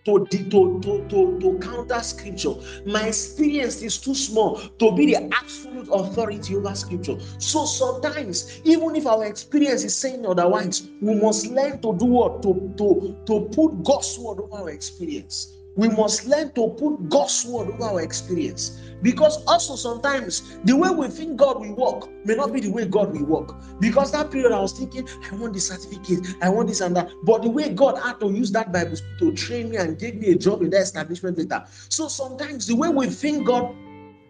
to, 0.05 0.27
to, 0.27 0.81
to, 0.81 1.07
to, 1.09 1.39
to 1.41 1.59
counter 1.61 2.01
scripture. 2.01 2.55
My 2.87 3.07
experience 3.09 3.83
is 3.83 3.99
too 3.99 4.15
small 4.15 4.57
to 4.59 4.93
be 4.93 5.15
the 5.15 5.33
absolute 5.33 5.89
authority 5.93 6.57
over 6.57 6.75
scripture. 6.75 7.17
So 7.39 7.67
sometimes, 7.67 8.61
even 8.65 8.97
if 8.97 9.07
our 9.07 9.27
experience 9.27 9.85
is 9.85 9.95
saying 9.95 10.25
otherwise, 10.27 10.89
we 11.01 11.15
must 11.15 11.47
learn 11.49 11.81
to 11.83 11.97
do 11.97 12.07
what? 12.07 12.43
To, 12.43 12.75
to, 12.79 13.17
to 13.27 13.41
put 13.55 13.85
God's 13.85 14.19
word 14.19 14.41
over 14.41 14.57
our 14.57 14.71
experience. 14.71 15.55
We 15.77 15.89
must 15.89 16.27
learn 16.27 16.53
to 16.55 16.69
put 16.79 17.09
God's 17.09 17.45
word 17.47 17.69
over 17.69 17.85
our 17.85 18.01
experience. 18.01 18.81
Because 19.03 19.43
also 19.47 19.77
sometimes 19.77 20.59
the 20.65 20.77
way 20.77 20.91
we 20.91 21.09
think 21.09 21.37
God 21.37 21.61
will 21.61 21.75
work 21.75 22.11
may 22.27 22.35
not 22.35 22.53
be 22.53 22.61
the 22.61 22.71
way 22.71 22.85
God 22.85 23.13
will 23.13 23.25
work. 23.25 23.55
Because 23.81 24.13
that 24.13 24.31
period 24.31 24.53
I 24.53 24.61
was 24.61 24.73
thinking, 24.73 25.09
I 25.31 25.35
want 25.37 25.55
this 25.55 25.69
certificate, 25.69 26.35
I 26.43 26.51
want 26.51 26.69
this 26.69 26.81
and 26.81 26.95
that. 26.97 27.11
But 27.25 27.43
the 27.43 27.51
way 27.51 27.71
God 27.71 27.99
had 27.99 28.21
to 28.21 28.31
use 28.31 28.51
that 28.53 28.73
Bible 28.73 28.97
to 29.19 29.33
train 29.33 29.71
me 29.71 29.79
and 29.79 29.99
give 29.99 30.17
me 30.17 30.33
a 30.33 30.37
job 30.37 30.63
in 30.63 30.71
that 30.71 30.83
establishment 30.83 31.39
later. 31.39 31.65
So 31.89 32.09
sometimes 32.09 32.67
the 32.67 32.77
way 32.77 32.89
we 32.89 33.07
think 33.07 33.47
God 33.47 33.75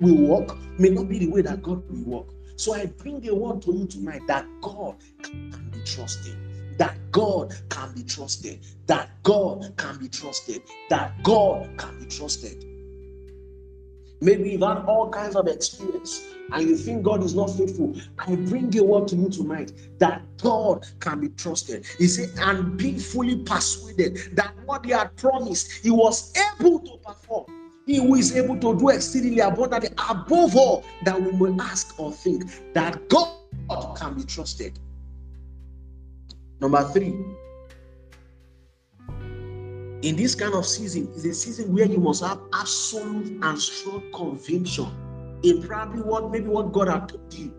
will 0.01 0.17
work 0.17 0.57
may 0.79 0.91
not 0.91 1.09
be 1.09 1.19
the 1.19 1.29
way 1.29 1.43
that 1.43 1.63
God 1.63 1.83
will 1.91 2.19
work. 2.19 2.27
So 2.57 2.75
I 2.75 2.87
bring 2.87 3.27
a 3.29 3.35
word 3.35 3.63
to 3.63 3.75
you 3.75 3.87
tonight 3.87 4.23
that 4.29 4.47
God 4.61 4.97
can 5.23 5.71
be 5.73 5.81
trusted 5.85 6.37
that 6.81 6.97
God 7.13 7.55
can 7.69 7.93
be 7.93 8.03
trusted, 8.03 8.59
that 8.87 9.11
God 9.23 9.71
can 9.77 9.99
be 9.99 10.09
trusted, 10.09 10.63
that 10.89 11.13
God 11.23 11.69
can 11.77 11.99
be 11.99 12.07
trusted. 12.07 12.65
Maybe 14.23 14.53
you've 14.53 14.63
had 14.63 14.79
all 14.87 15.11
kinds 15.11 15.37
of 15.37 15.47
experience 15.47 16.35
and 16.51 16.67
you 16.67 16.77
think 16.77 17.03
God 17.03 17.23
is 17.23 17.35
not 17.35 17.51
faithful. 17.51 17.95
I 18.19 18.35
bring 18.35 18.75
a 18.79 18.83
word 18.83 19.09
to 19.09 19.17
you 19.17 19.29
tonight 19.29 19.73
that 19.99 20.23
God 20.39 20.87
can 21.01 21.21
be 21.21 21.29
trusted. 21.29 21.85
He 21.99 22.09
said, 22.09 22.31
and 22.39 22.79
be 22.79 22.99
fully 22.99 23.37
persuaded 23.37 24.35
that 24.37 24.55
what 24.65 24.87
He 24.87 24.93
had 24.93 25.15
promised, 25.17 25.71
He 25.83 25.91
was 25.91 26.33
able 26.59 26.79
to 26.81 26.97
perform. 27.05 27.45
He 27.85 27.99
who 27.99 28.15
is 28.15 28.35
able 28.35 28.57
to 28.57 28.79
do 28.79 28.89
exceedingly 28.89 29.41
abundantly 29.41 29.91
above 30.09 30.57
all 30.57 30.87
that 31.03 31.21
we 31.21 31.33
may 31.33 31.63
ask 31.63 32.01
or 32.01 32.11
think, 32.11 32.45
that 32.73 33.07
God 33.11 33.37
can 33.97 34.15
be 34.15 34.25
trusted. 34.25 34.79
Number 36.61 36.85
three, 36.93 37.15
in 40.03 40.17
this 40.17 40.35
kind 40.35 40.55
of 40.55 40.67
season 40.67 41.13
is 41.15 41.25
a 41.25 41.35
season 41.35 41.75
where 41.75 41.87
you 41.87 41.99
must 41.99 42.23
have 42.23 42.41
absolute 42.53 43.43
and 43.43 43.59
strong 43.59 44.11
conviction 44.13 44.89
in 45.43 45.63
probably 45.63 46.03
what 46.03 46.31
maybe 46.31 46.49
what 46.49 46.73
God 46.73 46.89
had 46.89 47.09
told 47.09 47.33
you. 47.33 47.55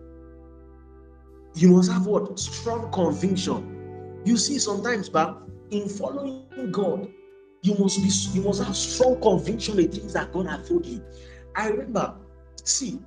You 1.54 1.70
must 1.70 1.90
have 1.90 2.06
what 2.06 2.38
strong 2.38 2.90
conviction. 2.92 4.20
You 4.24 4.36
see, 4.36 4.58
sometimes, 4.58 5.08
but 5.08 5.36
in 5.70 5.88
following 5.88 6.70
God, 6.70 7.08
you 7.62 7.74
must 7.78 8.02
be 8.02 8.38
you 8.38 8.44
must 8.44 8.62
have 8.62 8.76
strong 8.76 9.20
conviction 9.20 9.78
in 9.78 9.90
things 9.90 10.12
that 10.14 10.32
God 10.32 10.46
has 10.46 10.68
told 10.68 10.86
you. 10.86 11.04
I 11.54 11.68
remember, 11.68 12.14
see, 12.64 13.00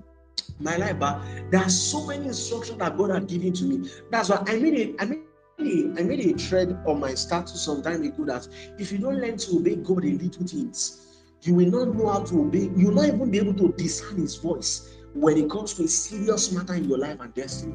my 0.60 0.78
life, 0.78 1.00
but 1.00 1.22
there 1.52 1.62
are 1.62 1.70
so 1.70 2.06
many 2.06 2.28
instructions 2.28 2.80
that 2.80 2.98
God 2.98 3.12
had 3.12 3.28
given 3.28 3.54
to 3.54 3.64
me. 3.64 3.90
That's 4.12 4.30
why 4.30 4.44
I 4.46 4.58
made 4.58 4.74
it. 4.76 4.96
I 5.00 5.06
made 5.06 5.25
I 5.58 6.04
made 6.04 6.20
a 6.20 6.38
thread 6.38 6.78
on 6.86 7.00
my 7.00 7.14
status 7.14 7.62
some 7.62 7.82
time 7.82 8.04
ago 8.04 8.26
that 8.26 8.48
if 8.78 8.92
you 8.92 8.98
don't 8.98 9.20
learn 9.22 9.38
to 9.38 9.58
obey 9.58 9.76
God 9.76 10.04
in 10.04 10.18
little 10.18 10.46
things, 10.46 11.24
you 11.44 11.56
will 11.56 11.70
not 11.70 11.96
know 11.96 12.10
how 12.10 12.24
to 12.24 12.42
obey. 12.42 12.70
You 12.76 12.88
will 12.88 12.96
not 12.96 13.08
even 13.08 13.32
be 13.32 13.38
able 13.38 13.54
to 13.54 13.74
discern 13.78 14.18
His 14.18 14.36
voice 14.36 14.98
when 15.14 15.38
it 15.38 15.50
comes 15.50 15.74
to 15.76 15.84
a 15.84 15.88
serious 15.88 16.52
matter 16.52 16.74
in 16.74 16.90
your 16.90 16.98
life 16.98 17.20
and 17.22 17.34
destiny. 17.34 17.74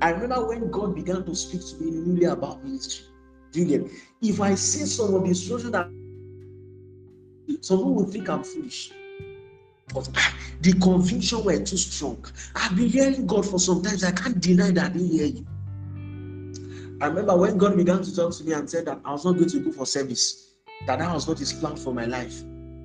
I 0.00 0.10
remember 0.10 0.46
when 0.46 0.70
God 0.70 0.94
began 0.94 1.24
to 1.24 1.34
speak 1.34 1.62
to 1.62 1.84
me 1.84 1.90
newly 1.90 2.26
about 2.26 2.62
ministry. 2.62 3.06
Julian, 3.52 3.90
if 4.22 4.40
I 4.40 4.54
say 4.54 4.84
some 4.84 5.14
of 5.14 5.22
the 5.22 5.28
instructions 5.28 5.72
that 5.72 5.88
some 7.62 7.78
people 7.78 7.94
will 7.94 8.04
think 8.04 8.28
I'm 8.28 8.44
foolish. 8.44 8.92
But 9.92 10.08
ah, 10.16 10.36
the 10.60 10.74
conviction 10.74 11.42
were 11.42 11.58
too 11.58 11.76
strong. 11.76 12.24
I've 12.54 12.76
been 12.76 12.88
hearing 12.88 13.26
God 13.26 13.46
for 13.46 13.58
some 13.58 13.82
times. 13.82 14.04
I 14.04 14.12
can't 14.12 14.38
deny 14.38 14.70
that 14.72 14.84
I 14.84 14.88
didn't 14.90 15.08
hear 15.08 15.26
you. 15.26 15.46
I 17.00 17.06
remember 17.06 17.36
when 17.36 17.58
God 17.58 17.76
began 17.76 18.02
to 18.02 18.14
talk 18.14 18.32
to 18.36 18.44
me 18.44 18.52
and 18.52 18.68
said 18.68 18.86
that 18.86 19.00
I 19.04 19.12
was 19.12 19.24
not 19.24 19.36
going 19.36 19.48
to 19.48 19.60
go 19.60 19.70
for 19.70 19.86
service, 19.86 20.54
that 20.86 20.98
that 20.98 21.14
was 21.14 21.28
not 21.28 21.38
His 21.38 21.52
plan 21.52 21.76
for 21.76 21.94
my 21.94 22.06
life. 22.06 22.42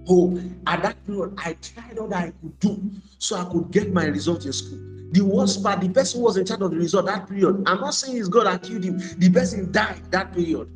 Oh, 0.07 0.39
at 0.67 0.83
that 0.83 1.03
period, 1.05 1.33
I 1.37 1.53
tried 1.53 1.97
all 1.97 2.07
that 2.09 2.23
I 2.25 2.31
could 2.31 2.59
do 2.59 2.91
so 3.17 3.37
I 3.37 3.45
could 3.45 3.71
get 3.71 3.91
my 3.91 4.05
result 4.05 4.45
in 4.45 4.53
school. 4.53 4.79
The 5.13 5.21
worst 5.21 5.63
part, 5.63 5.81
the 5.81 5.89
person 5.89 6.21
was 6.21 6.37
in 6.37 6.45
charge 6.45 6.61
of 6.61 6.71
the 6.71 6.77
result 6.77 7.05
that 7.07 7.27
period. 7.27 7.63
I'm 7.65 7.79
not 7.79 7.95
saying 7.95 8.17
it's 8.17 8.27
God 8.27 8.45
that 8.45 8.63
killed 8.63 8.83
him. 8.83 8.99
The 9.17 9.29
person 9.31 9.71
died 9.71 10.11
that 10.11 10.33
period. 10.33 10.69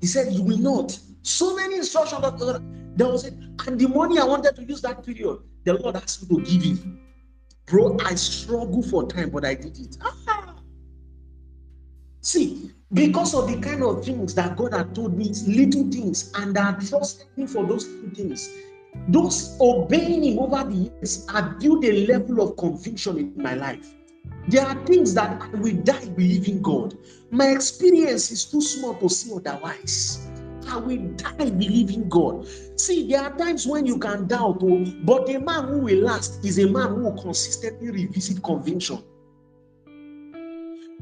He 0.00 0.06
said, 0.06 0.32
You 0.32 0.42
will 0.42 0.58
not. 0.58 0.98
So 1.22 1.56
many 1.56 1.76
instructions 1.76 2.22
that 2.22 2.38
there 2.96 3.08
was 3.08 3.24
it. 3.24 3.34
And 3.66 3.78
the 3.78 3.88
money 3.88 4.18
I 4.18 4.24
wanted 4.24 4.54
to 4.56 4.64
use 4.64 4.80
that 4.82 5.04
period, 5.04 5.38
the 5.64 5.74
Lord 5.74 5.96
asked 5.96 6.30
me 6.30 6.36
to 6.36 6.44
give 6.44 6.78
it. 6.78 6.78
Bro, 7.66 7.98
I 8.04 8.14
struggled 8.14 8.88
for 8.88 9.06
time, 9.08 9.30
but 9.30 9.44
I 9.44 9.54
did 9.54 9.78
it. 9.78 9.96
Ah. 10.00 10.35
See, 12.26 12.72
because 12.92 13.36
of 13.36 13.46
the 13.46 13.60
kind 13.60 13.84
of 13.84 14.04
things 14.04 14.34
that 14.34 14.56
God 14.56 14.74
had 14.74 14.96
told 14.96 15.16
me, 15.16 15.32
little 15.46 15.88
things, 15.92 16.32
and 16.34 16.58
I 16.58 16.72
trusted 16.72 17.28
Him 17.36 17.46
for 17.46 17.64
those 17.64 17.86
little 17.86 18.10
things, 18.16 18.50
those 19.06 19.56
obeying 19.60 20.24
Him 20.24 20.40
over 20.40 20.68
the 20.68 20.90
years 20.90 21.24
have 21.30 21.60
built 21.60 21.84
a 21.84 22.04
level 22.08 22.40
of 22.40 22.56
conviction 22.56 23.18
in 23.18 23.32
my 23.40 23.54
life. 23.54 23.94
There 24.48 24.66
are 24.66 24.74
things 24.86 25.14
that 25.14 25.40
I 25.40 25.50
will 25.50 25.76
die 25.84 26.08
believing 26.08 26.62
God. 26.62 26.98
My 27.30 27.46
experience 27.50 28.32
is 28.32 28.44
too 28.44 28.60
small 28.60 28.94
to 28.96 29.08
see 29.08 29.32
otherwise. 29.32 30.28
I 30.68 30.78
will 30.78 31.06
die 31.14 31.50
believing 31.50 32.08
God. 32.08 32.48
See, 32.74 33.06
there 33.06 33.20
are 33.20 33.36
times 33.38 33.68
when 33.68 33.86
you 33.86 33.98
can 33.98 34.26
doubt, 34.26 34.64
oh, 34.64 34.84
but 35.04 35.28
a 35.28 35.38
man 35.38 35.68
who 35.68 35.78
will 35.78 36.00
last 36.00 36.44
is 36.44 36.58
a 36.58 36.66
man 36.66 36.88
who 36.88 37.02
will 37.02 37.22
consistently 37.22 37.92
revisit 37.92 38.42
conviction. 38.42 39.04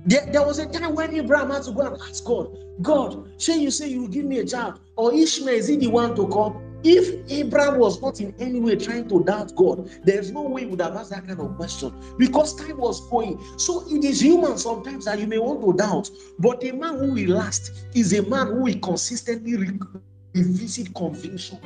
There, 0.06 0.26
there 0.26 0.46
was 0.46 0.58
a 0.58 0.66
time 0.66 0.94
when 0.94 1.14
Abraham 1.14 1.50
had 1.50 1.62
to 1.64 1.72
go 1.72 1.82
and 1.82 2.02
ask 2.02 2.24
God, 2.24 2.58
God, 2.82 3.30
shall 3.40 3.56
you 3.56 3.70
say 3.70 3.88
you 3.88 4.02
will 4.02 4.08
give 4.08 4.24
me 4.24 4.38
a 4.40 4.44
child? 4.44 4.80
Or 4.96 5.14
Ishmael, 5.14 5.54
is 5.54 5.68
he 5.68 5.76
the 5.76 5.86
one 5.86 6.14
to 6.16 6.28
come? 6.28 6.60
If 6.86 7.30
Abraham 7.30 7.78
was 7.78 8.02
not 8.02 8.20
in 8.20 8.34
any 8.38 8.60
way 8.60 8.76
trying 8.76 9.08
to 9.08 9.24
doubt 9.24 9.54
God, 9.56 9.88
there's 10.04 10.30
no 10.30 10.42
way 10.42 10.62
he 10.64 10.66
would 10.66 10.82
have 10.82 10.94
asked 10.94 11.10
that 11.10 11.26
kind 11.26 11.40
of 11.40 11.56
question 11.56 11.94
because 12.18 12.54
time 12.54 12.76
was 12.76 13.08
going. 13.08 13.42
So 13.56 13.84
it 13.88 14.04
is 14.04 14.20
human 14.20 14.58
sometimes 14.58 15.06
that 15.06 15.18
you 15.18 15.26
may 15.26 15.38
want 15.38 15.62
to 15.62 15.72
doubt, 15.72 16.10
but 16.38 16.62
a 16.62 16.72
man 16.72 16.98
who 16.98 17.12
will 17.12 17.36
last 17.36 17.72
is 17.94 18.12
a 18.12 18.22
man 18.28 18.48
who 18.48 18.62
will 18.64 18.78
consistently 18.80 19.56
revisit 20.34 20.94
conviction. 20.94 21.58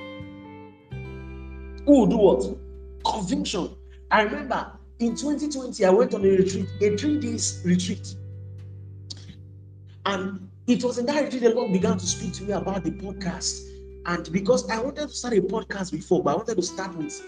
Who 1.85 2.01
will 2.01 2.07
do 2.07 2.17
what? 2.17 2.57
Conviction. 3.05 3.71
I 4.13 4.23
remember 4.23 4.78
in 5.01 5.15
2020, 5.15 5.85
I 5.85 5.91
went 5.91 6.15
on 6.15 6.25
a 6.25 6.29
retreat, 6.29 6.69
a 6.81 6.97
three 6.97 7.19
days 7.21 7.63
retreat. 7.65 8.15
And 10.07 10.49
it 10.67 10.83
was 10.83 10.99
in 10.99 11.07
that 11.07 11.23
retreat 11.23 11.43
the 11.43 11.55
Lord 11.55 11.73
began 11.73 11.99
to 11.99 12.07
speak 12.07 12.33
to 12.35 12.45
me 12.45 12.53
about 12.53 12.85
the 12.85 12.91
podcast. 12.91 13.69
And 14.07 14.31
because 14.33 14.69
I 14.71 14.81
wanted 14.81 15.09
to 15.09 15.15
start 15.15 15.35
a 15.35 15.43
podcast 15.43 15.93
before, 15.93 16.23
but 16.23 16.31
I 16.33 16.37
wanted 16.37 16.57
to 16.57 16.63
start 16.63 16.97
with 16.97 17.21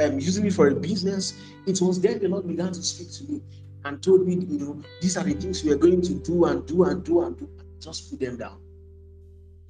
um, 0.00 0.18
using 0.18 0.46
it 0.46 0.54
for 0.54 0.68
a 0.68 0.74
business, 0.74 1.34
it 1.66 1.80
was 1.80 2.00
then 2.00 2.20
the 2.20 2.28
Lord 2.28 2.46
began 2.46 2.72
to 2.72 2.82
speak 2.82 3.10
to 3.12 3.32
me 3.32 3.42
and 3.84 4.02
told 4.02 4.26
me, 4.26 4.34
you 4.34 4.58
know, 4.58 4.82
these 5.00 5.16
are 5.16 5.24
the 5.24 5.34
things 5.34 5.62
we 5.62 5.72
are 5.72 5.76
going 5.76 6.00
to 6.02 6.14
do 6.14 6.44
and 6.46 6.66
do 6.66 6.84
and 6.84 7.04
do 7.04 7.22
and 7.22 7.36
do. 7.36 7.48
And 7.58 7.82
Just 7.82 8.10
put 8.10 8.20
them 8.20 8.36
down. 8.38 8.60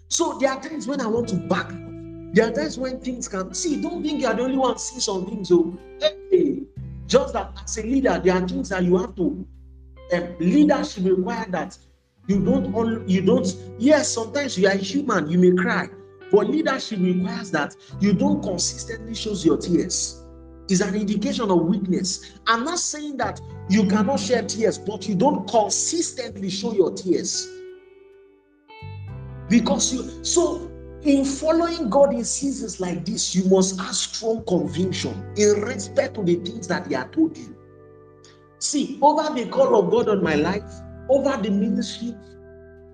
So 0.09 0.39
there 0.39 0.51
are 0.53 0.61
times 0.61 0.87
when 0.87 1.01
I 1.01 1.07
want 1.07 1.28
to 1.30 1.37
back 1.37 1.72
There 2.35 2.49
are 2.49 2.53
times 2.53 2.76
when 2.78 2.99
things 2.99 3.28
can 3.28 3.55
see. 3.55 3.80
Don't 3.80 4.03
think 4.03 4.20
you 4.20 4.26
are 4.26 4.35
the 4.35 4.43
only 4.43 4.57
one 4.57 4.76
seeing 4.76 5.01
some 5.01 5.24
things. 5.24 5.49
So, 5.49 5.78
hey, 6.01 6.54
just 7.07 7.35
that 7.35 7.53
as 7.63 7.79
a 7.79 7.83
leader, 7.83 8.21
there 8.23 8.35
are 8.35 8.47
things 8.47 8.69
that 8.71 8.83
you 8.83 8.97
have 8.97 9.15
to. 9.17 9.47
Um, 10.13 10.37
leadership 10.39 11.05
require 11.05 11.47
that 11.51 11.79
you 12.27 12.45
don't. 12.45 13.09
You 13.09 13.23
don't. 13.23 13.47
Yes, 13.79 14.13
sometimes 14.13 14.59
you 14.59 14.69
are 14.69 14.77
human. 14.77 15.31
You 15.31 15.39
may 15.39 15.63
cry, 15.63 15.89
but 16.31 16.49
leadership 16.49 17.01
requires 17.01 17.51
that 17.53 17.75
you 18.01 18.13
don't 18.13 18.43
consistently 18.43 19.15
shows 19.15 19.45
your 19.45 19.57
tears. 19.57 20.21
Is 20.71 20.81
an 20.81 20.95
indication 20.95 21.51
of 21.51 21.61
weakness. 21.67 22.33
I'm 22.47 22.65
not 22.65 22.79
saying 22.79 23.19
that 23.19 23.39
you 23.69 23.87
cannot 23.87 24.19
shed 24.19 24.49
tears, 24.49 24.79
but 24.79 25.07
you 25.07 25.15
don't 25.15 25.47
consistently 25.47 26.49
show 26.49 26.73
your 26.73 26.91
tears 26.93 27.47
because 29.49 29.93
you 29.93 30.25
so 30.25 30.71
in 31.05 31.25
following 31.25 31.91
God 31.91 32.15
in 32.15 32.25
seasons 32.25 32.81
like 32.81 33.05
this, 33.05 33.35
you 33.35 33.45
must 33.45 33.79
have 33.79 33.95
strong 33.95 34.45
conviction 34.47 35.33
in 35.37 35.61
respect 35.61 36.15
to 36.15 36.23
the 36.23 36.37
things 36.37 36.67
that 36.69 36.87
He 36.87 36.95
has 36.95 37.07
told 37.13 37.37
you. 37.37 37.57
See, 38.59 38.99
over 39.03 39.35
the 39.35 39.47
call 39.51 39.79
of 39.79 39.91
God 39.91 40.09
on 40.09 40.23
my 40.23 40.35
life, 40.35 40.65
over 41.11 41.37
the 41.43 41.51
ministry, 41.51 42.15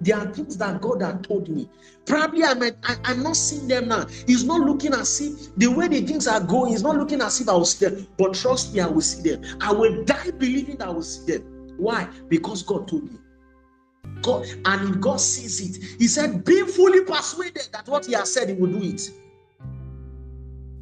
there 0.01 0.17
are 0.17 0.27
things 0.33 0.57
that 0.57 0.81
God 0.81 1.03
had 1.03 1.23
told 1.23 1.49
me. 1.49 1.69
Probably 2.07 2.43
I'm, 2.45 3.23
not 3.23 3.37
seeing 3.37 3.69
them 3.69 3.89
now. 3.89 4.07
He's 4.27 4.45
not 4.45 4.61
looking 4.61 4.95
as 4.95 5.21
if 5.21 5.55
the 5.57 5.69
way 5.69 5.87
the 5.89 6.01
things 6.01 6.27
are 6.27 6.41
going, 6.41 6.73
he's 6.73 6.83
not 6.83 6.97
looking 6.97 7.21
as 7.21 7.41
if 7.41 7.49
I 7.49 7.53
will 7.53 7.65
see 7.65 7.87
them. 7.87 8.09
But 8.17 8.35
trust 8.35 8.75
me, 8.75 8.81
I 8.81 8.87
will 8.87 9.03
see 9.03 9.31
them. 9.31 9.45
I 9.61 9.73
will 9.73 10.05
die 10.05 10.31
believing 10.33 10.77
that 10.79 10.89
I 10.89 10.91
will 10.91 11.03
see 11.03 11.37
them. 11.37 11.75
Why? 11.77 12.09
Because 12.29 12.63
God 12.63 12.89
told 12.89 13.05
me. 13.05 13.19
God, 14.23 14.47
and 14.65 15.03
God 15.03 15.21
sees 15.21 15.61
it, 15.61 15.99
He 15.99 16.07
said, 16.07 16.45
Be 16.45 16.67
fully 16.67 17.05
persuaded 17.05 17.69
that 17.73 17.87
what 17.89 18.07
He 18.07 18.13
has 18.13 18.33
said, 18.33 18.49
He 18.49 18.55
will 18.55 18.71
do 18.71 18.83
it. 18.83 19.11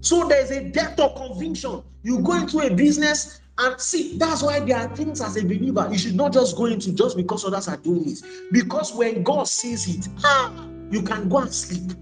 So 0.00 0.28
there's 0.28 0.50
a 0.50 0.70
depth 0.70 1.00
of 1.00 1.14
conviction. 1.16 1.82
You 2.02 2.20
go 2.20 2.34
into 2.40 2.60
a 2.60 2.74
business 2.74 3.40
and 3.58 3.80
see, 3.80 4.16
that's 4.16 4.42
why 4.42 4.60
there 4.60 4.76
are 4.76 4.94
things 4.94 5.20
as 5.20 5.36
a 5.36 5.42
believer 5.42 5.88
you 5.90 5.98
should 5.98 6.14
not 6.14 6.32
just 6.32 6.56
go 6.56 6.66
into 6.66 6.92
just 6.92 7.16
because 7.16 7.44
others 7.44 7.66
are 7.68 7.76
doing 7.76 8.10
it. 8.10 8.22
Because 8.52 8.94
when 8.94 9.24
God 9.24 9.48
sees 9.48 9.88
it, 9.88 10.08
ah, 10.24 10.68
you 10.90 11.02
can 11.02 11.28
go 11.28 11.38
and 11.38 11.52
sleep. 11.52 11.92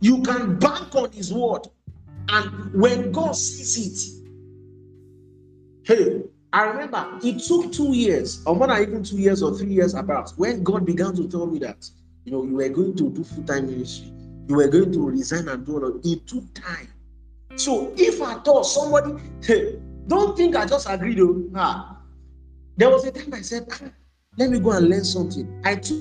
You 0.00 0.22
can 0.22 0.58
bank 0.58 0.94
on 0.94 1.12
His 1.12 1.32
word. 1.32 1.68
And 2.28 2.74
when 2.74 3.12
God 3.12 3.36
sees 3.36 3.78
it, 3.78 4.26
hey, 5.84 6.22
I 6.52 6.64
remember 6.64 7.18
it 7.22 7.40
took 7.40 7.72
two 7.72 7.94
years, 7.94 8.42
or 8.46 8.56
more 8.56 8.68
than 8.68 8.82
even 8.82 9.02
two 9.04 9.18
years 9.18 9.42
or 9.42 9.56
three 9.56 9.72
years 9.72 9.94
about, 9.94 10.30
when 10.36 10.62
God 10.62 10.86
began 10.86 11.14
to 11.16 11.28
tell 11.28 11.46
me 11.46 11.58
that, 11.60 11.88
you 12.24 12.32
know, 12.32 12.42
you 12.44 12.54
were 12.54 12.68
going 12.68 12.96
to 12.96 13.10
do 13.10 13.22
full 13.22 13.44
time 13.44 13.66
ministry, 13.66 14.12
you 14.48 14.56
were 14.56 14.68
going 14.68 14.92
to 14.92 15.10
resign 15.10 15.48
and 15.48 15.66
do 15.66 15.74
all 15.74 15.84
of 15.84 16.00
it. 16.04 16.26
took 16.26 16.44
time. 16.54 16.88
So 17.56 17.92
if 17.96 18.22
I 18.22 18.34
thought 18.34 18.62
somebody, 18.62 19.22
hey, 19.42 19.78
don't 20.06 20.36
think 20.36 20.56
I 20.56 20.64
just 20.64 20.88
agreed. 20.88 21.18
Though. 21.18 21.44
Ah, 21.54 21.98
there 22.76 22.88
was 22.88 23.04
a 23.04 23.12
time 23.12 23.34
I 23.34 23.42
said, 23.42 23.66
ah, 23.70 23.90
let 24.38 24.50
me 24.50 24.58
go 24.58 24.70
and 24.70 24.88
learn 24.88 25.04
something. 25.04 25.60
I 25.64 25.74
took, 25.74 25.98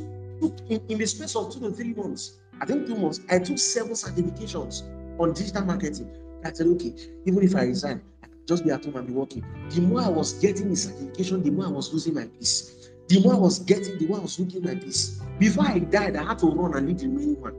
in, 0.70 0.82
in 0.88 0.98
the 0.98 1.06
space 1.06 1.36
of 1.36 1.54
two 1.54 1.60
to 1.60 1.72
three 1.72 1.94
months, 1.94 2.38
I 2.62 2.66
think 2.66 2.88
two 2.88 2.96
months, 2.96 3.20
I 3.30 3.40
took 3.40 3.58
several 3.58 3.96
certifications 3.96 4.84
on 5.20 5.34
digital 5.34 5.66
marketing. 5.66 6.10
I 6.46 6.54
said, 6.54 6.68
okay, 6.68 6.94
even 7.26 7.44
if 7.44 7.56
I 7.56 7.64
resign, 7.64 8.02
just 8.48 8.64
be 8.64 8.72
at 8.72 8.84
home 8.86 8.96
and 8.96 9.08
be 9.08 9.14
working. 9.14 9.44
The 9.70 9.82
more 9.82 10.02
I 10.02 10.08
was 10.08 10.34
getting 10.34 10.70
the 10.70 10.76
certification, 10.76 11.44
the 11.44 11.52
more 11.52 11.66
I 11.66 11.70
was 11.70 11.94
losing 11.94 12.14
my 12.14 12.26
peace. 12.26 12.90
The 13.10 13.22
more 13.22 13.34
I 13.34 13.38
was 13.38 13.60
getting, 13.60 13.98
the 14.00 14.08
more 14.08 14.20
I 14.20 14.22
was 14.22 14.40
losing 14.40 14.64
my 14.64 14.76
peace. 14.76 15.22
Before 15.38 15.66
I 15.66 15.80
died, 15.80 16.16
I 16.16 16.24
had 16.24 16.40
to 16.40 16.48
run 16.48 16.76
and 16.76 16.88
lead 16.88 17.00
the 17.00 17.08
remaining 17.08 17.42
one. 17.42 17.54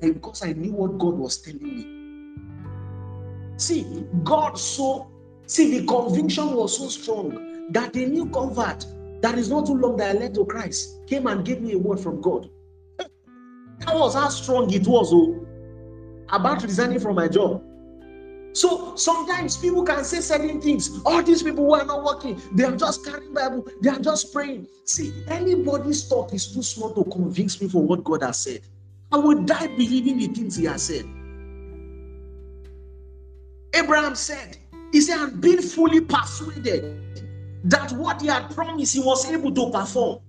And 0.00 0.14
because 0.14 0.42
I 0.42 0.52
knew 0.52 0.72
what 0.72 0.98
God 0.98 1.14
was 1.14 1.36
telling 1.42 1.62
me. 1.62 3.58
See, 3.58 4.06
God 4.24 4.58
so, 4.58 5.10
see, 5.46 5.78
the 5.78 5.86
conviction 5.86 6.54
was 6.54 6.78
so 6.78 6.88
strong 6.88 7.70
that 7.70 7.94
a 7.94 8.06
new 8.06 8.26
convert 8.30 8.86
that 9.20 9.38
is 9.38 9.50
not 9.50 9.66
too 9.66 9.74
long 9.74 9.96
that 9.98 10.16
I 10.16 10.18
led 10.18 10.34
to 10.34 10.44
Christ 10.46 11.06
came 11.06 11.26
and 11.26 11.44
gave 11.44 11.60
me 11.60 11.74
a 11.74 11.78
word 11.78 12.00
from 12.00 12.20
God. 12.20 12.50
That 12.98 13.94
was 13.94 14.14
how 14.14 14.28
strong 14.30 14.72
it 14.72 14.86
was, 14.86 15.12
oh, 15.12 15.46
about 16.30 16.62
resigning 16.62 16.98
from 16.98 17.16
my 17.16 17.28
job. 17.28 17.62
So 18.52 18.96
sometimes 18.96 19.56
people 19.56 19.82
can 19.82 20.04
say 20.04 20.20
certain 20.20 20.60
things. 20.60 21.00
All 21.06 21.22
these 21.22 21.42
people 21.42 21.64
who 21.64 21.74
are 21.74 21.84
not 21.84 22.04
working, 22.04 22.40
they 22.52 22.64
are 22.64 22.76
just 22.76 23.04
carrying 23.04 23.32
Bible, 23.32 23.66
they 23.80 23.88
are 23.88 23.98
just 23.98 24.32
praying. 24.32 24.66
See, 24.84 25.12
anybody's 25.28 26.08
talk 26.08 26.34
is 26.34 26.52
too 26.52 26.62
small 26.62 26.92
to 26.94 27.04
convince 27.10 27.60
me 27.60 27.68
for 27.68 27.82
what 27.82 28.04
God 28.04 28.22
has 28.22 28.38
said. 28.38 28.60
I 29.10 29.16
will 29.16 29.42
die 29.42 29.68
believing 29.68 30.18
the 30.18 30.28
things 30.28 30.56
He 30.56 30.64
has 30.66 30.82
said. 30.82 31.06
Abraham 33.74 34.14
said, 34.14 34.58
He 34.92 35.00
said, 35.00 35.18
and 35.18 35.40
being 35.40 35.62
fully 35.62 36.00
persuaded 36.00 36.98
that 37.64 37.92
what 37.92 38.20
He 38.20 38.28
had 38.28 38.50
promised, 38.54 38.94
He 38.94 39.00
was 39.00 39.30
able 39.30 39.52
to 39.54 39.70
perform. 39.70 40.20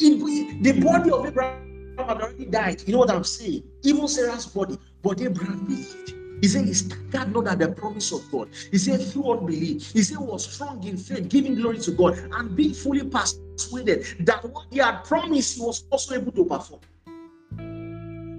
In 0.00 0.62
the 0.62 0.80
body 0.80 1.10
of 1.10 1.26
Abraham 1.26 1.96
had 1.98 2.20
already 2.20 2.44
died. 2.44 2.82
You 2.86 2.92
know 2.92 2.98
what 3.00 3.10
I'm 3.10 3.24
saying? 3.24 3.64
Even 3.82 4.06
Sarah's 4.06 4.46
body, 4.46 4.78
but 5.02 5.20
Abraham 5.20 5.64
believed. 5.64 6.17
He 6.40 6.48
said 6.48 6.66
he 6.66 6.74
staggered 6.74 7.32
not 7.32 7.48
at 7.48 7.58
the 7.58 7.68
promise 7.68 8.12
of 8.12 8.30
God. 8.30 8.48
He 8.70 8.78
said 8.78 9.02
through 9.02 9.32
unbelief. 9.32 9.90
He 9.92 10.02
said 10.02 10.18
was 10.18 10.48
strong 10.50 10.82
in 10.84 10.96
faith, 10.96 11.28
giving 11.28 11.56
glory 11.56 11.78
to 11.78 11.90
God, 11.92 12.18
and 12.32 12.54
being 12.54 12.74
fully 12.74 13.04
persuaded 13.04 14.06
that 14.20 14.44
what 14.44 14.66
he 14.70 14.78
had 14.78 15.02
promised 15.04 15.56
he 15.56 15.62
was 15.62 15.84
also 15.90 16.14
able 16.14 16.32
to 16.32 16.44
perform. 16.44 16.80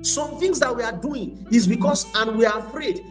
Some 0.02 0.40
things 0.40 0.60
that 0.60 0.76
we 0.76 0.84
are 0.84 0.96
doing 0.96 1.46
is 1.52 1.68
because, 1.68 2.06
and 2.16 2.38
we 2.38 2.46
are 2.46 2.60
afraid. 2.60 3.04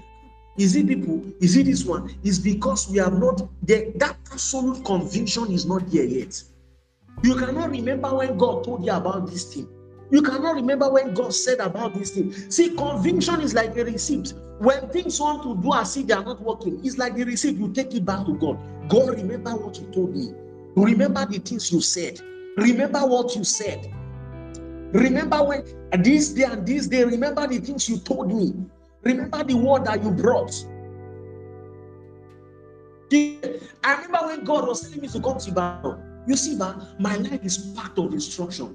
Is 0.57 0.75
it 0.75 0.89
people? 0.89 1.23
Is 1.41 1.57
it 1.57 1.67
this 1.67 1.85
one? 1.85 2.15
Is 2.25 2.39
because 2.39 2.89
we 2.91 2.99
have 2.99 3.19
not 3.19 3.47
the, 3.63 3.93
that 3.97 4.17
absolute 4.33 4.85
conviction 4.85 5.53
is 5.53 5.67
not 5.67 5.89
there 5.91 6.05
yet. 6.05 6.43
You 7.23 7.37
cannot 7.37 7.71
remember 7.71 8.15
when 8.15 8.37
God 8.39 8.65
told 8.65 8.85
you 8.85 8.93
about 8.93 9.31
this 9.31 9.55
thing. 9.55 9.69
You 10.11 10.23
cannot 10.23 10.55
remember 10.55 10.91
when 10.91 11.13
God 11.13 11.35
said 11.35 11.59
about 11.59 11.95
this 11.95 12.11
thing. 12.13 12.33
See, 12.51 12.75
conviction 12.75 13.41
is 13.41 13.55
like 13.55 13.77
a 13.77 13.85
receipt. 13.85 14.33
When 14.59 14.89
things 14.89 15.21
want 15.21 15.43
to 15.43 15.57
do 15.63 15.75
as 15.75 15.97
if 15.97 16.07
they 16.07 16.15
are 16.15 16.25
not 16.25 16.41
working, 16.41 16.81
it's 16.85 16.97
like 16.97 17.15
the 17.15 17.25
receipt. 17.25 17.57
You 17.59 17.73
take 17.73 17.95
it 17.95 18.05
back 18.05 18.25
to 18.27 18.35
God. 18.39 18.59
God, 18.89 19.11
remember 19.11 19.51
what 19.51 19.79
you 19.79 19.87
told 19.93 20.17
me. 20.17 20.33
Remember 20.77 21.27
the 21.27 21.39
things 21.39 21.71
you 21.71 21.81
said. 21.81 22.21
Remember 22.57 23.01
what 23.01 23.37
you 23.37 23.45
said. 23.45 23.93
Remember 24.93 25.45
when 25.45 25.63
uh, 25.93 25.99
this 25.99 26.31
day 26.31 26.45
and 26.45 26.67
this 26.67 26.87
day, 26.87 27.05
remember 27.05 27.47
the 27.47 27.59
things 27.59 27.89
you 27.89 27.99
told 27.99 28.33
me. 28.33 28.55
Remember 29.03 29.45
the 29.45 29.55
word 29.55 29.85
that 29.85 30.03
you 30.03 30.11
brought. 30.11 30.53
I 33.13 33.95
remember 33.95 34.27
when 34.27 34.45
God 34.45 34.67
was 34.67 34.83
telling 34.83 35.01
me 35.03 35.09
to 35.09 35.21
come 35.21 35.39
to 35.39 35.51
Ibadan. 35.51 36.25
You 36.27 36.37
see, 36.37 36.57
man, 36.57 36.87
my 36.99 37.17
life 37.17 37.45
is 37.45 37.59
part 37.77 37.99
of 37.99 38.13
instruction. 38.13 38.75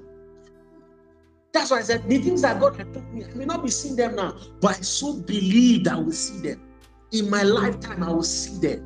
That's 1.54 1.70
why 1.70 1.78
I 1.78 1.82
said 1.82 2.08
the 2.08 2.18
things 2.18 2.42
that 2.42 2.60
God 2.60 2.76
had 2.76 2.92
taught 2.92 3.14
me, 3.14 3.24
I 3.24 3.32
may 3.32 3.44
not 3.44 3.62
be 3.62 3.70
seeing 3.70 3.94
them 3.94 4.16
now, 4.16 4.36
but 4.60 4.76
I 4.76 4.80
so 4.82 5.14
believe 5.14 5.84
that 5.84 5.94
I 5.94 6.00
will 6.00 6.10
see 6.10 6.40
them. 6.40 6.60
In 7.12 7.30
my 7.30 7.44
lifetime, 7.44 8.02
I 8.02 8.10
will 8.10 8.24
see 8.24 8.58
them. 8.58 8.80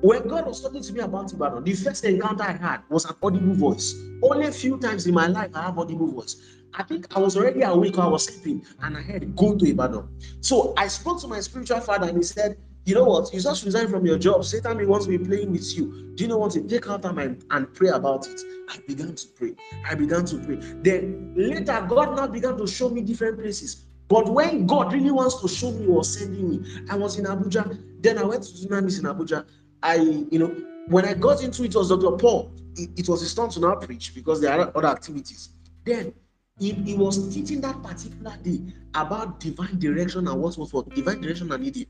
When 0.00 0.26
God 0.26 0.46
was 0.46 0.62
talking 0.62 0.82
to 0.82 0.92
me 0.94 1.00
about 1.00 1.30
Ibadan, 1.30 1.64
the 1.64 1.74
first 1.74 2.06
encounter 2.06 2.44
I 2.44 2.52
had 2.52 2.80
was 2.88 3.04
an 3.04 3.16
audible 3.22 3.52
voice. 3.52 3.94
Only 4.22 4.46
a 4.46 4.52
few 4.52 4.78
times 4.78 5.06
in 5.06 5.12
my 5.12 5.26
life 5.26 5.50
I 5.54 5.64
have 5.64 5.78
audible 5.78 6.06
voice. 6.06 6.36
I 6.72 6.84
think 6.84 7.14
I 7.14 7.18
was 7.20 7.36
already 7.36 7.60
awake, 7.60 7.98
I 7.98 8.06
was 8.06 8.24
sleeping, 8.24 8.64
and 8.80 8.96
I 8.96 9.02
heard, 9.02 9.36
go 9.36 9.54
to 9.54 9.70
Ibadan. 9.70 10.08
So 10.40 10.72
I 10.78 10.88
spoke 10.88 11.20
to 11.20 11.28
my 11.28 11.40
spiritual 11.40 11.80
father, 11.80 12.08
and 12.08 12.16
he 12.16 12.22
said, 12.22 12.56
you 12.88 12.94
know 12.94 13.04
what? 13.04 13.32
You 13.34 13.40
just 13.40 13.64
resign 13.66 13.88
from 13.88 14.06
your 14.06 14.18
job. 14.18 14.46
Satan 14.46 14.78
may 14.78 14.86
want 14.86 15.02
to 15.02 15.10
be 15.10 15.18
playing 15.18 15.52
with 15.52 15.76
you. 15.76 16.10
Do 16.14 16.24
you 16.24 16.28
know 16.28 16.38
what? 16.38 16.56
Take 16.68 16.88
out 16.88 17.02
time 17.02 17.18
and, 17.18 17.44
and 17.50 17.72
pray 17.74 17.90
about 17.90 18.26
it. 18.26 18.40
I 18.70 18.78
began 18.86 19.14
to 19.14 19.26
pray. 19.36 19.52
I 19.86 19.94
began 19.94 20.24
to 20.24 20.38
pray. 20.38 20.56
Then 20.82 21.34
later, 21.36 21.86
God 21.86 22.16
now 22.16 22.26
began 22.26 22.56
to 22.56 22.66
show 22.66 22.88
me 22.88 23.02
different 23.02 23.40
places. 23.40 23.84
But 24.08 24.32
when 24.32 24.66
God 24.66 24.94
really 24.94 25.10
wants 25.10 25.38
to 25.42 25.48
show 25.48 25.70
me, 25.70 25.86
was 25.86 26.18
sending 26.18 26.48
me. 26.48 26.84
I 26.88 26.96
was 26.96 27.18
in 27.18 27.26
Abuja. 27.26 27.78
Then 28.00 28.16
I 28.16 28.24
went 28.24 28.44
to 28.44 28.52
Dunamis 28.52 28.98
in 28.98 29.04
Abuja. 29.04 29.44
I, 29.82 29.96
you 29.96 30.38
know, 30.38 30.46
when 30.88 31.04
I 31.04 31.12
got 31.12 31.42
into 31.42 31.64
it, 31.64 31.74
was 31.74 31.90
Dr. 31.90 32.16
Paul. 32.16 32.50
It, 32.76 33.00
it 33.00 33.08
was 33.08 33.20
his 33.20 33.34
turn 33.34 33.50
to 33.50 33.60
now 33.60 33.74
preach 33.74 34.14
because 34.14 34.40
there 34.40 34.58
are 34.58 34.72
other 34.74 34.88
activities. 34.88 35.50
Then 35.84 36.14
he, 36.58 36.72
he 36.72 36.94
was 36.94 37.32
teaching 37.32 37.60
that 37.60 37.82
particular 37.82 38.36
day 38.42 38.60
about 38.94 39.40
divine 39.40 39.78
direction 39.78 40.26
and 40.26 40.40
what 40.40 40.56
was 40.56 40.70
for 40.70 40.82
divine 40.84 41.20
direction 41.20 41.52
and 41.52 41.62
leading. 41.62 41.86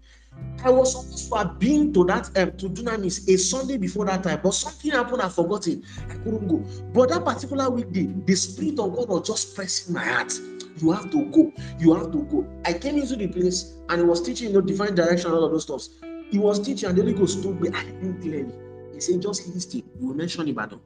I 0.64 0.70
was 0.70 0.92
supposed 0.92 1.30
to 1.30 1.36
have 1.38 1.58
been 1.60 1.92
to 1.92 2.04
that 2.06 2.36
um, 2.36 2.50
to 2.56 2.68
Dunamis 2.68 3.28
a 3.28 3.38
Sunday 3.38 3.76
before 3.76 4.06
that 4.06 4.24
time, 4.24 4.40
but 4.42 4.54
something 4.54 4.90
happened. 4.90 5.22
I 5.22 5.28
forgot 5.28 5.68
it. 5.68 5.84
I 6.10 6.14
couldn't 6.14 6.48
go. 6.48 6.64
But 6.92 7.10
that 7.10 7.24
particular 7.24 7.70
weekday, 7.70 8.08
the 8.26 8.34
Spirit 8.34 8.78
of 8.80 8.94
God 8.96 9.08
was 9.08 9.26
just 9.26 9.54
pressing 9.54 9.94
my 9.94 10.04
heart. 10.04 10.32
You 10.78 10.90
have 10.92 11.10
to 11.12 11.24
go. 11.26 11.52
You 11.78 11.94
have 11.94 12.10
to 12.10 12.22
go. 12.24 12.46
I 12.64 12.72
came 12.72 12.96
into 12.98 13.14
the 13.16 13.28
place 13.28 13.74
and 13.88 14.00
he 14.00 14.04
was 14.06 14.20
teaching, 14.22 14.48
you 14.48 14.54
know, 14.54 14.60
divine 14.60 14.94
direction, 14.96 15.30
all 15.30 15.44
of 15.44 15.52
those 15.52 15.62
stuff. 15.62 15.84
He 16.30 16.38
was 16.38 16.58
teaching, 16.60 16.88
and 16.88 16.98
the 16.98 17.02
Holy 17.02 17.14
Ghost 17.14 17.42
told 17.42 17.60
me, 17.60 17.70
I 17.70 17.84
didn't 17.84 18.20
clearly. 18.20 18.52
He 18.92 19.00
said, 19.00 19.22
just 19.22 19.46
listen. 19.48 19.82
You 20.00 20.08
will 20.08 20.14
mention 20.14 20.48
Ibadan. 20.48 20.80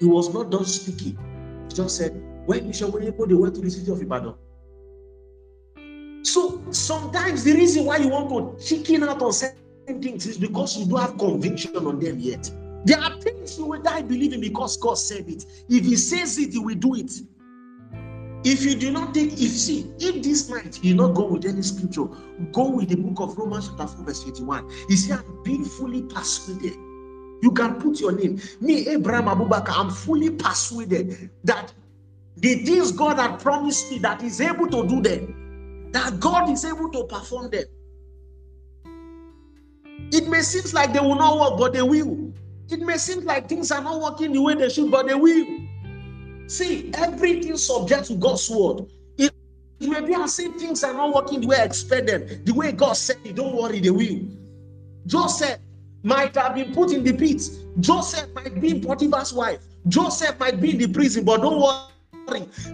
He 0.00 0.06
was 0.06 0.32
not 0.32 0.50
done 0.50 0.64
speaking. 0.64 1.18
He 1.68 1.74
just 1.74 1.96
said, 1.96 2.12
when 2.46 2.66
Bishop 2.66 2.90
Oyedepo 2.90 3.28
they 3.28 3.34
went 3.34 3.54
to 3.54 3.60
the 3.60 3.70
city 3.70 3.90
of 3.92 4.00
Ibadan, 4.00 4.34
So 6.24 6.62
sometimes 6.70 7.44
the 7.44 7.52
reason 7.52 7.84
why 7.84 7.98
you 7.98 8.08
want 8.08 8.58
to 8.58 8.64
chicken 8.66 9.04
out 9.04 9.20
on 9.20 9.32
certain 9.32 10.02
things 10.02 10.26
is 10.26 10.38
because 10.38 10.76
you 10.76 10.86
don't 10.86 11.00
have 11.00 11.18
conviction 11.18 11.76
on 11.76 12.00
them 12.00 12.18
yet. 12.18 12.50
There 12.86 12.98
are 12.98 13.18
things 13.20 13.58
you 13.58 13.66
will 13.66 13.82
die 13.82 14.02
believing 14.02 14.40
because 14.40 14.78
God 14.78 14.94
said 14.94 15.28
it. 15.28 15.44
If 15.68 15.84
He 15.84 15.96
says 15.96 16.38
it, 16.38 16.52
He 16.52 16.58
will 16.58 16.76
do 16.76 16.94
it. 16.94 17.12
If 18.42 18.62
you 18.62 18.74
do 18.74 18.90
not 18.90 19.14
take, 19.14 19.32
if 19.32 19.38
see, 19.38 19.90
if 19.98 20.22
this 20.22 20.48
night 20.48 20.82
you 20.82 20.94
not 20.94 21.14
go 21.14 21.26
with 21.26 21.44
any 21.44 21.62
scripture, 21.62 22.06
go 22.52 22.70
with 22.70 22.88
the 22.88 22.96
book 22.96 23.20
of 23.20 23.38
Romans 23.38 23.68
chapter 23.68 23.86
4, 23.86 24.04
verse 24.04 24.22
21. 24.22 24.70
You 24.88 24.96
see, 24.96 25.12
I'm 25.12 25.42
being 25.44 25.64
fully 25.64 26.02
persuaded. 26.02 26.74
You 27.42 27.52
can 27.54 27.74
put 27.80 28.00
your 28.00 28.12
name. 28.12 28.40
Me, 28.62 28.88
Abraham 28.88 29.26
Abubakar, 29.26 29.74
I'm 29.76 29.90
fully 29.90 30.30
persuaded 30.30 31.30
that 31.44 31.72
the 32.36 32.54
things 32.64 32.92
God 32.92 33.18
had 33.18 33.40
promised 33.40 33.90
me 33.90 33.98
that 33.98 34.22
He's 34.22 34.40
able 34.40 34.68
to 34.68 34.86
do 34.88 35.02
them, 35.02 35.43
that 35.94 36.18
God 36.18 36.50
is 36.50 36.64
able 36.64 36.90
to 36.90 37.04
perform 37.04 37.50
them. 37.50 37.64
It 40.12 40.28
may 40.28 40.42
seem 40.42 40.64
like 40.74 40.92
they 40.92 40.98
will 40.98 41.14
not 41.14 41.38
work, 41.38 41.58
but 41.58 41.72
they 41.72 41.82
will. 41.82 42.32
It 42.68 42.80
may 42.80 42.98
seem 42.98 43.24
like 43.24 43.48
things 43.48 43.70
are 43.70 43.80
not 43.80 44.00
working 44.00 44.32
the 44.32 44.42
way 44.42 44.54
they 44.54 44.68
should, 44.68 44.90
but 44.90 45.06
they 45.06 45.14
will. 45.14 45.46
See, 46.48 46.90
everything 46.94 47.56
subject 47.56 48.06
to 48.06 48.16
God's 48.16 48.50
word. 48.50 48.86
It, 49.18 49.32
it 49.78 49.88
may 49.88 50.00
be 50.00 50.14
as 50.14 50.36
if 50.40 50.56
things 50.56 50.82
are 50.82 50.92
not 50.92 51.14
working 51.14 51.40
the 51.40 51.46
way 51.46 51.58
I 51.58 51.64
expect 51.64 52.08
them, 52.08 52.26
the 52.44 52.52
way 52.52 52.72
God 52.72 52.94
said 52.94 53.18
it. 53.24 53.36
Don't 53.36 53.54
worry, 53.54 53.78
they 53.78 53.90
will. 53.90 54.20
Joseph 55.06 55.60
might 56.02 56.34
have 56.34 56.56
been 56.56 56.74
put 56.74 56.90
in 56.90 57.04
the 57.04 57.12
pit. 57.12 57.40
Joseph 57.78 58.34
might 58.34 58.60
be 58.60 58.80
Potiphar's 58.80 59.32
wife. 59.32 59.60
Joseph 59.86 60.40
might 60.40 60.60
be 60.60 60.72
in 60.72 60.78
the 60.78 60.88
prison, 60.88 61.24
but 61.24 61.40
don't 61.40 61.60
worry. 61.60 61.93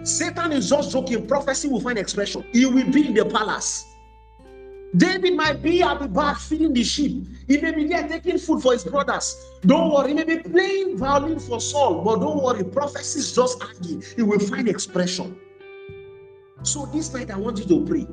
Satan 0.03 0.51
is 0.51 0.69
just 0.69 0.91
joking. 0.91 1.27
Prophecy 1.27 1.67
will 1.67 1.81
find 1.81 1.97
expression. 1.97 2.43
He 2.51 2.65
will 2.65 2.91
be 2.91 3.07
in 3.07 3.13
the 3.13 3.25
palace. 3.25 3.85
David 4.95 5.35
might 5.35 5.61
be 5.61 5.81
at 5.81 5.99
the 5.99 6.07
back 6.07 6.37
feeding 6.37 6.73
the 6.73 6.83
sheep. 6.83 7.25
He 7.47 7.57
may 7.57 7.71
be 7.71 7.87
there 7.87 8.07
taking 8.07 8.37
food 8.37 8.61
for 8.61 8.73
his 8.73 8.83
brothers. 8.83 9.35
Don't 9.61 9.91
worry. 9.93 10.09
He 10.09 10.13
may 10.15 10.23
be 10.25 10.37
playing 10.39 10.97
violin 10.97 11.39
for 11.39 11.61
Saul, 11.61 12.03
but 12.03 12.19
don't 12.19 12.43
worry. 12.43 12.63
Prophecy 12.63 13.19
is 13.19 13.33
just 13.33 13.61
hanging. 13.63 14.03
He 14.15 14.21
will 14.21 14.39
find 14.39 14.67
expression. 14.67 15.37
So 16.63 16.87
this 16.87 17.13
night 17.13 17.31
I 17.31 17.37
want 17.37 17.59
you 17.59 17.65
to 17.65 17.85
pray. 17.85 18.07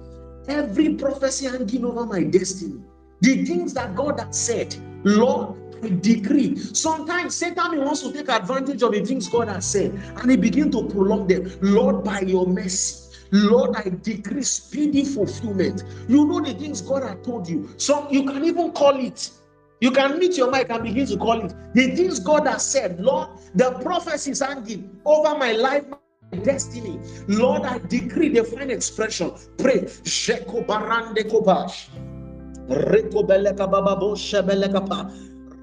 Every 0.46 0.94
prophecy 0.94 1.46
hanging 1.46 1.84
over 1.84 2.06
my 2.06 2.22
destiny, 2.22 2.80
the 3.20 3.44
things 3.44 3.74
that 3.74 3.96
God 3.96 4.20
has 4.20 4.38
said, 4.38 4.74
Lord, 5.04 5.67
decree. 5.80 6.56
Sometimes 6.56 7.34
Satan 7.34 7.84
wants 7.84 8.02
to 8.02 8.12
take 8.12 8.28
advantage 8.28 8.82
of 8.82 8.92
the 8.92 9.04
things 9.04 9.28
God 9.28 9.48
has 9.48 9.66
said 9.66 9.92
and 10.16 10.30
he 10.30 10.36
begin 10.36 10.70
to 10.72 10.84
prolong 10.88 11.26
them. 11.26 11.50
Lord, 11.60 12.04
by 12.04 12.20
your 12.20 12.46
mercy. 12.46 13.04
Lord, 13.30 13.76
I 13.76 13.90
decree 14.02 14.42
speedy 14.42 15.04
fulfillment. 15.04 15.84
You 16.08 16.26
know 16.26 16.40
the 16.40 16.54
things 16.54 16.80
God 16.80 17.02
has 17.02 17.16
told 17.24 17.48
you. 17.48 17.68
So 17.76 18.10
you 18.10 18.24
can 18.24 18.44
even 18.44 18.72
call 18.72 18.98
it. 18.98 19.30
You 19.80 19.90
can 19.92 20.18
meet 20.18 20.36
your 20.36 20.50
mic 20.50 20.70
and 20.70 20.82
begin 20.82 21.06
to 21.06 21.16
call 21.16 21.44
it. 21.44 21.54
The 21.74 21.94
things 21.94 22.18
God 22.18 22.46
has 22.46 22.64
said, 22.64 22.98
Lord, 23.00 23.28
the 23.54 23.72
prophecies 23.82 24.40
hanging 24.40 24.98
over 25.04 25.38
my 25.38 25.52
life, 25.52 25.84
my 26.32 26.38
destiny. 26.38 26.98
Lord, 27.28 27.62
I 27.62 27.78
decree 27.78 28.30
the 28.30 28.44
fine 28.44 28.70
expression. 28.70 29.32
Pray. 29.58 29.82
Kobash. 29.82 31.88
Reko 32.68 33.22
beleka 33.24 33.70
bababo 33.70 34.16
shebeleka 34.16 34.86
pa. 34.88 35.10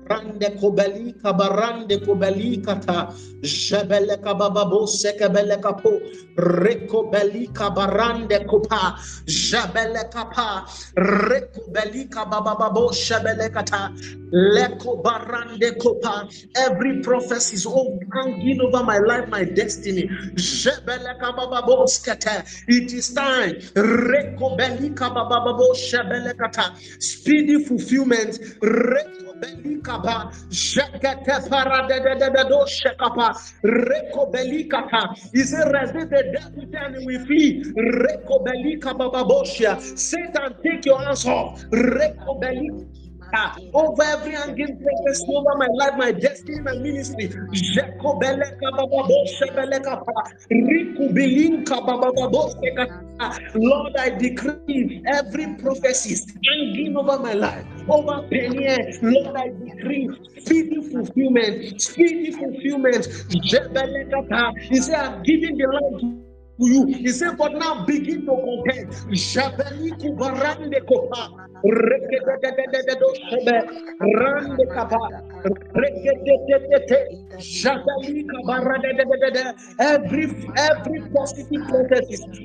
Rande 0.09 0.49
kobeli 0.59 1.13
kabarande 1.23 1.97
kobeli 2.05 2.57
kata 2.65 3.13
jebele 3.41 4.17
kabababo 4.21 4.87
sekebele 4.87 5.57
kapo. 5.61 5.99
Reko 6.37 7.11
beli 7.11 7.47
kabarande 7.53 8.45
kopa. 8.47 8.97
Jebele 9.27 10.03
kapa. 10.11 10.65
Reko 10.97 11.71
beli 11.73 12.05
kabababo 12.09 12.91
shebele 12.93 13.49
kata. 13.53 13.91
Leko 14.31 15.01
barande 15.03 15.71
kopa. 15.79 16.27
Every 16.57 17.01
prophecy 17.01 17.55
is 17.55 17.65
all 17.65 17.99
hanging 18.13 18.61
over 18.61 18.83
my 18.83 18.97
life 18.99 19.29
my 19.29 19.43
destiny. 19.45 20.07
Jebele 20.35 21.19
kabababo 21.21 21.87
skete. 21.87 22.43
It 22.67 22.93
is 22.93 23.13
time. 23.13 23.53
Reko 23.75 24.57
beli 24.57 24.89
kabababo 24.91 25.73
shebele 25.75 26.37
kata. 26.37 26.75
Speedy 26.99 27.63
fulfillment. 27.65 28.39
Reko 28.61 29.39
belikapa 29.95 30.31
jekete 30.49 31.49
para 31.49 31.87
de 31.87 31.99
de 31.99 32.15
de 32.19 32.29
de 32.29 32.49
do 32.49 32.65
shekapa 32.65 33.35
reko 33.63 34.31
belikapa 34.31 35.15
is 35.33 35.53
a 35.53 35.69
resist 35.69 36.09
the 36.09 36.23
devil 36.33 36.65
and 36.79 37.05
we 37.05 37.17
flee. 37.25 37.63
Reko 37.63 38.43
belikapa 38.45 39.11
baboshia 39.11 39.79
satan 39.97 40.55
take 40.63 40.85
your 40.85 40.99
hands 41.03 41.25
off. 41.25 41.61
Reko 41.71 42.39
belikapa 42.41 43.05
over 43.73 44.03
every 44.03 44.31
hanging 44.33 44.79
prophecy 44.79 45.25
over 45.29 45.57
my 45.57 45.67
life, 45.73 45.93
my 45.97 46.11
destiny, 46.11 46.61
my 46.61 46.73
ministry. 46.73 47.33
Lord, 53.55 53.95
I 53.97 54.09
decree 54.09 55.03
every 55.07 55.55
prophecy 55.55 56.33
hanging 56.45 56.95
over 56.97 57.19
my 57.19 57.33
life, 57.33 57.65
over 57.89 58.27
Peniel. 58.29 58.77
Lord, 59.01 59.35
I 59.37 59.49
decree 59.49 60.09
speedy 60.37 60.81
fulfillment, 60.91 61.81
speedy 61.81 62.31
fulfillment. 62.31 63.07
He 64.69 64.81
said, 64.81 64.95
I'm 64.95 65.23
giving 65.23 65.57
the 65.57 65.67
land 65.67 66.24
to 66.59 66.67
you. 66.69 66.85
He 66.85 67.09
said, 67.09 67.37
but 67.37 67.53
now 67.53 67.85
begin 67.85 68.25
to 68.25 68.35
contend. 68.35 68.93
Every 79.79 80.25
every 80.57 80.99
positive 81.13 81.65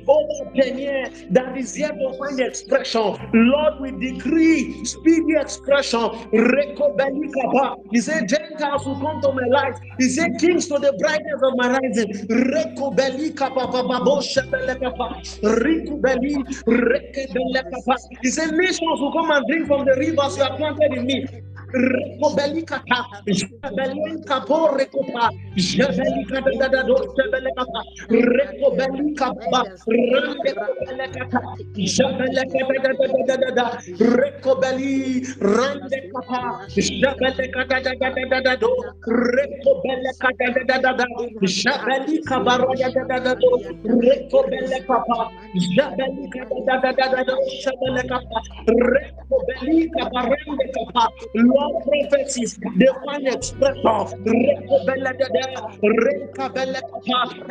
over 0.07 0.51
ten 0.55 0.77
years 0.77 1.09
that 1.31 1.57
is 1.57 1.77
yet 1.77 1.93
to 1.93 2.13
find 2.17 2.39
expression. 2.39 3.15
Lord, 3.33 3.73
we 3.79 3.91
decree 3.91 4.83
speedy 4.85 5.35
expression. 5.37 6.09
Rekobeli 6.33 7.31
kapa. 7.33 7.75
He 7.91 8.01
said, 8.01 8.27
Gentiles 8.27 8.85
will 8.85 8.99
come 8.99 9.21
to 9.21 9.31
my 9.31 9.47
life. 9.51 9.77
He 9.97 10.09
said, 10.09 10.31
Kings 10.39 10.67
to 10.67 10.79
the 10.79 10.93
brightness 10.99 11.41
of 11.43 11.53
my 11.55 11.77
rising. 11.79 12.11
He 18.21 18.29
said, 18.31 18.51
Nations 18.51 18.99
will 19.01 19.11
come 19.13 19.31
and 19.31 19.45
drink 19.47 19.67
from 19.67 19.85
the 19.85 19.95
rivers 19.97 20.37
you 20.37 20.43
have 20.43 20.57
planted 20.57 20.93
in 20.93 21.05
me. 21.05 21.25
Rekobelikata, 21.73 22.99
Jabelinka 23.27 24.45
Porekopa, 24.47 25.29
Jabelika 25.55 26.41
da 26.69 26.83
do 26.83 26.95
Jabelekapa, 27.17 27.81
Rekobelika 28.09 29.31
Randekobelekata, 29.87 31.39
Jabeleka 31.77 32.67
da 32.83 33.37
da 33.37 33.51
da 33.55 33.65
Rekobeli, 33.99 35.21
Randekapa, 35.41 36.41
Jabeleka 36.77 37.65
da 37.69 37.79
da 37.81 37.93
da 37.93 38.41
da 38.41 38.55
do, 38.57 38.71
Rekobeleka 39.07 40.29
da 40.39 40.63
da 40.65 40.77
da 40.79 40.93
da, 40.93 41.05
Jabelika 41.43 42.39
Baraya 42.45 42.89
da 42.93 43.19
da 43.19 43.35
do, 43.35 43.51
Rekobelekapa, 43.85 45.29
Jabelika 45.75 46.45
da 46.65 46.77
da 46.81 46.91
da 46.93 47.23
da 47.23 47.35
Jabelekapa, 47.63 48.39
Rekobelika 48.67 50.09
Barandekapa, 50.13 51.07
Lord 51.35 51.60
prophecies, 51.85 52.57
divine 52.77 53.27
expression, 53.27 53.95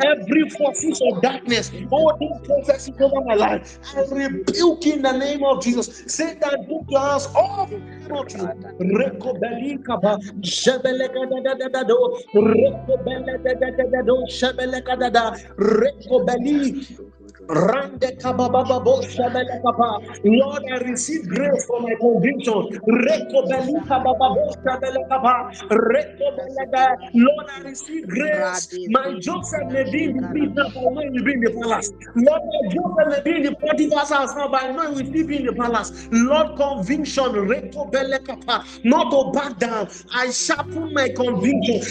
every 0.05 0.49
forces 0.49 1.01
of 1.11 1.21
darkness, 1.21 1.71
all 1.91 2.13
these 2.19 2.39
prophecies 2.47 2.95
over 3.01 3.21
my 3.25 3.35
life, 3.35 3.79
I 3.95 4.01
rebuke 4.11 4.85
in 4.87 5.01
the 5.03 5.13
name 5.13 5.43
of 5.43 5.63
Jesus. 5.63 6.03
Put 6.67 6.85
your 6.89 6.99
hands 7.01 7.27
off 7.35 7.69
Rekobelika, 8.81 9.95
Shebeleka 10.43 11.21
da 11.43 11.53
da 11.55 11.69
da 11.69 11.83
do, 11.83 12.17
Rekobele 12.35 13.43
da 13.43 13.53
da 13.53 13.69
da 13.91 14.01
do, 14.05 14.25
Shebeleka 14.29 14.99
da 14.99 15.09
da, 15.09 15.31
Rekobeli. 15.59 16.75
Lord, 17.49 17.71
I 20.73 20.77
receive 20.79 21.29
grace 21.29 21.65
for 21.67 21.81
my 21.81 21.95
conviction. 22.01 22.69
Lord, 27.13 27.47
I 27.57 27.61
receive 27.69 28.09
grace. 28.09 28.67
My 28.87 29.13
Joseph 29.19 29.69
may 29.71 29.89
be 29.91 30.05
in 30.05 30.17
the 30.17 30.27
but 30.73 30.81
I 30.81 30.93
know 30.93 31.01
be 31.25 31.33
in 31.33 31.41
the 31.41 31.51
palace. 31.61 31.91
Lord, 32.15 32.41
my 32.43 32.73
Joseph 32.73 33.25
may 33.25 33.31
be 33.31 33.37
in 33.37 33.43
the 33.43 33.55
Potiphar's 33.61 34.09
house 34.09 34.35
now, 34.35 34.49
but 34.49 34.63
I 34.63 34.71
know 34.73 34.95
he 34.95 35.03
will 35.03 35.27
be 35.27 35.37
in 35.37 35.45
the 35.45 35.53
palace. 35.53 36.07
Lord, 36.11 36.47
conviction, 36.57 37.33
not 38.85 39.11
to 39.11 39.31
back 39.33 39.59
down. 39.59 39.89
I 40.13 40.31
sharpen 40.31 40.93
my 40.93 41.09
conviction. 41.15 41.81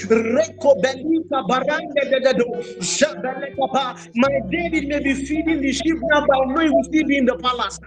My 4.14 4.28
David 4.50 4.88
may 4.88 5.00
be 5.00 5.14
feeding 5.44 5.60
the 5.62 5.72
sheep 5.72 5.96
now, 6.12 6.24
but 6.26 6.36
I 6.36 6.44
know 6.46 6.60
he 6.62 6.70
will 6.70 6.84
still 6.84 7.08
in 7.10 7.26
the 7.26 7.36
palace. 7.36 7.78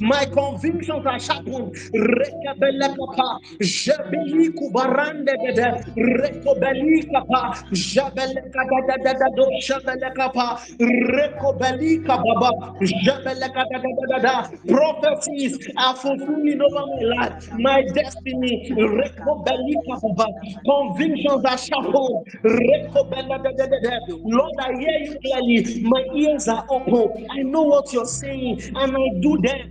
My 0.00 0.26
convictions 0.26 1.06
are 1.06 1.18
sharpened. 1.20 1.74
Rekabelekapa, 1.94 3.38
Jabeli 3.62 4.50
Kubarande, 4.58 5.34
Rekobelikapa, 5.98 7.64
Jabelekadadadado, 7.72 9.46
Jabelekapa, 9.60 10.60
Rekobelika 10.80 12.16
Baba, 12.22 12.50
Jabelekadadadada. 12.82 14.50
Prophecies 14.68 15.58
are 15.76 15.96
fulfilling 15.96 16.60
over 16.62 16.86
my 16.86 17.16
life, 17.16 17.34
my 17.58 17.82
destiny. 17.94 18.74
Baba, 18.76 20.26
convictions 20.66 21.44
are 21.44 21.58
sharpened. 21.58 22.24
Lord, 24.24 24.52
I 24.60 24.72
hear 24.78 24.98
you 25.00 25.16
clearly. 25.22 25.67
My 25.82 26.02
ears 26.14 26.48
are 26.48 26.64
open. 26.70 27.26
I 27.30 27.42
know 27.42 27.62
what 27.62 27.92
you're 27.92 28.06
saying, 28.06 28.60
and 28.74 28.96
I 28.96 29.08
do 29.20 29.38
them. 29.42 29.70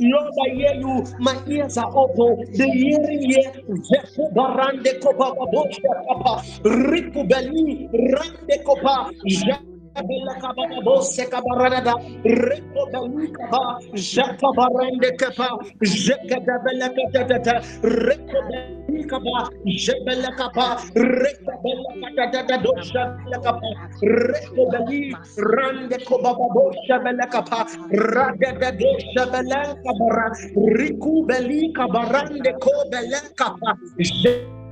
Lord, 0.00 0.34
I 0.46 0.54
hear 0.54 0.74
you. 0.74 1.06
My 1.18 1.42
ears 1.46 1.76
are 1.78 1.90
open. 1.94 2.36
The 2.52 2.66
hearing 2.70 3.30
ear. 3.30 3.52
Rande. 4.34 4.96
Bella 10.02 10.34
Cabana 10.40 10.80
Bosse 10.80 11.28
Cabarada, 11.28 11.94
Reco 12.24 12.86
Bellica, 12.90 13.78
Jacka 13.94 14.50
Barande 14.52 15.16
Capa, 15.16 15.58
Jacka 15.80 16.40
Bella 16.40 16.90
Catata, 16.90 17.60
Reco 17.82 18.40
Bellica, 18.48 18.76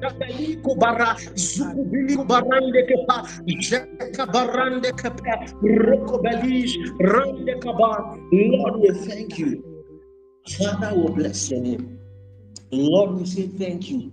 Kabeliku 0.05 0.77
bara 0.77 1.17
zukubiliku 1.35 2.25
barande 2.29 2.83
kepa 2.85 3.25
jeka 3.49 4.27
barande 4.27 4.93
kepa 4.93 5.49
rokobelish 5.65 6.77
rande 7.01 7.55
kaba. 7.65 8.21
Lord 8.33 8.81
we 8.81 8.93
thank 9.09 9.39
you. 9.39 9.65
Father 10.59 10.93
we 10.95 11.09
bless 11.15 11.51
your 11.51 11.61
name. 11.61 11.99
Lord 12.71 13.17
we 13.17 13.25
say 13.25 13.47
thank 13.47 13.89
you. 13.91 14.13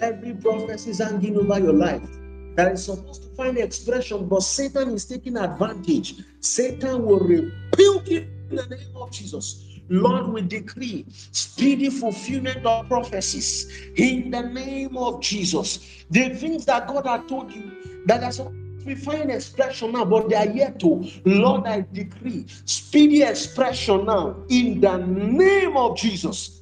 Every 0.00 0.34
prophecy 0.34 0.90
is 0.90 0.98
hanging 0.98 1.36
over 1.36 1.58
your 1.58 1.74
life. 1.74 2.06
That 2.54 2.74
is 2.74 2.84
supposed 2.84 3.22
to 3.22 3.28
find 3.34 3.58
expression 3.58 4.28
but 4.28 4.42
Satan 4.42 4.94
is 4.94 5.04
taking 5.04 5.36
advantage. 5.36 6.14
Satan 6.38 7.04
will 7.04 7.18
rebuke 7.18 8.06
you 8.06 8.30
in 8.50 8.56
the 8.56 8.66
name 8.70 8.94
of 8.94 9.10
Jesus 9.10 9.73
Lord, 9.88 10.28
we 10.28 10.42
decree 10.42 11.04
speedy 11.10 11.90
fulfillment 11.90 12.64
of 12.64 12.88
prophecies 12.88 13.90
in 13.96 14.30
the 14.30 14.42
name 14.42 14.96
of 14.96 15.20
Jesus. 15.20 16.04
The 16.10 16.30
things 16.30 16.64
that 16.66 16.88
God 16.88 17.06
had 17.06 17.28
told 17.28 17.52
you 17.52 17.70
that 18.06 18.22
are 18.22 18.32
so 18.32 18.52
to 18.84 18.96
find 18.96 19.30
expression 19.30 19.92
now, 19.92 20.04
but 20.04 20.28
they 20.28 20.36
are 20.36 20.46
yet 20.46 20.78
to. 20.80 21.08
Lord, 21.24 21.66
I 21.66 21.86
decree 21.92 22.46
speedy 22.64 23.22
expression 23.22 24.04
now 24.04 24.36
in 24.48 24.80
the 24.80 24.98
name 24.98 25.76
of 25.76 25.96
Jesus. 25.96 26.60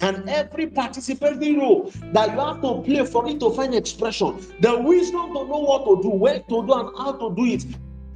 And 0.00 0.28
every 0.30 0.68
participating 0.68 1.58
role 1.58 1.92
that 2.12 2.32
you 2.32 2.40
have 2.40 2.62
to 2.62 2.82
play 2.82 3.04
for 3.04 3.28
it 3.28 3.38
to 3.40 3.50
find 3.50 3.74
expression, 3.74 4.38
the 4.60 4.78
wisdom 4.78 5.34
to 5.34 5.44
know 5.44 5.58
what 5.58 5.84
to 5.84 6.02
do, 6.02 6.08
where 6.08 6.38
to 6.38 6.66
do, 6.66 6.72
and 6.72 6.96
how 6.96 7.12
to 7.12 7.34
do 7.34 7.44
it. 7.44 7.64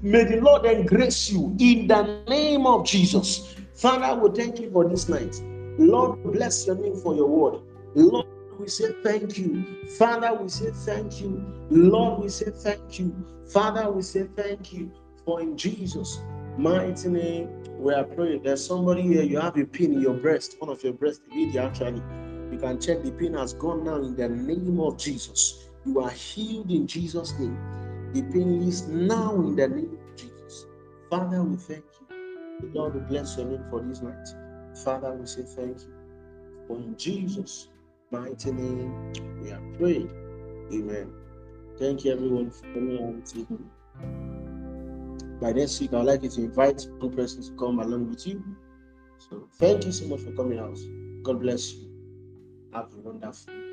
May 0.01 0.25
the 0.25 0.41
Lord 0.41 0.65
embrace 0.65 1.31
you 1.31 1.55
in 1.59 1.87
the 1.87 2.23
name 2.29 2.67
of 2.67 2.87
Jesus. 2.87 3.54
Father, 3.75 4.21
we 4.21 4.31
thank 4.37 4.61
you 4.61 4.71
for 4.71 4.89
this 4.89 5.09
night. 5.09 5.41
Lord, 5.79 6.23
bless 6.23 6.67
your 6.67 6.77
name 6.77 6.97
for 6.97 7.15
your 7.15 7.27
word. 7.27 7.61
Lord, 7.95 8.27
we 8.59 8.69
say 8.69 8.93
thank 9.03 9.37
you. 9.37 9.65
Father, 9.99 10.33
we 10.35 10.49
say 10.49 10.71
thank 10.71 11.21
you. 11.21 11.45
Lord, 11.71 12.23
we 12.23 12.29
say 12.29 12.51
thank 12.51 12.99
you. 13.01 13.15
Father, 13.53 13.91
we 13.91 14.03
say 14.03 14.29
thank 14.37 14.73
you. 14.73 14.93
For 15.25 15.41
in 15.41 15.57
Jesus' 15.57 16.21
mighty 16.57 17.09
name, 17.09 17.49
we 17.79 17.93
are 17.93 18.05
praying. 18.05 18.45
There's 18.45 18.65
somebody 18.65 19.03
here, 19.03 19.23
you 19.23 19.41
have 19.41 19.57
a 19.57 19.65
pin 19.65 19.95
in 19.95 20.01
your 20.01 20.15
breast, 20.15 20.57
one 20.61 20.71
of 20.71 20.83
your 20.85 20.93
breast, 20.93 21.23
really 21.33 21.59
actually. 21.59 22.03
You 22.53 22.59
can 22.61 22.81
check 22.81 23.03
the 23.03 23.11
pin 23.11 23.35
has 23.35 23.55
gone 23.55 23.85
now 23.85 23.97
in 23.97 24.15
the 24.15 24.29
name 24.29 24.79
of 24.79 24.99
Jesus. 24.99 25.69
You 25.85 26.01
are 26.01 26.11
healed 26.11 26.71
in 26.71 26.87
Jesus' 26.87 27.37
name. 27.41 27.59
The 28.13 28.23
pain 28.23 28.63
is 28.63 28.87
now 28.87 29.35
in 29.35 29.57
the 29.57 29.67
name 29.67 29.99
of 30.01 30.17
Jesus. 30.17 30.67
Father, 31.11 31.43
we 31.43 31.57
thank 31.57 31.85
you. 31.85 31.94
Lord, 32.73 33.09
bless 33.09 33.37
your 33.37 33.47
name 33.47 33.65
for 33.71 33.81
this 33.83 34.03
night. 34.03 34.29
Father, 34.85 35.13
we 35.13 35.27
say 35.27 35.43
thank 35.43 35.81
you. 35.83 35.93
For 36.67 36.77
in 36.77 36.97
Jesus' 36.97 37.69
mighty 38.11 38.53
name, 38.53 39.13
we 39.43 39.51
are 39.51 39.61
prayed. 39.77 40.11
Amen. 40.73 41.13
Thank 41.79 42.05
you, 42.05 42.13
everyone, 42.13 42.51
for 42.51 42.63
coming 42.73 43.03
out 43.03 43.27
today. 43.27 43.65
By 45.41 45.53
next 45.53 45.81
week, 45.81 45.93
I'd 45.93 46.07
like 46.07 46.23
you 46.23 46.31
to 46.31 46.45
invite 46.45 46.87
one 46.99 47.15
person 47.15 47.43
to 47.43 47.51
come 47.57 47.81
along 47.81 48.11
with 48.11 48.27
you. 48.27 48.43
So, 49.19 49.49
thank 49.55 49.85
you 49.85 49.93
so 49.93 50.07
much 50.07 50.21
for 50.21 50.33
coming 50.33 50.59
out. 50.59 50.79
God 51.23 51.41
bless 51.41 51.75
you. 51.75 51.91
Have 52.73 52.93
a 52.95 53.01
wonderful 53.01 53.64